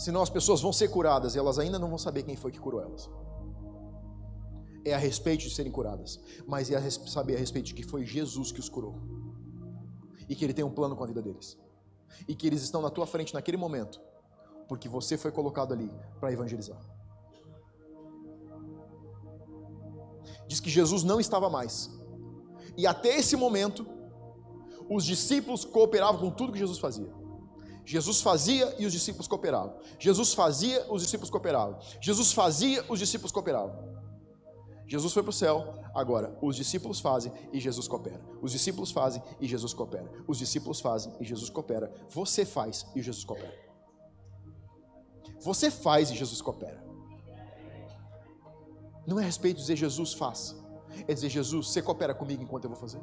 Senão 0.00 0.22
as 0.22 0.30
pessoas 0.30 0.60
vão 0.60 0.72
ser 0.72 0.88
curadas 0.88 1.34
e 1.34 1.38
elas 1.38 1.58
ainda 1.58 1.78
não 1.78 1.88
vão 1.88 1.98
saber 1.98 2.22
quem 2.22 2.36
foi 2.36 2.50
que 2.50 2.58
curou 2.58 2.80
elas. 2.80 3.08
É 4.84 4.94
a 4.94 4.98
respeito 4.98 5.42
de 5.42 5.50
serem 5.50 5.70
curadas, 5.70 6.18
mas 6.46 6.70
é 6.70 6.76
a 6.76 6.90
saber 6.90 7.36
a 7.36 7.38
respeito 7.38 7.66
de 7.66 7.74
que 7.74 7.82
foi 7.82 8.04
Jesus 8.04 8.50
que 8.50 8.60
os 8.60 8.68
curou 8.68 8.94
e 10.28 10.34
que 10.34 10.44
Ele 10.44 10.54
tem 10.54 10.64
um 10.64 10.70
plano 10.70 10.96
com 10.96 11.04
a 11.04 11.06
vida 11.06 11.20
deles 11.20 11.58
e 12.26 12.34
que 12.34 12.46
eles 12.46 12.62
estão 12.62 12.80
na 12.82 12.90
tua 12.90 13.06
frente 13.06 13.34
naquele 13.34 13.56
momento, 13.56 14.00
porque 14.68 14.88
você 14.88 15.16
foi 15.16 15.30
colocado 15.30 15.72
ali 15.72 15.90
para 16.18 16.32
evangelizar. 16.32 16.80
Diz 20.46 20.60
que 20.60 20.70
Jesus 20.70 21.04
não 21.04 21.20
estava 21.20 21.48
mais. 21.48 21.90
E 22.76 22.86
até 22.86 23.16
esse 23.16 23.36
momento, 23.36 23.86
os 24.88 25.04
discípulos 25.04 25.64
cooperavam 25.64 26.20
com 26.20 26.30
tudo 26.30 26.52
que 26.52 26.58
Jesus 26.58 26.78
fazia. 26.78 27.19
Jesus 27.90 28.20
fazia 28.20 28.72
e 28.78 28.86
os 28.86 28.92
discípulos 28.92 29.26
cooperavam. 29.26 29.74
Jesus 29.98 30.32
fazia, 30.32 30.86
os 30.88 31.02
discípulos 31.02 31.28
cooperavam. 31.28 31.76
Jesus 32.00 32.32
fazia, 32.32 32.84
os 32.88 33.00
discípulos 33.00 33.32
cooperavam. 33.32 34.00
Jesus 34.86 35.12
foi 35.12 35.24
para 35.24 35.30
o 35.30 35.32
céu, 35.32 35.74
agora 35.92 36.38
os 36.40 36.54
discípulos 36.54 37.00
fazem 37.00 37.32
e 37.52 37.58
Jesus 37.58 37.88
coopera. 37.88 38.24
Os 38.40 38.52
discípulos 38.52 38.92
fazem 38.92 39.20
e 39.40 39.48
Jesus 39.48 39.74
coopera. 39.74 40.08
Os 40.28 40.38
discípulos 40.38 40.80
fazem 40.80 41.12
e 41.18 41.24
Jesus 41.24 41.50
coopera. 41.50 41.92
Você 42.10 42.44
faz 42.44 42.86
e 42.94 43.02
Jesus 43.02 43.24
coopera. 43.24 43.58
Você 45.40 45.68
faz 45.68 46.12
e 46.12 46.14
Jesus 46.14 46.40
coopera. 46.40 46.80
Não 49.04 49.18
é 49.18 49.22
a 49.24 49.26
respeito 49.26 49.56
de 49.56 49.62
dizer 49.62 49.74
Jesus 49.74 50.12
faz, 50.12 50.54
é 51.08 51.12
dizer 51.12 51.28
Jesus, 51.28 51.66
você 51.66 51.82
coopera 51.82 52.14
comigo 52.14 52.40
enquanto 52.40 52.66
eu 52.66 52.70
vou 52.70 52.78
fazer. 52.78 53.00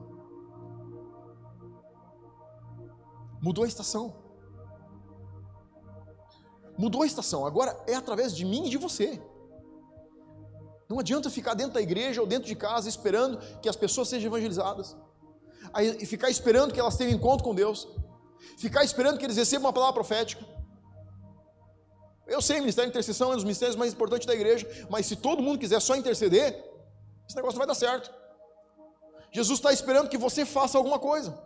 Mudou 3.42 3.66
a 3.66 3.68
estação. 3.68 4.27
Mudou 6.78 7.02
a 7.02 7.06
estação. 7.06 7.46
Agora 7.46 7.78
é 7.88 7.96
através 7.96 8.36
de 8.36 8.46
mim 8.46 8.68
e 8.68 8.70
de 8.70 8.78
você. 8.78 9.20
Não 10.88 11.00
adianta 11.00 11.30
ficar 11.30 11.54
dentro 11.54 11.74
da 11.74 11.82
igreja 11.82 12.22
ou 12.22 12.28
dentro 12.28 12.48
de 12.48 12.56
casa 12.56 12.88
esperando 12.88 13.40
que 13.62 13.68
as 13.68 13.76
pessoas 13.76 14.08
sejam 14.08 14.28
evangelizadas. 14.28 14.96
Aí, 15.74 16.06
ficar 16.06 16.30
esperando 16.30 16.74
que 16.74 16.80
elas 16.80 16.96
tenham 16.96 17.12
encontro 17.12 17.44
com 17.44 17.54
Deus. 17.54 17.88
Ficar 18.58 18.84
esperando 18.84 19.18
que 19.18 19.26
eles 19.26 19.36
recebam 19.36 19.66
uma 19.66 19.74
palavra 19.74 19.96
profética. 19.96 20.46
Eu 22.26 22.42
sei, 22.42 22.60
ministério 22.60 22.90
de 22.90 22.94
intercessão 22.96 23.30
é 23.30 23.32
um 23.32 23.36
dos 23.36 23.44
ministérios 23.44 23.76
mais 23.76 23.94
importantes 23.94 24.28
da 24.28 24.34
igreja, 24.34 24.68
mas 24.90 25.06
se 25.06 25.16
todo 25.16 25.42
mundo 25.42 25.60
quiser 25.60 25.80
só 25.82 25.96
interceder, 25.96 26.62
esse 27.28 27.36
negócio 27.36 27.58
não 27.58 27.66
vai 27.66 27.68
dar 27.68 27.76
certo. 27.76 28.14
Jesus 29.32 29.60
está 29.60 29.72
esperando 29.72 30.10
que 30.10 30.18
você 30.18 30.46
faça 30.46 30.78
alguma 30.78 31.00
coisa. 31.00 31.38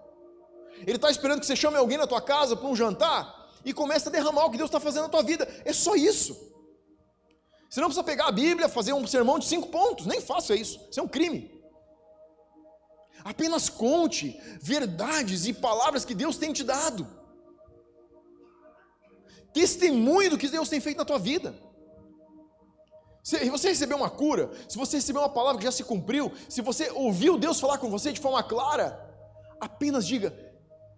Ele 0.80 0.96
está 0.96 1.10
esperando 1.10 1.40
que 1.40 1.46
você 1.46 1.56
chame 1.56 1.78
alguém 1.78 1.98
na 1.98 2.08
tua 2.08 2.22
casa 2.22 2.56
para 2.56 2.68
um 2.68 2.76
jantar 2.76 3.41
e 3.64 3.74
comece 3.74 4.08
a 4.08 4.12
derramar 4.12 4.46
o 4.46 4.52
que 4.52 4.58
Deus 4.58 4.70
está 4.70 4.80
fazendo 4.80 5.04
na 5.04 5.10
tua 5.10 5.24
vida. 5.24 5.48
É 5.66 5.74
só 5.74 5.96
isso. 5.96 6.52
Você 7.70 7.80
não 7.80 7.88
precisa 7.88 8.04
pegar 8.04 8.28
a 8.28 8.32
Bíblia, 8.32 8.68
fazer 8.68 8.94
um 8.94 9.08
sermão 9.08 9.40
de 9.40 9.46
cinco 9.46 9.70
pontos, 9.70 10.06
nem 10.06 10.20
faça 10.20 10.54
isso, 10.54 10.80
isso 10.90 11.00
é 11.00 11.04
um 11.04 11.08
crime. 11.08 11.62
Apenas 13.24 13.70
conte 13.70 14.40
verdades 14.62 15.46
e 15.46 15.54
palavras 15.54 16.04
que 16.04 16.14
Deus 16.14 16.38
tem 16.38 16.52
te 16.52 16.64
dado. 16.64 17.08
Testemunhe 19.54 20.30
do 20.30 20.38
que 20.38 20.50
Deus 20.50 20.70
tem 20.70 20.80
feito 20.80 20.98
na 20.98 21.06
tua 21.06 21.20
vida. 21.20 21.56
Se 23.24 23.50
você 23.50 23.70
recebeu 23.70 23.98
uma 23.98 24.10
cura, 24.10 24.52
se 24.68 24.78
você 24.78 24.98
recebeu 24.98 25.22
uma 25.22 25.30
palavra 25.30 25.60
que 25.60 25.66
já 25.66 25.72
se 25.72 25.84
cumpriu, 25.84 26.32
se 26.50 26.62
você 26.62 26.90
ouviu 26.92 27.38
Deus 27.38 27.60
falar 27.60 27.78
com 27.78 27.90
você 27.90 28.12
de 28.12 28.20
forma 28.20 28.42
clara, 28.42 29.00
apenas 29.60 30.08
diga: 30.08 30.34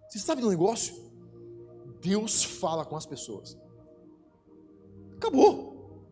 Você 0.08 0.18
sabe 0.18 0.40
do 0.40 0.48
negócio? 0.48 0.94
Deus 2.04 2.44
fala 2.44 2.84
com 2.84 2.96
as 2.96 3.06
pessoas. 3.06 3.58
Acabou. 5.16 6.06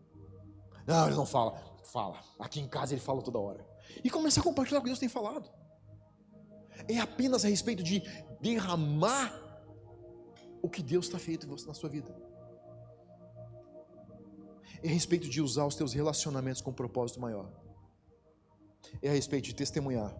Não, 0.87 1.05
ele 1.05 1.15
não 1.15 1.25
fala. 1.25 1.51
Fala. 1.83 2.19
Aqui 2.39 2.59
em 2.59 2.67
casa 2.67 2.95
ele 2.95 3.01
fala 3.01 3.21
toda 3.21 3.37
hora. 3.37 3.63
E 4.03 4.09
começa 4.09 4.39
a 4.39 4.43
compartilhar 4.43 4.79
o 4.79 4.81
que 4.81 4.89
Deus 4.89 4.97
tem 4.97 5.07
falado. 5.07 5.47
É 6.87 6.99
apenas 6.99 7.45
a 7.45 7.47
respeito 7.47 7.83
de 7.83 8.01
derramar 8.41 9.39
o 10.63 10.67
que 10.67 10.81
Deus 10.81 11.05
está 11.05 11.19
feito 11.19 11.45
na 11.47 11.75
sua 11.75 11.89
vida. 11.89 12.11
É 14.81 14.87
a 14.87 14.91
respeito 14.91 15.29
de 15.29 15.41
usar 15.41 15.65
os 15.67 15.75
teus 15.75 15.93
relacionamentos 15.93 16.59
com 16.59 16.71
um 16.71 16.73
propósito 16.73 17.21
maior. 17.21 17.53
É 18.99 19.09
a 19.09 19.13
respeito 19.13 19.45
de 19.45 19.53
testemunhar 19.53 20.11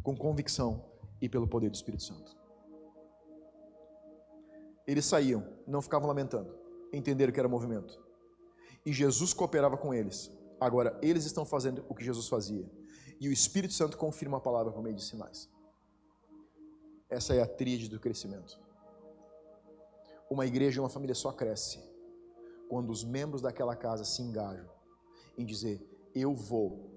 com 0.00 0.16
convicção 0.16 0.84
e 1.20 1.28
pelo 1.28 1.48
poder 1.48 1.70
do 1.70 1.74
Espírito 1.74 2.04
Santo. 2.04 2.37
Eles 4.88 5.04
saíam, 5.04 5.46
não 5.68 5.80
ficavam 5.80 6.08
lamentando, 6.08 6.52
entenderam 6.92 7.32
que 7.32 7.38
era 7.38 7.48
movimento 7.48 8.08
e 8.88 8.92
Jesus 8.92 9.34
cooperava 9.34 9.76
com 9.76 9.92
eles. 9.92 10.30
Agora, 10.58 10.98
eles 11.02 11.26
estão 11.26 11.44
fazendo 11.44 11.84
o 11.90 11.94
que 11.94 12.02
Jesus 12.02 12.26
fazia. 12.26 12.66
E 13.20 13.28
o 13.28 13.32
Espírito 13.32 13.74
Santo 13.74 13.98
confirma 13.98 14.38
a 14.38 14.40
palavra 14.40 14.72
por 14.72 14.82
meio 14.82 14.96
de 14.96 15.04
sinais. 15.04 15.46
Essa 17.10 17.34
é 17.34 17.42
a 17.42 17.46
tríade 17.46 17.88
do 17.88 18.00
crescimento. 18.00 18.58
Uma 20.30 20.46
igreja 20.46 20.78
e 20.78 20.80
uma 20.80 20.88
família 20.88 21.14
só 21.14 21.32
cresce 21.32 21.78
quando 22.68 22.88
os 22.90 23.04
membros 23.04 23.42
daquela 23.42 23.76
casa 23.76 24.04
se 24.04 24.22
engajam 24.22 24.68
em 25.36 25.44
dizer: 25.44 25.86
Eu 26.14 26.34
vou 26.34 26.90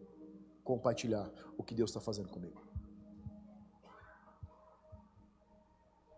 compartilhar 0.63 1.29
o 1.57 1.63
que 1.63 1.75
Deus 1.75 1.89
está 1.89 1.99
fazendo 1.99 2.29
comigo. 2.29 2.61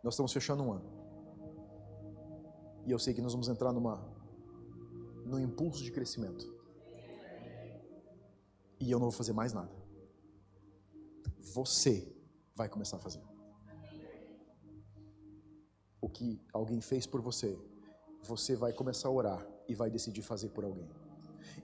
Nós 0.04 0.14
estamos 0.14 0.32
fechando 0.32 0.62
um 0.62 0.74
ano. 0.74 1.03
E 2.86 2.92
eu 2.92 3.00
sei 3.00 3.14
que 3.14 3.22
nós 3.22 3.32
vamos 3.32 3.48
entrar 3.48 3.72
numa 3.72 4.04
no 5.26 5.40
impulso 5.40 5.84
de 5.84 5.92
crescimento. 5.92 6.54
E 8.80 8.92
eu 8.92 9.00
não 9.00 9.10
vou 9.10 9.18
fazer 9.18 9.34
mais 9.34 9.54
nada. 9.54 9.72
Você 11.54 12.14
vai 12.54 12.68
começar 12.68 12.98
a 12.98 13.00
fazer. 13.00 13.22
O 16.02 16.10
que 16.10 16.42
alguém 16.52 16.82
fez 16.82 17.08
por 17.08 17.22
você, 17.22 17.58
você 18.22 18.56
vai 18.56 18.74
começar 18.74 19.08
a 19.08 19.12
orar 19.12 19.48
e 19.68 19.74
vai 19.74 19.90
decidir 19.90 20.22
fazer 20.22 20.50
por 20.50 20.66
alguém. 20.66 20.90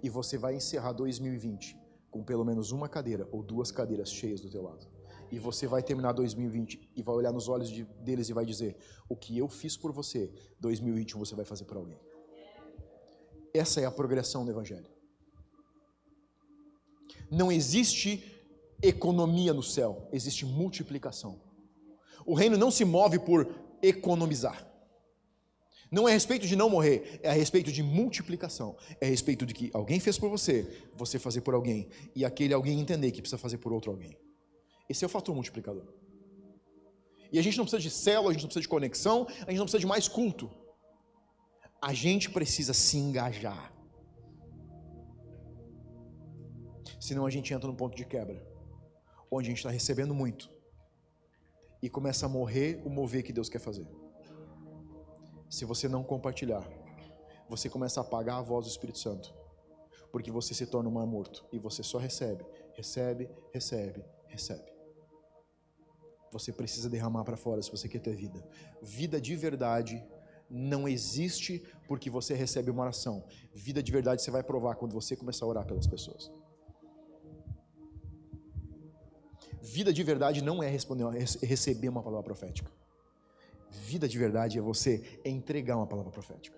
E 0.01 0.09
você 0.09 0.37
vai 0.37 0.55
encerrar 0.55 0.93
2020 0.93 1.77
com 2.09 2.23
pelo 2.23 2.45
menos 2.45 2.71
uma 2.71 2.87
cadeira 2.87 3.27
ou 3.31 3.43
duas 3.43 3.71
cadeiras 3.71 4.11
cheias 4.11 4.39
do 4.39 4.49
teu 4.49 4.63
lado. 4.63 4.87
E 5.31 5.37
você 5.37 5.67
vai 5.67 5.83
terminar 5.83 6.11
2020 6.13 6.91
e 6.95 7.03
vai 7.03 7.15
olhar 7.15 7.31
nos 7.31 7.47
olhos 7.47 7.69
de, 7.69 7.83
deles 8.01 8.29
e 8.29 8.33
vai 8.33 8.45
dizer: 8.45 8.77
O 9.07 9.15
que 9.15 9.37
eu 9.37 9.47
fiz 9.47 9.77
por 9.77 9.91
você, 9.91 10.31
2021 10.59 11.19
você 11.19 11.35
vai 11.35 11.45
fazer 11.45 11.65
por 11.65 11.77
alguém. 11.77 11.99
Essa 13.53 13.81
é 13.81 13.85
a 13.85 13.91
progressão 13.91 14.45
do 14.45 14.51
Evangelho. 14.51 14.89
Não 17.31 17.51
existe 17.51 18.23
economia 18.81 19.53
no 19.53 19.63
céu, 19.63 20.07
existe 20.11 20.45
multiplicação. 20.45 21.41
O 22.25 22.33
reino 22.33 22.57
não 22.57 22.71
se 22.71 22.85
move 22.85 23.19
por 23.19 23.47
economizar. 23.81 24.67
Não 25.91 26.07
é 26.07 26.11
a 26.11 26.13
respeito 26.13 26.45
de 26.45 26.55
não 26.55 26.69
morrer, 26.69 27.19
é 27.23 27.29
a 27.29 27.33
respeito 27.33 27.71
de 27.71 27.81
multiplicação. 27.81 28.77
É 29.01 29.07
a 29.07 29.09
respeito 29.09 29.45
de 29.45 29.53
que 29.53 29.71
alguém 29.73 29.99
fez 29.99 30.19
por 30.19 30.29
você, 30.29 30.67
você 30.95 31.17
fazer 31.17 31.41
por 31.41 31.55
alguém, 31.55 31.89
e 32.15 32.23
aquele 32.23 32.53
alguém 32.53 32.79
entender 32.79 33.11
que 33.11 33.21
precisa 33.21 33.39
fazer 33.39 33.57
por 33.57 33.73
outro 33.73 33.89
alguém. 33.89 34.15
Esse 34.89 35.03
é 35.03 35.07
o 35.07 35.09
fator 35.09 35.33
multiplicador. 35.35 35.85
E 37.31 37.37
a 37.37 37.41
gente 37.41 37.57
não 37.57 37.63
precisa 37.63 37.81
de 37.81 37.91
célula, 37.91 38.31
a 38.31 38.33
gente 38.33 38.41
não 38.41 38.47
precisa 38.47 38.63
de 38.63 38.67
conexão, 38.67 39.27
a 39.29 39.51
gente 39.51 39.59
não 39.59 39.65
precisa 39.65 39.79
de 39.79 39.85
mais 39.85 40.07
culto 40.07 40.49
a 41.81 41.93
gente 41.93 42.29
precisa 42.29 42.73
se 42.73 42.97
engajar. 42.97 43.73
Senão 46.99 47.25
a 47.25 47.29
gente 47.29 47.53
entra 47.53 47.67
num 47.67 47.75
ponto 47.75 47.95
de 47.95 48.05
quebra, 48.05 48.45
onde 49.31 49.47
a 49.47 49.49
gente 49.51 49.59
está 49.59 49.69
recebendo 49.69 50.13
muito 50.13 50.51
e 51.81 51.89
começa 51.89 52.25
a 52.25 52.29
morrer 52.29 52.81
o 52.85 52.89
mover 52.89 53.23
que 53.23 53.31
Deus 53.31 53.47
quer 53.47 53.59
fazer. 53.59 53.87
Se 55.49 55.63
você 55.63 55.87
não 55.87 56.03
compartilhar, 56.03 56.67
você 57.47 57.69
começa 57.69 58.01
a 58.01 58.03
apagar 58.03 58.37
a 58.37 58.41
voz 58.41 58.65
do 58.65 58.69
Espírito 58.69 58.99
Santo, 58.99 59.33
porque 60.11 60.29
você 60.29 60.53
se 60.53 60.67
torna 60.67 60.89
um 60.89 60.93
mar 60.93 61.07
morto 61.07 61.45
e 61.53 61.57
você 61.57 61.81
só 61.81 61.97
recebe, 61.97 62.45
recebe, 62.75 63.29
recebe, 63.53 64.03
recebe. 64.27 64.78
Você 66.31 66.51
precisa 66.51 66.89
derramar 66.89 67.23
para 67.23 67.37
fora 67.37 67.61
se 67.61 67.71
você 67.71 67.87
quer 67.87 67.99
ter 67.99 68.15
vida. 68.15 68.43
Vida 68.81 69.19
de 69.19 69.35
verdade 69.35 70.03
não 70.49 70.87
existe 70.87 71.63
porque 71.87 72.09
você 72.09 72.33
recebe 72.33 72.71
uma 72.71 72.83
oração. 72.83 73.23
Vida 73.53 73.81
de 73.81 73.91
verdade 73.91 74.21
você 74.21 74.31
vai 74.31 74.43
provar 74.43 74.75
quando 74.75 74.93
você 74.93 75.15
começar 75.15 75.45
a 75.45 75.49
orar 75.49 75.65
pelas 75.65 75.87
pessoas. 75.87 76.31
Vida 79.61 79.91
de 79.93 80.03
verdade 80.03 80.41
não 80.43 80.63
é 80.63 80.69
responder, 80.69 81.05
receber 81.41 81.89
uma 81.89 82.01
palavra 82.01 82.23
profética. 82.23 82.71
Vida 83.69 84.07
de 84.07 84.17
verdade 84.17 84.57
é 84.57 84.61
você 84.61 85.19
entregar 85.23 85.77
uma 85.77 85.85
palavra 85.85 86.11
profética. 86.11 86.57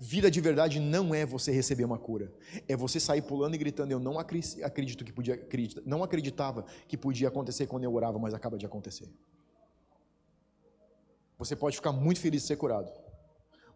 Vida 0.00 0.30
de 0.30 0.40
verdade 0.40 0.80
não 0.80 1.14
é 1.14 1.24
você 1.24 1.50
receber 1.50 1.84
uma 1.84 1.98
cura, 1.98 2.32
é 2.68 2.76
você 2.76 3.00
sair 3.00 3.22
pulando 3.22 3.54
e 3.54 3.58
gritando: 3.58 3.90
Eu 3.90 3.98
não 3.98 4.18
acredito 4.18 5.04
que 5.04 5.12
podia, 5.12 5.40
não 5.86 6.02
acreditava 6.04 6.64
que 6.86 6.96
podia 6.96 7.28
acontecer 7.28 7.66
quando 7.66 7.84
eu 7.84 7.94
orava, 7.94 8.18
mas 8.18 8.34
acaba 8.34 8.58
de 8.58 8.66
acontecer. 8.66 9.08
Você 11.38 11.56
pode 11.56 11.76
ficar 11.76 11.92
muito 11.92 12.20
feliz 12.20 12.42
de 12.42 12.48
ser 12.48 12.56
curado, 12.56 12.92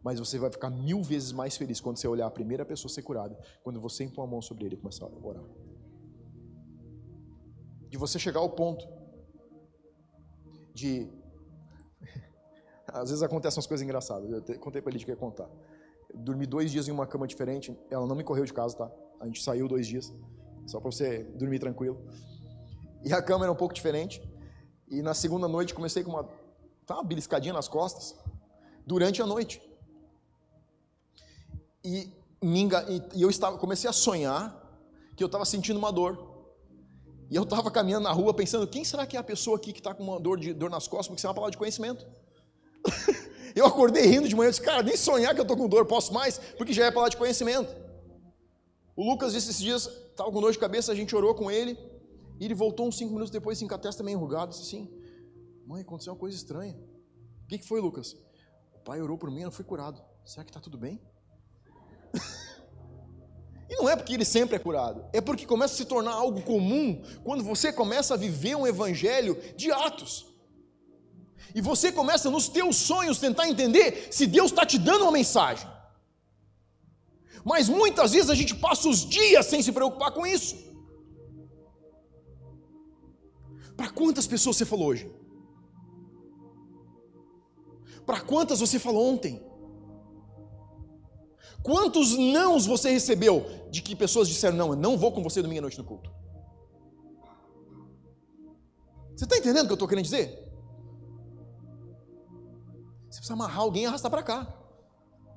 mas 0.02 0.18
você 0.18 0.38
vai 0.38 0.50
ficar 0.50 0.70
mil 0.70 1.02
vezes 1.02 1.32
mais 1.32 1.56
feliz 1.56 1.80
quando 1.80 1.96
você 1.96 2.06
olhar 2.06 2.26
a 2.26 2.30
primeira 2.30 2.64
pessoa 2.64 2.92
ser 2.92 3.02
curada, 3.02 3.38
quando 3.62 3.80
você 3.80 4.04
impor 4.04 4.24
a 4.24 4.28
mão 4.28 4.42
sobre 4.42 4.66
ele 4.66 4.74
e 4.74 4.78
começar 4.78 5.06
a 5.06 5.08
orar. 5.08 5.44
De 7.88 7.96
você 7.96 8.18
chegar 8.18 8.40
ao 8.40 8.50
ponto 8.50 8.86
de. 10.74 11.08
Às 12.86 13.10
vezes 13.10 13.22
acontecem 13.22 13.58
umas 13.58 13.66
coisas 13.66 13.84
engraçadas. 13.84 14.30
Eu 14.30 14.58
contei 14.58 14.82
pra 14.82 14.92
ele 14.92 15.02
que 15.02 15.10
ia 15.10 15.16
contar. 15.16 15.48
Dormi 16.14 16.46
dois 16.46 16.70
dias 16.70 16.88
em 16.88 16.90
uma 16.90 17.06
cama 17.06 17.26
diferente. 17.26 17.76
Ela 17.90 18.06
não 18.06 18.16
me 18.16 18.24
correu 18.24 18.44
de 18.44 18.52
casa, 18.52 18.76
tá? 18.76 18.90
A 19.20 19.26
gente 19.26 19.42
saiu 19.42 19.68
dois 19.68 19.86
dias. 19.86 20.12
Só 20.66 20.80
pra 20.80 20.90
você 20.90 21.24
dormir 21.34 21.58
tranquilo. 21.58 22.00
E 23.04 23.12
a 23.12 23.22
cama 23.22 23.44
era 23.44 23.52
um 23.52 23.56
pouco 23.56 23.74
diferente. 23.74 24.22
E 24.88 25.02
na 25.02 25.14
segunda 25.14 25.46
noite 25.46 25.74
comecei 25.74 26.02
com 26.02 26.10
uma, 26.10 26.28
tá, 26.86 26.94
uma 26.94 27.04
beliscadinha 27.04 27.52
nas 27.52 27.68
costas. 27.68 28.16
Durante 28.86 29.20
a 29.20 29.26
noite. 29.26 29.60
E, 31.84 32.12
enga... 32.42 32.84
e 33.14 33.22
eu 33.22 33.30
estava, 33.30 33.58
comecei 33.58 33.88
a 33.88 33.92
sonhar 33.92 34.54
que 35.16 35.22
eu 35.22 35.26
estava 35.26 35.44
sentindo 35.44 35.78
uma 35.78 35.92
dor. 35.92 36.26
E 37.30 37.36
eu 37.36 37.42
estava 37.42 37.70
caminhando 37.70 38.04
na 38.04 38.12
rua 38.12 38.32
pensando, 38.32 38.66
quem 38.66 38.84
será 38.84 39.06
que 39.06 39.16
é 39.16 39.20
a 39.20 39.24
pessoa 39.24 39.56
aqui 39.56 39.72
que 39.72 39.80
está 39.80 39.92
com 39.92 40.02
uma 40.02 40.18
dor, 40.18 40.38
de, 40.38 40.54
dor 40.54 40.70
nas 40.70 40.88
costas? 40.88 41.08
Porque 41.08 41.18
isso 41.18 41.26
é 41.26 41.28
uma 41.28 41.34
palavra 41.34 41.50
de 41.50 41.58
conhecimento. 41.58 42.06
eu 43.58 43.66
acordei 43.66 44.06
rindo 44.06 44.28
de 44.28 44.36
manhã 44.36 44.48
e 44.48 44.50
disse, 44.50 44.62
cara, 44.62 44.82
nem 44.82 44.96
sonhar 44.96 45.34
que 45.34 45.40
eu 45.40 45.42
estou 45.42 45.56
com 45.56 45.68
dor, 45.68 45.86
posso 45.86 46.12
mais? 46.12 46.38
Porque 46.56 46.72
já 46.72 46.86
é 46.86 46.90
palavra 46.90 47.10
de 47.10 47.16
conhecimento. 47.16 47.74
O 48.96 49.04
Lucas 49.04 49.32
disse 49.32 49.50
esses 49.50 49.62
dias, 49.62 49.86
estava 49.86 50.30
com 50.30 50.40
dor 50.40 50.52
de 50.52 50.58
cabeça, 50.58 50.92
a 50.92 50.94
gente 50.94 51.14
orou 51.14 51.34
com 51.34 51.50
ele, 51.50 51.78
e 52.40 52.44
ele 52.44 52.54
voltou 52.54 52.86
uns 52.86 52.96
cinco 52.96 53.12
minutos 53.12 53.30
depois, 53.30 53.58
assim, 53.58 53.68
com 53.68 53.74
a 53.74 53.78
testa 53.78 54.02
meio 54.02 54.16
enrugada, 54.16 54.50
disse 54.50 54.62
assim, 54.62 54.90
mãe, 55.66 55.82
aconteceu 55.82 56.12
uma 56.12 56.18
coisa 56.18 56.36
estranha. 56.36 56.76
O 57.44 57.46
que, 57.48 57.58
que 57.58 57.66
foi, 57.66 57.80
Lucas? 57.80 58.16
O 58.74 58.78
pai 58.84 59.00
orou 59.00 59.16
por 59.16 59.30
mim, 59.30 59.42
eu 59.42 59.50
fui 59.50 59.64
curado. 59.64 60.02
Será 60.24 60.44
que 60.44 60.50
está 60.50 60.60
tudo 60.60 60.78
bem? 60.78 61.00
E 63.70 63.76
não 63.76 63.86
é 63.86 63.94
porque 63.94 64.14
ele 64.14 64.24
sempre 64.24 64.56
é 64.56 64.58
curado, 64.58 65.04
é 65.12 65.20
porque 65.20 65.44
começa 65.44 65.74
a 65.74 65.76
se 65.76 65.84
tornar 65.84 66.12
algo 66.12 66.40
comum 66.40 67.02
quando 67.22 67.44
você 67.44 67.70
começa 67.70 68.14
a 68.14 68.16
viver 68.16 68.56
um 68.56 68.66
evangelho 68.66 69.36
de 69.56 69.70
atos. 69.70 70.26
E 71.54 71.60
você 71.60 71.90
começa 71.90 72.30
nos 72.30 72.48
teus 72.48 72.76
sonhos 72.76 73.18
tentar 73.18 73.48
entender 73.48 74.08
se 74.10 74.26
Deus 74.26 74.50
está 74.50 74.64
te 74.66 74.78
dando 74.78 75.02
uma 75.02 75.12
mensagem. 75.12 75.68
Mas 77.44 77.68
muitas 77.68 78.12
vezes 78.12 78.30
a 78.30 78.34
gente 78.34 78.54
passa 78.54 78.88
os 78.88 79.06
dias 79.06 79.46
sem 79.46 79.62
se 79.62 79.72
preocupar 79.72 80.12
com 80.12 80.26
isso. 80.26 80.56
Para 83.76 83.90
quantas 83.90 84.26
pessoas 84.26 84.56
você 84.56 84.64
falou 84.64 84.88
hoje? 84.88 85.10
Para 88.04 88.20
quantas 88.20 88.60
você 88.60 88.78
falou 88.78 89.12
ontem? 89.12 89.42
Quantos 91.62 92.16
nãos 92.16 92.66
você 92.66 92.90
recebeu 92.90 93.46
de 93.70 93.82
que 93.82 93.94
pessoas 93.94 94.28
disseram: 94.28 94.56
Não, 94.56 94.68
eu 94.70 94.76
não 94.76 94.96
vou 94.96 95.12
com 95.12 95.22
você 95.22 95.42
domingo 95.42 95.60
à 95.60 95.62
noite 95.62 95.78
no 95.78 95.84
culto? 95.84 96.10
Você 99.14 99.24
está 99.24 99.36
entendendo 99.36 99.64
o 99.64 99.66
que 99.66 99.72
eu 99.72 99.74
estou 99.74 99.88
querendo 99.88 100.04
dizer? 100.04 100.47
Você 103.18 103.22
precisa 103.22 103.34
amarrar 103.34 103.58
alguém 103.58 103.82
e 103.82 103.86
arrastar 103.86 104.10
para 104.10 104.22
cá. 104.22 104.46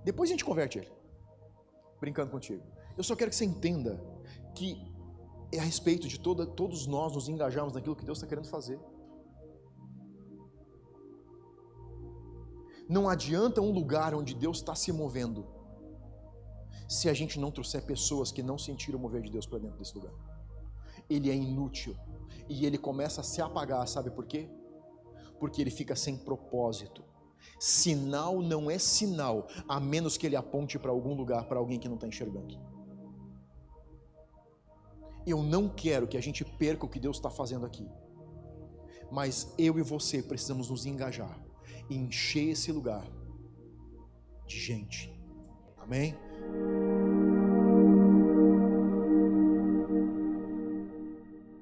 Depois 0.04 0.30
a 0.30 0.34
gente 0.34 0.46
converte 0.46 0.78
ele. 0.78 0.92
Brincando 2.00 2.30
contigo. 2.30 2.64
Eu 2.96 3.04
só 3.04 3.16
quero 3.16 3.32
que 3.32 3.36
você 3.36 3.46
entenda 3.46 4.00
que 4.54 4.78
é 5.52 5.58
a 5.58 5.64
respeito 5.64 6.08
de 6.08 6.20
toda, 6.20 6.46
todos 6.46 6.86
nós 6.86 7.14
nos 7.14 7.28
engajarmos 7.28 7.74
naquilo 7.74 7.96
que 7.96 8.06
Deus 8.06 8.20
está 8.20 8.28
querendo 8.28 8.48
fazer. 8.48 8.80
Não 12.88 13.10
adianta 13.10 13.62
um 13.62 13.72
lugar 13.72 14.14
onde 14.14 14.36
Deus 14.36 14.58
está 14.58 14.76
se 14.76 14.92
movendo 14.92 15.48
se 16.88 17.10
a 17.10 17.14
gente 17.14 17.40
não 17.40 17.50
trouxer 17.50 17.84
pessoas 17.84 18.32
que 18.32 18.44
não 18.44 18.60
sentiram 18.60 19.00
o 19.00 19.02
mover 19.02 19.24
de 19.24 19.32
Deus 19.32 19.48
para 19.48 19.58
dentro 19.58 19.80
desse 19.80 19.96
lugar. 19.96 20.14
Ele 21.10 21.32
é 21.32 21.36
inútil 21.36 21.98
e 22.48 22.64
ele 22.64 22.78
começa 22.78 23.22
a 23.22 23.24
se 23.24 23.42
apagar, 23.42 23.88
sabe 23.88 24.12
por 24.12 24.28
quê? 24.28 24.48
Porque 25.40 25.62
ele 25.62 25.72
fica 25.72 25.96
sem 25.96 26.16
propósito. 26.16 27.11
Sinal 27.60 28.42
não 28.42 28.70
é 28.70 28.78
sinal, 28.78 29.48
a 29.68 29.80
menos 29.80 30.18
que 30.18 30.26
ele 30.26 30.36
aponte 30.36 30.80
para 30.80 30.92
algum 30.92 31.14
lugar, 31.14 31.46
para 31.46 31.60
alguém 31.60 31.80
que 31.80 31.88
não 31.88 31.96
está 31.96 32.08
enxergando. 32.08 32.60
Eu 35.26 35.44
não 35.44 35.70
quero 35.70 36.08
que 36.08 36.18
a 36.18 36.22
gente 36.22 36.44
perca 36.44 36.86
o 36.86 36.90
que 36.90 37.00
Deus 37.00 37.18
está 37.18 37.30
fazendo 37.30 37.66
aqui, 37.66 37.88
mas 39.12 39.54
eu 39.58 39.78
e 39.78 39.84
você 39.84 40.24
precisamos 40.24 40.70
nos 40.70 40.86
engajar 40.86 41.40
e 41.90 41.96
encher 41.96 42.50
esse 42.50 42.72
lugar 42.72 43.06
de 44.48 44.60
gente. 44.60 45.14
Amém? 45.78 46.16